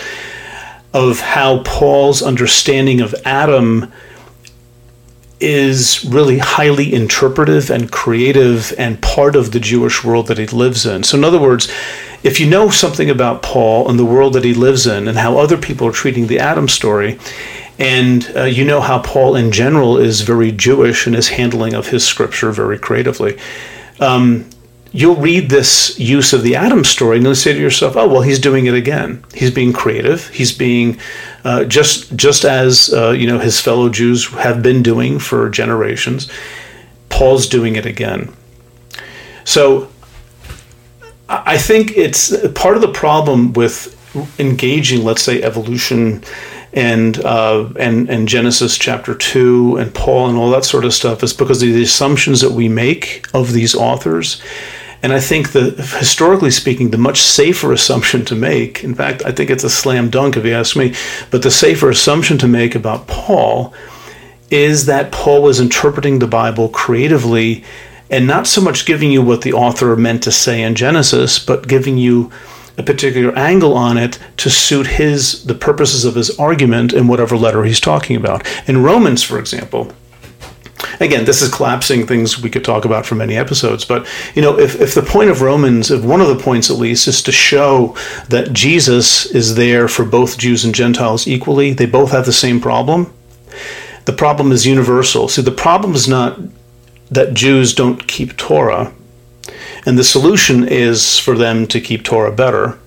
of 0.93 1.19
how 1.19 1.63
Paul's 1.65 2.23
understanding 2.23 3.01
of 3.01 3.15
Adam 3.25 3.93
is 5.41 6.05
really 6.05 6.39
highly 6.39 6.95
interpretive 6.95 7.69
and 7.71 7.91
creative 7.91 8.73
and 8.79 9.03
part 9.03 9.35
of 9.35 9.51
the 9.51 9.61
Jewish 9.61 10.05
world 10.05 10.29
that 10.29 10.39
he 10.39 10.47
lives 10.47 10.87
in. 10.87 11.03
So, 11.03 11.19
in 11.19 11.25
other 11.25 11.41
words, 11.41 11.71
if 12.23 12.41
you 12.41 12.49
know 12.49 12.71
something 12.71 13.11
about 13.11 13.43
Paul 13.43 13.91
and 13.91 13.99
the 13.99 14.05
world 14.05 14.33
that 14.35 14.45
he 14.45 14.55
lives 14.55 14.87
in 14.87 15.09
and 15.09 15.19
how 15.19 15.37
other 15.37 15.59
people 15.59 15.89
are 15.89 15.93
treating 15.93 16.29
the 16.29 16.39
Adam 16.39 16.69
story, 16.69 17.19
and 17.79 18.31
uh, 18.37 18.45
you 18.45 18.65
know 18.65 18.81
how 18.81 19.01
Paul 19.01 19.37
in 19.37 19.51
general 19.51 19.99
is 19.99 20.21
very 20.21 20.53
Jewish 20.53 21.07
in 21.07 21.15
his 21.15 21.29
handling 21.29 21.75
of 21.75 21.89
his 21.89 22.07
scripture 22.07 22.53
very 22.53 22.79
creatively, 22.79 23.39
um, 24.01 24.49
you'll 24.93 25.17
read 25.17 25.51
this 25.51 25.99
use 25.99 26.33
of 26.33 26.43
the 26.43 26.55
Adam 26.55 26.85
story 26.85 27.17
and 27.17 27.27
you'll 27.27 27.35
say 27.35 27.53
to 27.53 27.61
yourself, 27.61 27.97
"Oh, 27.97 28.07
well, 28.07 28.23
he's 28.23 28.39
doing 28.39 28.67
it 28.67 28.75
again. 28.75 29.25
He's 29.35 29.51
being 29.51 29.73
creative. 29.73 30.29
He's 30.29 30.53
being 30.53 30.99
uh, 31.45 31.65
just 31.65 32.15
just 32.17 32.45
as 32.45 32.93
uh, 32.95 33.11
you 33.11 33.27
know 33.27 33.39
his 33.39 33.61
fellow 33.61 33.89
Jews 33.89 34.27
have 34.29 34.63
been 34.63 34.83
doing 34.83 35.19
for 35.19 35.51
generations. 35.51 36.31
Paul's 37.09 37.49
doing 37.49 37.77
it 37.77 37.87
again." 37.87 38.33
So, 39.47 39.91
I 41.29 41.59
think 41.59 41.99
it's 41.99 42.35
part 42.53 42.77
of 42.77 42.81
the 42.81 42.89
problem 42.89 43.53
with 43.53 43.91
engaging, 44.39 45.05
let's 45.05 45.23
say, 45.23 45.43
evolution 45.43 46.23
and 46.75 47.25
uh, 47.25 47.69
and 47.79 48.11
and 48.11 48.29
Genesis 48.29 48.77
chapter 48.77 49.15
two 49.15 49.77
and 49.77 49.95
Paul 49.95 50.29
and 50.29 50.37
all 50.37 50.51
that 50.51 50.65
sort 50.65 50.85
of 50.85 50.93
stuff 50.93 51.23
is 51.23 51.33
because 51.33 51.63
of 51.63 51.69
the 51.69 51.83
assumptions 51.83 52.41
that 52.41 52.51
we 52.51 52.69
make 52.69 53.27
of 53.33 53.53
these 53.53 53.75
authors. 53.75 54.43
And 55.03 55.13
I 55.13 55.21
think 55.21 55.53
that 55.53 55.77
historically 55.77 56.51
speaking, 56.51 56.91
the 56.91 56.99
much 56.99 57.21
safer 57.21 57.73
assumption 57.73 58.25
to 58.25 58.35
make, 58.35 58.83
in 58.83 58.95
fact, 58.95 59.23
I 59.27 59.33
think 59.33 59.51
it's 59.51 59.63
a 59.63 59.71
slam 59.71 60.09
dunk 60.09 60.37
if 60.37 60.47
you 60.47 60.55
ask 60.55 60.77
me, 60.77 60.95
but 61.31 61.43
the 61.43 61.51
safer 61.51 61.91
assumption 61.91 62.39
to 62.39 62.49
make 62.49 62.75
about 62.75 63.07
Paul 63.07 63.75
is 64.51 64.87
that 64.87 65.13
Paul 65.13 65.43
was 65.43 65.61
interpreting 65.61 66.19
the 66.19 66.27
Bible 66.27 66.71
creatively 66.71 67.65
and 68.11 68.27
not 68.27 68.47
so 68.47 68.61
much 68.61 68.87
giving 68.87 69.13
you 69.13 69.23
what 69.23 69.43
the 69.43 69.53
author 69.53 69.95
meant 69.97 70.23
to 70.23 70.33
say 70.33 70.63
in 70.63 70.75
Genesis, 70.75 71.39
but 71.39 71.69
giving 71.69 71.99
you 71.99 72.31
a 72.77 72.83
particular 72.83 73.37
angle 73.37 73.77
on 73.77 73.97
it 73.97 74.19
to 74.39 74.51
suit 74.51 74.87
his 74.87 75.45
the 75.45 75.55
purposes 75.55 76.05
of 76.05 76.15
his 76.15 76.37
argument 76.39 76.93
in 76.93 77.09
whatever 77.09 77.37
letter 77.37 77.65
he's 77.65 77.81
talking 77.81 78.17
about. 78.17 78.47
In 78.69 78.83
Romans, 78.83 79.23
for 79.23 79.39
example, 79.39 79.93
again, 81.01 81.25
this 81.25 81.43
is 81.43 81.55
collapsing 81.55 82.07
things 82.07 82.41
we 82.41 82.51
could 82.51 82.65
talk 82.65 82.85
about 82.85 83.07
for 83.07 83.15
many 83.15 83.37
episodes, 83.37 83.85
but 83.85 84.07
you 84.35 84.43
know, 84.43 84.59
if, 84.59 84.81
if 84.81 84.95
the 84.95 85.03
point 85.03 85.31
of 85.31 85.43
Romans, 85.43 85.91
if 85.91 86.05
one 86.05 86.21
of 86.21 86.29
the 86.29 86.43
points 86.43 86.71
at 86.71 86.77
least, 86.77 87.07
is 87.07 87.23
to 87.23 87.33
show 87.33 87.97
that 88.29 88.53
Jesus 88.53 89.27
is 89.27 89.55
there 89.55 89.89
for 89.89 90.05
both 90.05 90.39
Jews 90.39 90.65
and 90.65 90.75
Gentiles 90.75 91.29
equally, 91.29 91.73
they 91.73 91.87
both 91.87 92.11
have 92.11 92.27
the 92.27 92.33
same 92.33 92.61
problem. 92.61 93.13
The 94.05 94.13
problem 94.13 94.53
is 94.53 94.67
universal. 94.67 95.29
See, 95.29 95.43
the 95.43 95.51
problem 95.51 95.95
is 95.95 96.07
not 96.07 96.39
that 97.11 97.35
Jews 97.35 97.75
don't 97.75 98.07
keep 98.07 98.37
Torah, 98.37 98.93
and 99.87 99.99
the 99.99 100.05
solution 100.05 100.67
is 100.67 101.19
for 101.19 101.37
them 101.37 101.67
to 101.69 101.81
keep 101.81 102.05
Torah 102.05 102.33
better. 102.33 102.79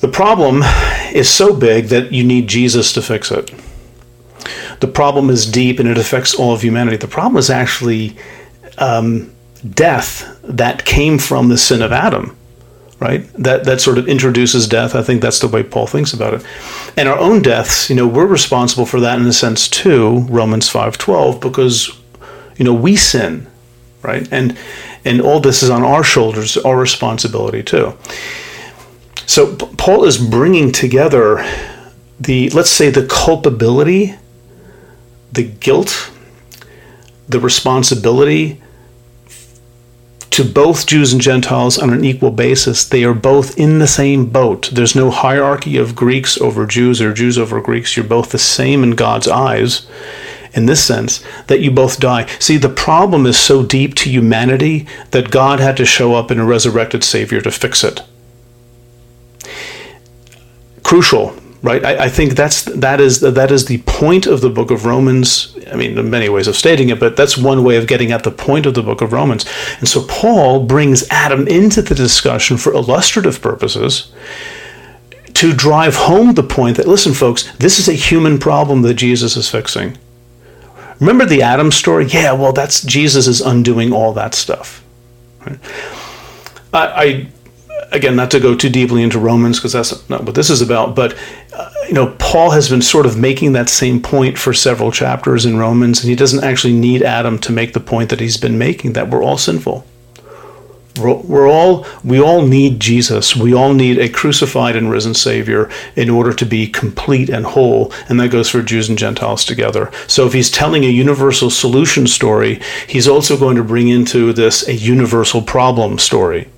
The 0.00 0.08
problem 0.08 0.62
is 1.12 1.28
so 1.28 1.54
big 1.54 1.86
that 1.86 2.12
you 2.12 2.22
need 2.24 2.48
Jesus 2.48 2.92
to 2.92 3.02
fix 3.02 3.30
it 3.30 3.50
the 4.80 4.88
problem 4.88 5.30
is 5.30 5.50
deep 5.50 5.78
and 5.78 5.88
it 5.88 5.98
affects 5.98 6.34
all 6.34 6.52
of 6.52 6.62
humanity. 6.62 6.96
The 6.96 7.08
problem 7.08 7.36
is 7.36 7.50
actually 7.50 8.16
um, 8.78 9.32
death 9.70 10.38
that 10.42 10.84
came 10.84 11.18
from 11.18 11.48
the 11.48 11.58
sin 11.58 11.82
of 11.82 11.92
Adam, 11.92 12.36
right? 13.00 13.28
That 13.34 13.64
that 13.64 13.80
sort 13.80 13.98
of 13.98 14.08
introduces 14.08 14.68
death. 14.68 14.94
I 14.94 15.02
think 15.02 15.20
that's 15.20 15.40
the 15.40 15.48
way 15.48 15.62
Paul 15.62 15.86
thinks 15.86 16.12
about 16.12 16.34
it. 16.34 16.46
And 16.96 17.08
our 17.08 17.18
own 17.18 17.42
deaths, 17.42 17.90
you 17.90 17.96
know, 17.96 18.06
we're 18.06 18.26
responsible 18.26 18.86
for 18.86 19.00
that 19.00 19.18
in 19.18 19.26
a 19.26 19.32
sense 19.32 19.68
too. 19.68 20.20
Romans 20.28 20.68
five 20.68 20.96
twelve, 20.96 21.40
because 21.40 21.98
you 22.56 22.64
know 22.64 22.74
we 22.74 22.96
sin, 22.96 23.46
right? 24.02 24.28
And 24.32 24.56
and 25.04 25.20
all 25.20 25.40
this 25.40 25.62
is 25.62 25.70
on 25.70 25.82
our 25.82 26.04
shoulders, 26.04 26.56
our 26.58 26.76
responsibility 26.76 27.62
too. 27.62 27.94
So 29.26 29.56
Paul 29.56 30.04
is 30.04 30.18
bringing 30.18 30.72
together 30.72 31.44
the 32.20 32.50
let's 32.50 32.70
say 32.70 32.90
the 32.90 33.06
culpability 33.06 34.14
the 35.32 35.44
guilt, 35.44 36.10
the 37.28 37.40
responsibility 37.40 38.60
to 40.30 40.44
both 40.44 40.86
Jews 40.86 41.12
and 41.12 41.20
Gentiles 41.20 41.78
on 41.78 41.90
an 41.90 42.04
equal 42.04 42.30
basis. 42.30 42.88
They 42.88 43.04
are 43.04 43.14
both 43.14 43.58
in 43.58 43.78
the 43.78 43.86
same 43.86 44.26
boat. 44.26 44.70
There's 44.72 44.94
no 44.94 45.10
hierarchy 45.10 45.76
of 45.76 45.96
Greeks 45.96 46.40
over 46.40 46.66
Jews 46.66 47.00
or 47.00 47.12
Jews 47.12 47.38
over 47.38 47.60
Greeks. 47.60 47.96
You're 47.96 48.06
both 48.06 48.30
the 48.30 48.38
same 48.38 48.82
in 48.82 48.92
God's 48.92 49.28
eyes 49.28 49.86
in 50.52 50.66
this 50.66 50.84
sense 50.84 51.22
that 51.46 51.60
you 51.60 51.70
both 51.70 52.00
die. 52.00 52.26
See, 52.38 52.56
the 52.56 52.68
problem 52.68 53.26
is 53.26 53.38
so 53.38 53.64
deep 53.64 53.94
to 53.96 54.10
humanity 54.10 54.86
that 55.10 55.30
God 55.30 55.60
had 55.60 55.76
to 55.78 55.84
show 55.84 56.14
up 56.14 56.30
in 56.30 56.38
a 56.38 56.44
resurrected 56.44 57.04
Savior 57.04 57.40
to 57.40 57.50
fix 57.50 57.84
it. 57.84 58.02
Crucial 60.82 61.38
right? 61.62 61.84
I, 61.84 62.04
I, 62.04 62.08
think 62.08 62.32
that's 62.32 62.64
that 62.64 63.00
is 63.00 63.20
that 63.20 63.50
is 63.50 63.66
the 63.66 63.78
point 63.78 64.26
of 64.26 64.40
the 64.40 64.50
book 64.50 64.70
of 64.70 64.84
Romans. 64.84 65.56
I 65.70 65.76
mean, 65.76 66.08
many 66.08 66.28
ways 66.28 66.46
of 66.46 66.56
stating 66.56 66.88
it, 66.88 67.00
but 67.00 67.16
that's 67.16 67.36
one 67.36 67.64
way 67.64 67.76
of 67.76 67.86
getting 67.86 68.12
at 68.12 68.24
the 68.24 68.30
point 68.30 68.66
of 68.66 68.74
the 68.74 68.82
book 68.82 69.00
of 69.00 69.12
Romans. 69.12 69.44
And 69.78 69.88
so 69.88 70.04
Paul 70.06 70.64
brings 70.66 71.08
Adam 71.10 71.46
into 71.48 71.82
the 71.82 71.94
discussion 71.94 72.56
for 72.56 72.72
illustrative 72.72 73.42
purposes 73.42 74.12
to 75.34 75.52
drive 75.52 75.94
home 75.94 76.34
the 76.34 76.42
point 76.42 76.76
that 76.76 76.88
listen, 76.88 77.12
folks, 77.12 77.52
this 77.56 77.78
is 77.78 77.88
a 77.88 77.92
human 77.92 78.38
problem 78.38 78.82
that 78.82 78.94
Jesus 78.94 79.36
is 79.36 79.48
fixing. 79.48 79.96
Remember 81.00 81.24
the 81.24 81.42
Adam 81.42 81.70
story? 81.70 82.06
Yeah, 82.06 82.32
well, 82.32 82.52
that's 82.52 82.82
Jesus 82.82 83.26
is 83.26 83.40
undoing 83.40 83.92
all 83.92 84.12
that 84.14 84.34
stuff. 84.34 84.84
Right? 85.40 85.58
I, 86.72 86.86
I 86.86 87.28
again, 87.92 88.16
not 88.16 88.30
to 88.32 88.40
go 88.40 88.54
too 88.54 88.68
deeply 88.68 89.02
into 89.02 89.18
Romans 89.18 89.58
because 89.58 89.72
that's 89.72 90.08
not 90.08 90.24
what 90.24 90.34
this 90.34 90.50
is 90.50 90.60
about, 90.60 90.94
but 90.94 91.16
uh, 91.54 91.70
you 91.86 91.94
know, 91.94 92.14
Paul 92.18 92.50
has 92.50 92.68
been 92.68 92.82
sort 92.82 93.06
of 93.06 93.16
making 93.16 93.52
that 93.52 93.68
same 93.68 94.02
point 94.02 94.38
for 94.38 94.52
several 94.52 94.92
chapters 94.92 95.46
in 95.46 95.56
Romans, 95.56 96.00
and 96.00 96.08
he 96.08 96.16
doesn't 96.16 96.44
actually 96.44 96.74
need 96.74 97.02
Adam 97.02 97.38
to 97.40 97.52
make 97.52 97.72
the 97.72 97.80
point 97.80 98.10
that 98.10 98.20
he's 98.20 98.36
been 98.36 98.58
making 98.58 98.92
that 98.92 99.08
we're 99.08 99.22
all 99.22 99.38
sinful. 99.38 99.86
We're, 100.98 101.48
all 101.48 101.86
we 102.04 102.20
all 102.20 102.46
need 102.46 102.80
Jesus. 102.80 103.36
We 103.36 103.54
all 103.54 103.72
need 103.72 103.98
a 103.98 104.08
crucified 104.08 104.76
and 104.76 104.90
risen 104.90 105.14
Savior 105.14 105.70
in 105.96 106.10
order 106.10 106.32
to 106.32 106.44
be 106.44 106.66
complete 106.66 107.30
and 107.30 107.46
whole, 107.46 107.92
and 108.08 108.18
that 108.20 108.30
goes 108.30 108.48
for 108.48 108.62
Jews 108.62 108.88
and 108.88 108.98
Gentiles 108.98 109.44
together. 109.44 109.90
So 110.06 110.26
if 110.26 110.32
he's 110.32 110.50
telling 110.50 110.84
a 110.84 110.88
universal 110.88 111.50
solution 111.50 112.06
story, 112.06 112.60
he's 112.86 113.08
also 113.08 113.38
going 113.38 113.56
to 113.56 113.64
bring 113.64 113.88
into 113.88 114.32
this 114.32 114.66
a 114.68 114.74
universal 114.74 115.42
problem 115.42 115.98
story. 115.98 116.48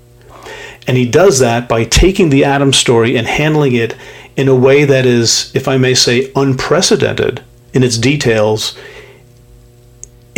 And 0.86 0.96
he 0.96 1.08
does 1.08 1.38
that 1.38 1.68
by 1.68 1.84
taking 1.84 2.30
the 2.30 2.44
Adam 2.44 2.72
story 2.72 3.16
and 3.16 3.26
handling 3.26 3.74
it 3.74 3.94
in 4.36 4.48
a 4.48 4.54
way 4.54 4.84
that 4.84 5.06
is, 5.06 5.52
if 5.54 5.68
I 5.68 5.76
may 5.76 5.94
say, 5.94 6.32
unprecedented 6.34 7.42
in 7.72 7.82
its 7.82 7.98
details 7.98 8.76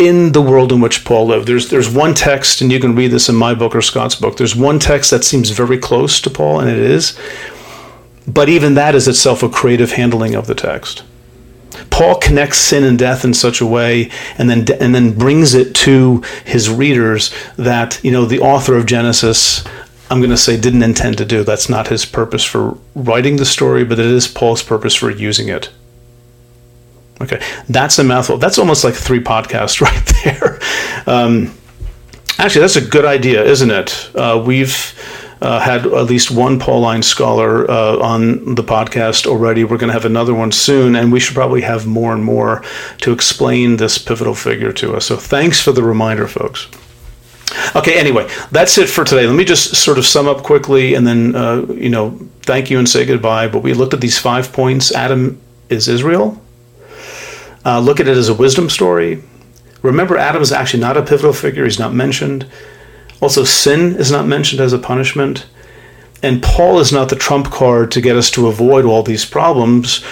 in 0.07 0.31
the 0.31 0.41
world 0.41 0.71
in 0.71 0.81
which 0.81 1.05
Paul 1.05 1.27
lived. 1.27 1.47
There's 1.47 1.69
there's 1.69 1.89
one 1.89 2.13
text, 2.13 2.61
and 2.61 2.71
you 2.71 2.79
can 2.79 2.95
read 2.95 3.11
this 3.11 3.29
in 3.29 3.35
my 3.35 3.53
book 3.53 3.75
or 3.75 3.81
Scot's 3.81 4.15
book. 4.15 4.37
There's 4.37 4.55
one 4.55 4.79
text 4.79 5.11
that 5.11 5.23
seems 5.23 5.49
very 5.49 5.77
close 5.77 6.21
to 6.21 6.29
Paul, 6.29 6.59
and 6.59 6.69
it 6.69 6.77
is. 6.77 7.17
But 8.27 8.49
even 8.49 8.75
that 8.75 8.95
is 8.95 9.07
itself 9.07 9.43
a 9.43 9.49
creative 9.49 9.91
handling 9.91 10.35
of 10.35 10.47
the 10.47 10.55
text. 10.55 11.03
Paul 11.89 12.15
connects 12.15 12.59
sin 12.59 12.83
and 12.83 12.97
death 12.97 13.25
in 13.25 13.33
such 13.33 13.61
a 13.61 13.65
way, 13.65 14.09
and 14.37 14.49
then 14.49 14.65
and 14.79 14.95
then 14.95 15.17
brings 15.17 15.53
it 15.53 15.75
to 15.75 16.23
his 16.45 16.69
readers 16.69 17.33
that 17.57 17.99
you 18.03 18.11
know 18.11 18.25
the 18.25 18.39
author 18.39 18.75
of 18.75 18.85
Genesis. 18.85 19.63
I'm 20.09 20.19
going 20.19 20.29
to 20.29 20.37
say 20.37 20.59
didn't 20.59 20.83
intend 20.83 21.17
to 21.17 21.25
do. 21.25 21.43
That's 21.43 21.69
not 21.69 21.87
his 21.87 22.05
purpose 22.05 22.43
for 22.43 22.77
writing 22.93 23.37
the 23.37 23.45
story, 23.45 23.83
but 23.83 23.99
it 23.99 24.05
is 24.05 24.27
Paul's 24.27 24.61
purpose 24.61 24.93
for 24.93 25.09
using 25.09 25.49
it. 25.49 25.69
Okay, 27.23 27.41
that's 27.69 27.97
a 27.99 28.03
mouthful. 28.03 28.37
That's 28.37 28.57
almost 28.57 28.83
like 28.83 28.93
three 28.93 29.21
podcasts 29.21 29.79
right 29.87 30.11
there. 30.23 30.59
Um, 31.07 31.53
actually, 32.37 32.61
that's 32.61 32.75
a 32.75 32.85
good 32.85 33.05
idea, 33.05 33.43
isn't 33.43 33.71
it? 33.71 34.11
Uh, 34.13 34.43
we've 34.45 34.93
uh, 35.41 35.59
had 35.59 35.85
at 35.85 36.05
least 36.05 36.31
one 36.31 36.59
Pauline 36.59 37.01
scholar 37.01 37.69
uh, 37.69 37.97
on 37.97 38.55
the 38.55 38.63
podcast 38.63 39.25
already. 39.25 39.63
We're 39.63 39.77
going 39.77 39.89
to 39.89 39.93
have 39.93 40.05
another 40.05 40.33
one 40.33 40.51
soon, 40.51 40.95
and 40.95 41.11
we 41.13 41.19
should 41.21 41.35
probably 41.35 41.61
have 41.61 41.87
more 41.87 42.13
and 42.13 42.23
more 42.23 42.63
to 42.99 43.13
explain 43.13 43.77
this 43.77 43.97
pivotal 43.97 44.35
figure 44.35 44.73
to 44.73 44.95
us. 44.95 45.05
So, 45.05 45.15
thanks 45.15 45.61
for 45.61 45.71
the 45.71 45.83
reminder, 45.83 46.27
folks. 46.27 46.67
Okay, 47.75 47.97
anyway, 47.99 48.27
that's 48.51 48.77
it 48.77 48.89
for 48.89 49.03
today. 49.03 49.27
Let 49.27 49.35
me 49.35 49.45
just 49.45 49.75
sort 49.75 49.97
of 49.97 50.05
sum 50.05 50.27
up 50.27 50.43
quickly 50.43 50.95
and 50.95 51.05
then, 51.05 51.35
uh, 51.35 51.65
you 51.69 51.89
know, 51.89 52.19
thank 52.41 52.69
you 52.69 52.79
and 52.79 52.89
say 52.89 53.05
goodbye. 53.05 53.47
But 53.47 53.59
we 53.59 53.73
looked 53.73 53.93
at 53.93 54.01
these 54.01 54.17
five 54.17 54.51
points. 54.51 54.91
Adam 54.91 55.39
is 55.69 55.87
Israel. 55.87 56.41
Uh, 57.65 57.79
look 57.79 57.99
at 57.99 58.07
it 58.07 58.17
as 58.17 58.29
a 58.29 58.33
wisdom 58.33 58.69
story. 58.69 59.23
Remember, 59.81 60.17
Adam 60.17 60.41
is 60.41 60.51
actually 60.51 60.79
not 60.81 60.97
a 60.97 61.01
pivotal 61.01 61.33
figure, 61.33 61.65
he's 61.65 61.79
not 61.79 61.93
mentioned. 61.93 62.45
Also, 63.21 63.43
sin 63.43 63.95
is 63.95 64.11
not 64.11 64.27
mentioned 64.27 64.61
as 64.61 64.73
a 64.73 64.79
punishment. 64.79 65.45
And 66.21 66.41
Paul 66.41 66.79
is 66.79 66.91
not 66.91 67.09
the 67.09 67.17
trump 67.17 67.51
card 67.51 67.91
to 67.91 68.01
get 68.01 68.15
us 68.15 68.31
to 68.31 68.47
avoid 68.47 68.85
all 68.85 69.03
these 69.03 69.25
problems. 69.25 70.03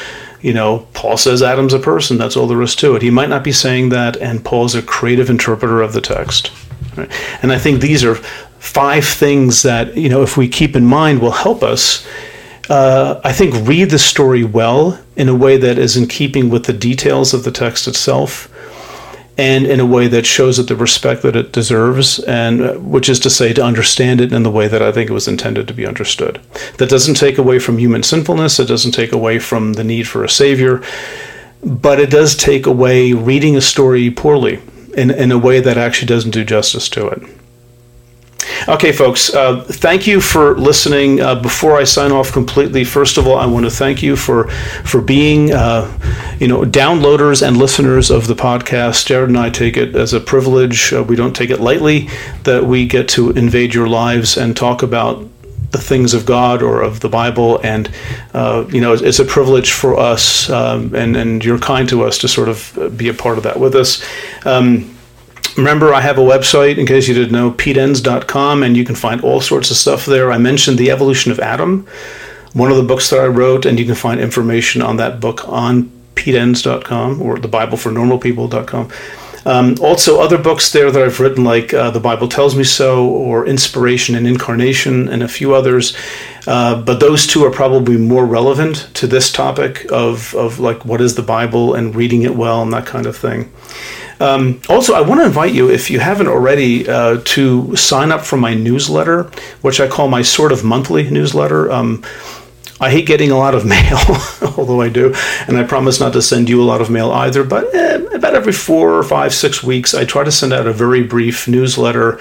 You 0.42 0.54
know, 0.54 0.88
Paul 0.94 1.18
says 1.18 1.42
Adam's 1.42 1.74
a 1.74 1.80
person, 1.80 2.18
that's 2.18 2.36
all 2.36 2.48
there 2.48 2.62
is 2.62 2.76
to 2.78 2.96
it. 2.96 3.02
He 3.02 3.10
might 3.10 3.30
not 3.30 3.44
be 3.44 3.52
saying 3.52 3.90
that, 3.90 4.18
and 4.18 4.44
Paul's 4.44 4.76
a 4.76 4.82
creative 4.82 5.30
interpreter 5.30 5.82
of 5.82 5.94
the 5.94 6.02
text. 6.02 6.52
Right? 6.98 7.12
And 7.42 7.52
I 7.52 7.60
think 7.60 7.80
these 7.80 8.04
are 8.04 8.16
five 8.60 9.06
things 9.06 9.62
that, 9.62 9.96
you 9.96 10.10
know, 10.10 10.22
if 10.22 10.36
we 10.38 10.50
keep 10.50 10.76
in 10.76 10.86
mind, 10.86 11.22
will 11.22 11.32
help 11.32 11.64
us 11.64 12.06
uh, 12.72 13.20
I 13.22 13.34
think, 13.34 13.68
read 13.68 13.90
the 13.90 14.00
story 14.00 14.46
well 14.46 14.98
in 15.18 15.28
a 15.28 15.36
way 15.36 15.58
that 15.58 15.78
is 15.78 15.98
in 15.98 16.08
keeping 16.08 16.50
with 16.50 16.68
the 16.68 16.74
details 16.74 17.34
of 17.34 17.44
the 17.44 17.52
text 17.52 17.86
itself 17.86 18.48
and 19.38 19.66
in 19.66 19.82
a 19.82 19.86
way 19.86 20.08
that 20.08 20.26
shows 20.26 20.58
it 20.58 20.70
the 20.70 20.76
respect 20.78 21.22
that 21.24 21.36
it 21.36 21.52
deserves, 21.52 22.20
and 22.20 22.62
uh, 22.62 22.74
which 22.76 23.10
is 23.10 23.20
to 23.20 23.30
say, 23.30 23.52
to 23.52 23.62
understand 23.62 24.22
it 24.22 24.32
in 24.32 24.44
the 24.44 24.52
way 24.52 24.70
that 24.70 24.82
I 24.82 24.94
think 24.94 25.10
it 25.10 25.14
was 25.14 25.28
intended 25.28 25.68
to 25.68 25.74
be 25.74 25.86
understood. 25.86 26.40
That 26.78 26.90
doesn't 26.90 27.16
take 27.16 27.38
away 27.38 27.60
from 27.60 27.78
human 27.78 28.04
sinfulness, 28.04 28.58
it 28.58 28.70
doesn't 28.70 28.94
take 28.94 29.12
away 29.12 29.40
from 29.40 29.74
the 29.74 29.84
need 29.84 30.08
for 30.08 30.24
a 30.24 30.30
savior, 30.30 30.82
but 31.62 32.00
it 32.00 32.10
does 32.10 32.38
take 32.38 32.66
away 32.66 33.12
reading 33.12 33.58
a 33.58 33.62
story 33.62 34.10
poorly 34.12 34.62
in, 34.96 35.12
in 35.12 35.34
a 35.34 35.38
way 35.38 35.60
that 35.60 35.78
actually 35.78 36.08
doesn't 36.08 36.32
do 36.32 36.46
justice 36.46 36.88
to 36.90 37.08
it. 37.10 37.41
Okay, 38.68 38.92
folks, 38.92 39.34
uh, 39.34 39.64
thank 39.64 40.06
you 40.06 40.22
for 40.22 40.56
listening. 40.56 41.20
Uh, 41.20 41.34
before 41.34 41.78
I 41.78 41.84
sign 41.84 42.12
off 42.12 42.32
completely, 42.32 42.84
first 42.84 43.18
of 43.18 43.26
all, 43.26 43.38
I 43.38 43.48
want 43.48 43.66
to 43.66 43.72
thank 43.72 44.04
you 44.04 44.16
for 44.16 44.50
for 44.86 45.02
being, 45.02 45.52
uh, 45.52 45.92
you 46.40 46.48
know, 46.48 46.62
downloaders 46.62 47.46
and 47.46 47.58
listeners 47.58 48.12
of 48.12 48.28
the 48.28 48.36
podcast. 48.36 49.08
Jared 49.08 49.30
and 49.30 49.38
I 49.38 49.50
take 49.50 49.78
it 49.78 49.96
as 49.96 50.14
a 50.14 50.20
privilege. 50.20 50.94
Uh, 50.94 51.02
we 51.02 51.16
don't 51.16 51.36
take 51.36 51.50
it 51.50 51.60
lightly 51.60 52.08
that 52.44 52.64
we 52.64 52.86
get 52.86 53.10
to 53.10 53.32
invade 53.32 53.74
your 53.74 53.88
lives 53.88 54.38
and 54.38 54.56
talk 54.56 54.84
about 54.84 55.28
the 55.72 55.80
things 55.80 56.14
of 56.14 56.28
God 56.28 56.62
or 56.62 56.82
of 56.82 57.00
the 57.00 57.10
Bible, 57.10 57.60
and 57.64 57.90
uh, 58.36 58.66
you 58.70 58.80
know, 58.80 58.94
it's 58.94 59.20
a 59.20 59.26
privilege 59.26 59.72
for 59.72 59.98
us, 59.98 60.52
um, 60.52 60.94
and 60.94 61.16
and 61.16 61.44
you're 61.44 61.58
kind 61.58 61.90
to 61.90 62.04
us 62.04 62.20
to 62.20 62.28
sort 62.28 62.48
of 62.48 62.96
be 62.96 63.08
a 63.08 63.14
part 63.14 63.38
of 63.38 63.44
that 63.44 63.60
with 63.60 63.74
us. 63.74 64.06
Um, 64.46 64.96
Remember, 65.58 65.94
I 65.94 66.02
have 66.02 66.18
a 66.18 66.22
website, 66.22 66.78
in 66.78 66.86
case 66.86 67.08
you 67.08 67.14
didn't 67.14 67.34
know, 67.34 67.52
peteenns.com, 67.52 68.64
and 68.64 68.78
you 68.78 68.86
can 68.86 68.96
find 68.96 69.22
all 69.22 69.42
sorts 69.42 69.70
of 69.70 69.78
stuff 69.78 70.06
there. 70.06 70.32
I 70.32 70.38
mentioned 70.38 70.78
The 70.78 70.92
Evolution 70.92 71.32
of 71.32 71.40
Adam, 71.40 71.88
one 72.54 72.72
of 72.72 72.78
the 72.78 72.84
books 72.84 73.10
that 73.10 73.20
I 73.20 73.28
wrote, 73.28 73.66
and 73.66 73.80
you 73.80 73.86
can 73.86 73.96
find 73.96 74.20
information 74.20 74.82
on 74.82 74.98
that 74.98 75.20
book 75.20 75.48
on 75.48 75.92
peteenns.com 76.16 77.22
or 77.22 77.38
the 77.38 77.48
Bible 77.48 77.78
for 77.78 77.92
Normal 77.92 78.18
People.com. 78.18 78.90
Um, 79.44 79.76
also, 79.82 80.22
other 80.22 80.38
books 80.38 80.72
there 80.72 80.92
that 80.92 81.02
I've 81.02 81.20
written, 81.20 81.44
like 81.44 81.74
uh, 81.74 81.90
The 81.90 82.00
Bible 82.00 82.28
Tells 82.28 82.56
Me 82.56 82.64
So, 82.64 83.08
or 83.08 83.46
Inspiration 83.48 84.16
and 84.16 84.28
Incarnation, 84.28 85.10
and 85.10 85.24
a 85.24 85.28
few 85.28 85.56
others. 85.56 85.98
Uh, 86.46 86.82
but 86.82 87.00
those 87.00 87.26
two 87.26 87.44
are 87.44 87.52
probably 87.52 87.98
more 87.98 88.26
relevant 88.26 88.90
to 88.96 89.08
this 89.08 89.32
topic 89.32 89.92
of, 89.92 90.36
of 90.36 90.60
like 90.60 90.86
what 90.86 91.02
is 91.02 91.16
the 91.16 91.22
Bible 91.24 91.74
and 91.74 91.96
reading 91.96 92.22
it 92.22 92.36
well 92.36 92.62
and 92.62 92.72
that 92.74 92.86
kind 92.86 93.06
of 93.06 93.18
thing. 93.18 93.52
Um, 94.22 94.62
also, 94.70 94.94
I 94.94 95.02
want 95.02 95.20
to 95.22 95.26
invite 95.26 95.52
you, 95.52 95.72
if 95.72 95.90
you 95.90 96.00
haven't 96.00 96.28
already, 96.28 96.88
uh, 96.88 97.22
to 97.26 97.76
sign 97.76 98.12
up 98.12 98.22
for 98.22 98.38
my 98.38 98.54
newsletter, 98.54 99.24
which 99.62 99.80
I 99.82 99.88
call 99.88 100.08
my 100.08 100.22
sort 100.22 100.52
of 100.52 100.64
monthly 100.64 101.10
newsletter. 101.10 101.72
Um, 101.72 102.04
I 102.80 102.92
hate 102.92 103.08
getting 103.08 103.32
a 103.32 103.38
lot 103.38 103.56
of 103.56 103.66
mail, 103.76 103.98
although 104.58 104.80
I 104.80 104.90
do, 104.90 105.16
and 105.48 105.58
I 105.58 105.64
promise 105.64 106.00
not 106.00 106.14
to 106.14 106.22
send 106.22 106.50
you 106.50 106.62
a 106.62 106.66
lot 106.66 106.82
of 106.82 106.92
mail 106.92 107.12
either. 107.12 107.44
But 107.44 107.74
eh, 107.74 107.98
about 108.14 108.36
every 108.36 108.54
four 108.54 108.94
or 108.94 109.02
five, 109.02 109.34
six 109.34 109.64
weeks, 109.64 109.96
I 109.96 110.06
try 110.06 110.24
to 110.24 110.32
send 110.32 110.54
out 110.54 110.68
a 110.68 110.74
very 110.74 111.02
brief 111.02 111.48
newsletter. 111.48 112.20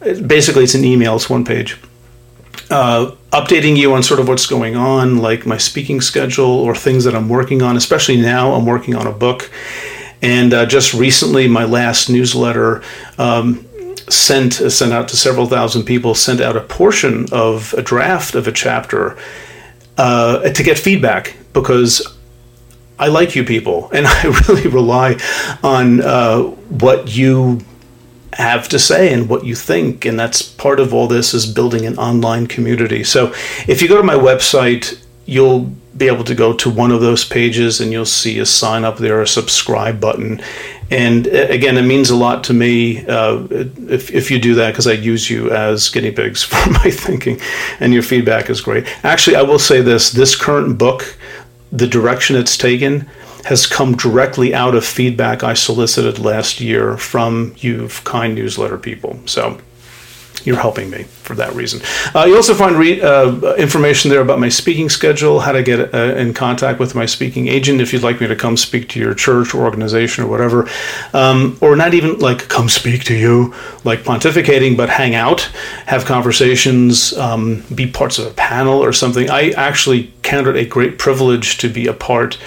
Basically, 0.00 0.64
it's 0.64 0.74
an 0.74 0.84
email, 0.84 1.14
it's 1.14 1.30
one 1.30 1.44
page. 1.44 1.78
Uh, 2.70 3.12
updating 3.32 3.76
you 3.76 3.94
on 3.94 4.02
sort 4.02 4.18
of 4.18 4.26
what's 4.26 4.46
going 4.46 4.74
on, 4.74 5.18
like 5.18 5.46
my 5.46 5.56
speaking 5.56 6.00
schedule 6.00 6.50
or 6.50 6.74
things 6.74 7.04
that 7.04 7.14
I'm 7.14 7.28
working 7.28 7.62
on. 7.62 7.76
Especially 7.76 8.20
now, 8.20 8.54
I'm 8.54 8.66
working 8.66 8.96
on 8.96 9.06
a 9.06 9.12
book, 9.12 9.48
and 10.22 10.54
uh, 10.54 10.66
just 10.66 10.94
recently, 10.94 11.48
my 11.48 11.64
last 11.64 12.08
newsletter 12.08 12.82
um, 13.18 13.66
sent 14.08 14.54
sent 14.54 14.92
out 14.92 15.08
to 15.08 15.16
several 15.16 15.46
thousand 15.46 15.84
people. 15.84 16.14
Sent 16.14 16.40
out 16.40 16.56
a 16.56 16.60
portion 16.60 17.26
of 17.32 17.74
a 17.74 17.82
draft 17.82 18.34
of 18.34 18.48
a 18.48 18.52
chapter 18.52 19.18
uh, 19.98 20.48
to 20.48 20.62
get 20.62 20.78
feedback 20.78 21.36
because 21.52 22.16
I 22.98 23.08
like 23.08 23.34
you 23.34 23.44
people, 23.44 23.90
and 23.94 24.06
I 24.06 24.22
really 24.48 24.68
rely 24.68 25.18
on 25.62 26.00
uh, 26.00 26.42
what 26.42 27.14
you 27.14 27.60
have 28.32 28.68
to 28.68 28.78
say 28.78 29.12
and 29.12 29.28
what 29.28 29.44
you 29.44 29.54
think. 29.54 30.04
And 30.04 30.18
that's 30.18 30.42
part 30.42 30.78
of 30.78 30.92
all 30.92 31.06
this 31.06 31.32
is 31.32 31.46
building 31.46 31.86
an 31.86 31.98
online 31.98 32.46
community. 32.46 33.02
So 33.02 33.32
if 33.66 33.80
you 33.80 33.88
go 33.88 33.96
to 33.96 34.02
my 34.02 34.14
website, 34.14 35.02
you'll 35.24 35.72
be 35.96 36.08
able 36.08 36.24
to 36.24 36.34
go 36.34 36.52
to 36.52 36.70
one 36.70 36.90
of 36.90 37.00
those 37.00 37.24
pages 37.24 37.80
and 37.80 37.92
you'll 37.92 38.04
see 38.04 38.38
a 38.38 38.46
sign 38.46 38.84
up 38.84 38.98
there, 38.98 39.22
a 39.22 39.26
subscribe 39.26 40.00
button. 40.00 40.40
And 40.90 41.26
uh, 41.26 41.46
again, 41.48 41.76
it 41.76 41.82
means 41.82 42.10
a 42.10 42.16
lot 42.16 42.44
to 42.44 42.54
me 42.54 43.04
uh, 43.06 43.46
if, 43.50 44.10
if 44.12 44.30
you 44.30 44.38
do 44.38 44.54
that 44.56 44.72
because 44.72 44.86
I 44.86 44.92
use 44.92 45.28
you 45.28 45.50
as 45.50 45.88
guinea 45.88 46.12
pigs 46.12 46.42
for 46.44 46.70
my 46.70 46.90
thinking, 46.90 47.40
and 47.80 47.92
your 47.92 48.02
feedback 48.02 48.50
is 48.50 48.60
great. 48.60 48.86
Actually, 49.04 49.36
I 49.36 49.42
will 49.42 49.58
say 49.58 49.80
this 49.80 50.10
this 50.10 50.36
current 50.36 50.78
book, 50.78 51.16
the 51.72 51.86
direction 51.86 52.36
it's 52.36 52.56
taken, 52.56 53.08
has 53.46 53.66
come 53.66 53.96
directly 53.96 54.54
out 54.54 54.74
of 54.74 54.84
feedback 54.84 55.42
I 55.42 55.54
solicited 55.54 56.18
last 56.18 56.60
year 56.60 56.96
from 56.96 57.54
you 57.58 57.88
kind 58.04 58.34
newsletter 58.34 58.78
people. 58.78 59.18
So 59.26 59.58
you're 60.44 60.58
helping 60.58 60.90
me 60.90 61.02
for 61.02 61.34
that 61.34 61.54
reason. 61.54 61.80
Uh, 62.14 62.24
you 62.24 62.36
also 62.36 62.54
find 62.54 62.76
re- 62.76 63.00
uh, 63.00 63.54
information 63.54 64.10
there 64.10 64.20
about 64.20 64.38
my 64.38 64.48
speaking 64.48 64.88
schedule, 64.88 65.40
how 65.40 65.52
to 65.52 65.62
get 65.62 65.94
uh, 65.94 66.14
in 66.14 66.32
contact 66.34 66.78
with 66.78 66.94
my 66.94 67.06
speaking 67.06 67.48
agent 67.48 67.80
if 67.80 67.92
you'd 67.92 68.02
like 68.02 68.20
me 68.20 68.26
to 68.26 68.36
come 68.36 68.56
speak 68.56 68.88
to 68.88 69.00
your 69.00 69.14
church 69.14 69.54
or 69.54 69.64
organization 69.64 70.24
or 70.24 70.28
whatever, 70.28 70.68
um, 71.12 71.58
or 71.60 71.74
not 71.74 71.94
even 71.94 72.18
like 72.18 72.48
come 72.48 72.68
speak 72.68 73.04
to 73.04 73.14
you, 73.14 73.54
like 73.84 74.00
pontificating, 74.00 74.76
but 74.76 74.88
hang 74.88 75.14
out, 75.14 75.42
have 75.86 76.04
conversations, 76.04 77.12
um, 77.14 77.64
be 77.74 77.86
parts 77.86 78.18
of 78.18 78.26
a 78.26 78.34
panel 78.34 78.78
or 78.82 78.92
something. 78.92 79.28
I 79.30 79.50
actually 79.50 80.12
count 80.22 80.46
it 80.46 80.56
a 80.56 80.64
great 80.64 80.98
privilege 80.98 81.58
to 81.58 81.68
be 81.68 81.86
a 81.86 81.92
part 81.92 82.38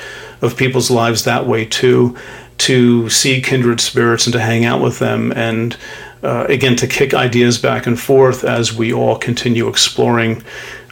of 0.41 0.55
people's 0.55 0.89
lives 0.89 1.25
that 1.25 1.45
way 1.45 1.65
too, 1.65 2.15
to 2.59 3.09
see 3.09 3.41
kindred 3.41 3.81
spirits 3.81 4.25
and 4.25 4.33
to 4.33 4.39
hang 4.39 4.65
out 4.65 4.81
with 4.81 4.99
them 4.99 5.31
and 5.33 5.77
uh, 6.23 6.45
again, 6.49 6.75
to 6.77 6.87
kick 6.87 7.13
ideas 7.13 7.57
back 7.57 7.87
and 7.87 7.99
forth 7.99 8.43
as 8.43 8.73
we 8.73 8.93
all 8.93 9.17
continue 9.17 9.67
exploring 9.67 10.43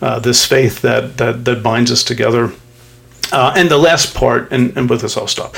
uh, 0.02 0.20
this 0.20 0.46
faith 0.46 0.82
that, 0.82 1.18
that, 1.18 1.46
that 1.46 1.64
binds 1.64 1.92
us 1.92 2.04
together. 2.04 2.54
Uh, 3.32 3.54
and 3.58 3.70
the 3.70 3.78
last 3.78 4.16
part, 4.16 4.50
and, 4.52 4.76
and 4.78 4.90
with 4.90 5.02
this 5.02 5.18
I'll 5.18 5.28
stop. 5.28 5.56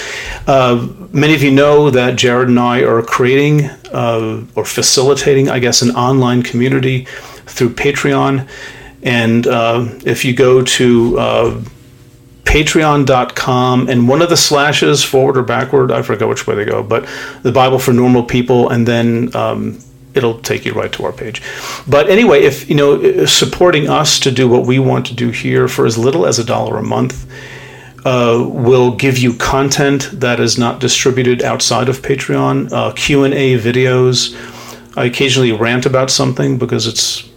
Uh, 0.47 0.87
many 1.11 1.35
of 1.35 1.43
you 1.43 1.51
know 1.51 1.91
that 1.91 2.15
Jared 2.15 2.49
and 2.49 2.59
I 2.59 2.81
are 2.81 3.03
creating 3.03 3.65
uh, 3.91 4.43
or 4.55 4.65
facilitating, 4.65 5.49
I 5.49 5.59
guess, 5.59 5.83
an 5.83 5.91
online 5.91 6.41
community 6.41 7.05
through 7.45 7.69
Patreon. 7.69 8.49
And 9.03 9.45
uh, 9.45 9.87
if 10.03 10.25
you 10.25 10.33
go 10.33 10.63
to 10.63 11.63
patreon.com 12.49 13.89
and 13.89 14.09
one 14.09 14.23
of 14.23 14.29
the 14.29 14.37
slashes 14.37 15.03
forward 15.03 15.37
or 15.37 15.43
backward, 15.43 15.91
I 15.91 16.01
forget 16.01 16.27
which 16.27 16.47
way 16.47 16.55
they 16.55 16.65
go, 16.65 16.81
but 16.81 17.07
the 17.43 17.51
Bible 17.51 17.77
for 17.77 17.93
Normal 17.93 18.23
People, 18.23 18.69
and 18.69 18.87
then 18.87 19.35
um, 19.35 19.79
it'll 20.15 20.39
take 20.39 20.65
you 20.65 20.73
right 20.73 20.91
to 20.93 21.05
our 21.05 21.13
page. 21.13 21.43
But 21.87 22.09
anyway, 22.09 22.41
if 22.41 22.67
you 22.67 22.75
know, 22.75 23.25
supporting 23.25 23.87
us 23.87 24.19
to 24.21 24.31
do 24.31 24.49
what 24.49 24.65
we 24.65 24.79
want 24.79 25.05
to 25.07 25.13
do 25.13 25.29
here 25.29 25.67
for 25.67 25.85
as 25.85 25.95
little 25.95 26.25
as 26.25 26.39
a 26.39 26.43
dollar 26.43 26.77
a 26.77 26.83
month 26.83 27.29
uh, 28.03 28.43
will 28.47 28.95
give 28.95 29.19
you 29.19 29.35
content 29.35 30.09
that 30.13 30.39
is 30.39 30.57
not 30.57 30.79
distributed 30.79 31.43
outside 31.43 31.87
of 31.87 32.01
Patreon. 32.01 32.71
Uh, 32.71 32.93
Q 32.93 33.25
and 33.25 33.33
A 33.35 33.59
videos. 33.59 34.35
I 34.97 35.05
occasionally 35.05 35.51
rant 35.51 35.85
about 35.85 36.09
something 36.09 36.57
because 36.57 36.87
it's 36.87 37.28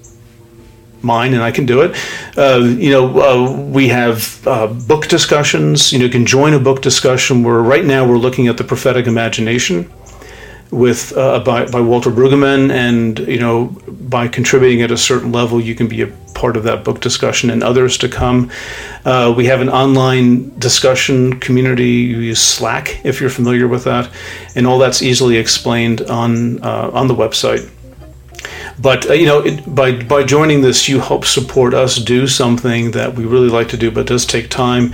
mine 1.02 1.34
and 1.34 1.42
I 1.42 1.50
can 1.50 1.66
do 1.66 1.82
it. 1.82 1.96
Uh, 2.36 2.60
you 2.62 2.90
know, 2.90 3.20
uh, 3.20 3.52
we 3.60 3.88
have 3.88 4.46
uh, 4.46 4.66
book 4.66 5.08
discussions. 5.08 5.92
You 5.92 5.98
know, 5.98 6.06
you 6.06 6.10
can 6.10 6.26
join 6.26 6.54
a 6.54 6.60
book 6.60 6.82
discussion 6.82 7.42
where 7.42 7.60
right 7.60 7.84
now 7.84 8.06
we're 8.06 8.18
looking 8.18 8.48
at 8.48 8.56
the 8.56 8.64
prophetic 8.64 9.06
imagination 9.06 9.90
with 10.72 11.14
uh, 11.16 11.38
by, 11.40 11.66
by 11.66 11.80
Walter 11.80 12.10
Brueggemann, 12.10 12.72
and 12.72 13.18
you 13.20 13.38
know 13.38 13.66
by 13.86 14.26
contributing 14.26 14.82
at 14.82 14.90
a 14.90 14.96
certain 14.96 15.30
level, 15.30 15.60
you 15.60 15.74
can 15.74 15.86
be 15.86 16.00
a 16.00 16.06
part 16.34 16.56
of 16.56 16.64
that 16.64 16.82
book 16.82 17.00
discussion 17.00 17.50
and 17.50 17.62
others 17.62 17.98
to 17.98 18.08
come. 18.08 18.50
Uh, 19.04 19.32
we 19.36 19.46
have 19.46 19.60
an 19.60 19.68
online 19.68 20.58
discussion 20.58 21.38
community. 21.40 21.90
You 21.90 22.18
use 22.18 22.40
Slack 22.40 23.04
if 23.04 23.20
you're 23.20 23.30
familiar 23.30 23.68
with 23.68 23.84
that, 23.84 24.10
and 24.56 24.66
all 24.66 24.78
that's 24.78 25.02
easily 25.02 25.36
explained 25.36 26.00
on 26.02 26.62
uh, 26.62 26.90
on 26.92 27.06
the 27.06 27.14
website. 27.14 27.70
But 28.82 29.08
uh, 29.08 29.12
you 29.14 29.26
know, 29.26 29.40
it, 29.40 29.74
by 29.74 30.02
by 30.02 30.24
joining 30.24 30.60
this, 30.60 30.88
you 30.88 31.00
help 31.00 31.24
support 31.24 31.72
us 31.72 31.96
do 31.96 32.26
something 32.26 32.90
that 32.90 33.14
we 33.14 33.24
really 33.24 33.48
like 33.48 33.68
to 33.68 33.76
do, 33.76 33.90
but 33.90 34.06
does 34.06 34.26
take 34.26 34.50
time 34.50 34.92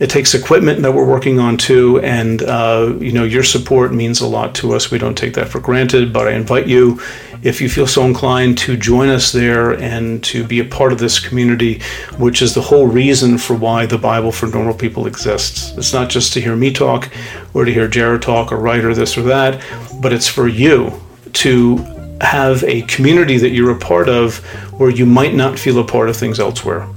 it 0.00 0.08
takes 0.08 0.32
equipment 0.32 0.80
that 0.80 0.94
we're 0.94 1.04
working 1.04 1.38
on 1.38 1.58
too, 1.58 2.00
and 2.00 2.42
uh, 2.42 2.94
you 2.98 3.12
know 3.12 3.22
your 3.22 3.42
support 3.44 3.92
means 3.92 4.22
a 4.22 4.26
lot 4.26 4.54
to 4.56 4.72
us. 4.72 4.90
We 4.90 4.96
don't 4.96 5.16
take 5.16 5.34
that 5.34 5.48
for 5.48 5.60
granted, 5.60 6.10
but 6.10 6.26
I 6.26 6.32
invite 6.32 6.66
you, 6.66 6.98
if 7.42 7.60
you 7.60 7.68
feel 7.68 7.86
so 7.86 8.06
inclined, 8.06 8.56
to 8.58 8.78
join 8.78 9.10
us 9.10 9.30
there 9.30 9.72
and 9.72 10.24
to 10.24 10.42
be 10.42 10.58
a 10.58 10.64
part 10.64 10.92
of 10.92 10.98
this 10.98 11.20
community, 11.20 11.82
which 12.16 12.40
is 12.40 12.54
the 12.54 12.62
whole 12.62 12.86
reason 12.86 13.36
for 13.36 13.54
why 13.54 13.84
the 13.84 13.98
Bible 13.98 14.32
for 14.32 14.46
Normal 14.46 14.74
People 14.74 15.06
exists. 15.06 15.76
It's 15.76 15.92
not 15.92 16.08
just 16.08 16.32
to 16.32 16.40
hear 16.40 16.56
me 16.56 16.72
talk, 16.72 17.10
or 17.52 17.66
to 17.66 17.72
hear 17.72 17.86
Jared 17.86 18.22
talk, 18.22 18.52
or 18.52 18.56
write, 18.56 18.84
or 18.84 18.94
this 18.94 19.18
or 19.18 19.22
that, 19.24 19.62
but 20.00 20.14
it's 20.14 20.28
for 20.28 20.48
you 20.48 20.98
to 21.34 21.99
have 22.20 22.62
a 22.64 22.82
community 22.82 23.38
that 23.38 23.50
you're 23.50 23.70
a 23.70 23.78
part 23.78 24.08
of 24.08 24.38
where 24.78 24.90
you 24.90 25.06
might 25.06 25.34
not 25.34 25.58
feel 25.58 25.78
a 25.78 25.84
part 25.84 26.08
of 26.08 26.16
things 26.16 26.38
elsewhere. 26.38 26.88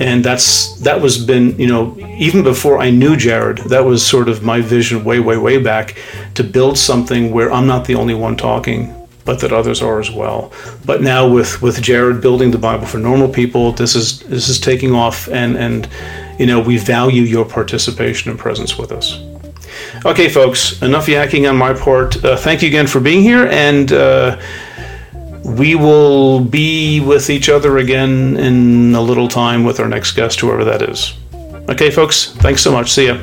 And 0.00 0.24
that's 0.24 0.78
that 0.80 1.00
was 1.00 1.22
been 1.22 1.58
you 1.58 1.66
know 1.66 1.96
even 2.16 2.42
before 2.42 2.78
I 2.78 2.90
knew 2.90 3.16
Jared 3.16 3.58
that 3.68 3.84
was 3.84 4.06
sort 4.06 4.28
of 4.28 4.42
my 4.42 4.60
vision 4.62 5.04
way 5.04 5.20
way 5.20 5.36
way 5.36 5.62
back 5.62 5.96
to 6.34 6.42
build 6.42 6.78
something 6.78 7.32
where 7.32 7.52
I'm 7.52 7.66
not 7.66 7.84
the 7.84 7.96
only 7.96 8.14
one 8.14 8.36
talking 8.36 8.96
but 9.26 9.40
that 9.40 9.52
others 9.52 9.82
are 9.82 10.00
as 10.00 10.10
well. 10.10 10.50
But 10.86 11.02
now 11.02 11.28
with 11.28 11.60
with 11.60 11.82
Jared 11.82 12.22
building 12.22 12.50
the 12.50 12.58
Bible 12.58 12.86
for 12.86 12.96
normal 12.96 13.28
people 13.28 13.72
this 13.72 13.94
is 13.94 14.20
this 14.20 14.48
is 14.48 14.58
taking 14.58 14.94
off 14.94 15.28
and 15.28 15.58
and 15.58 15.86
you 16.38 16.46
know 16.46 16.60
we 16.60 16.78
value 16.78 17.22
your 17.22 17.44
participation 17.44 18.30
and 18.30 18.40
presence 18.40 18.78
with 18.78 18.92
us 18.92 19.20
okay 20.04 20.28
folks 20.28 20.80
enough 20.82 21.06
yakking 21.06 21.48
on 21.48 21.56
my 21.56 21.72
part 21.74 22.24
uh, 22.24 22.36
thank 22.36 22.62
you 22.62 22.68
again 22.68 22.86
for 22.86 23.00
being 23.00 23.22
here 23.22 23.46
and 23.48 23.92
uh, 23.92 24.40
we 25.44 25.74
will 25.74 26.40
be 26.40 27.00
with 27.00 27.30
each 27.30 27.48
other 27.48 27.78
again 27.78 28.36
in 28.36 28.94
a 28.94 29.00
little 29.00 29.28
time 29.28 29.64
with 29.64 29.80
our 29.80 29.88
next 29.88 30.12
guest, 30.12 30.40
whoever 30.40 30.64
that 30.64 30.82
is. 30.82 31.14
Okay, 31.68 31.90
folks, 31.90 32.32
thanks 32.36 32.62
so 32.62 32.72
much. 32.72 32.90
See 32.90 33.06
ya. 33.06 33.18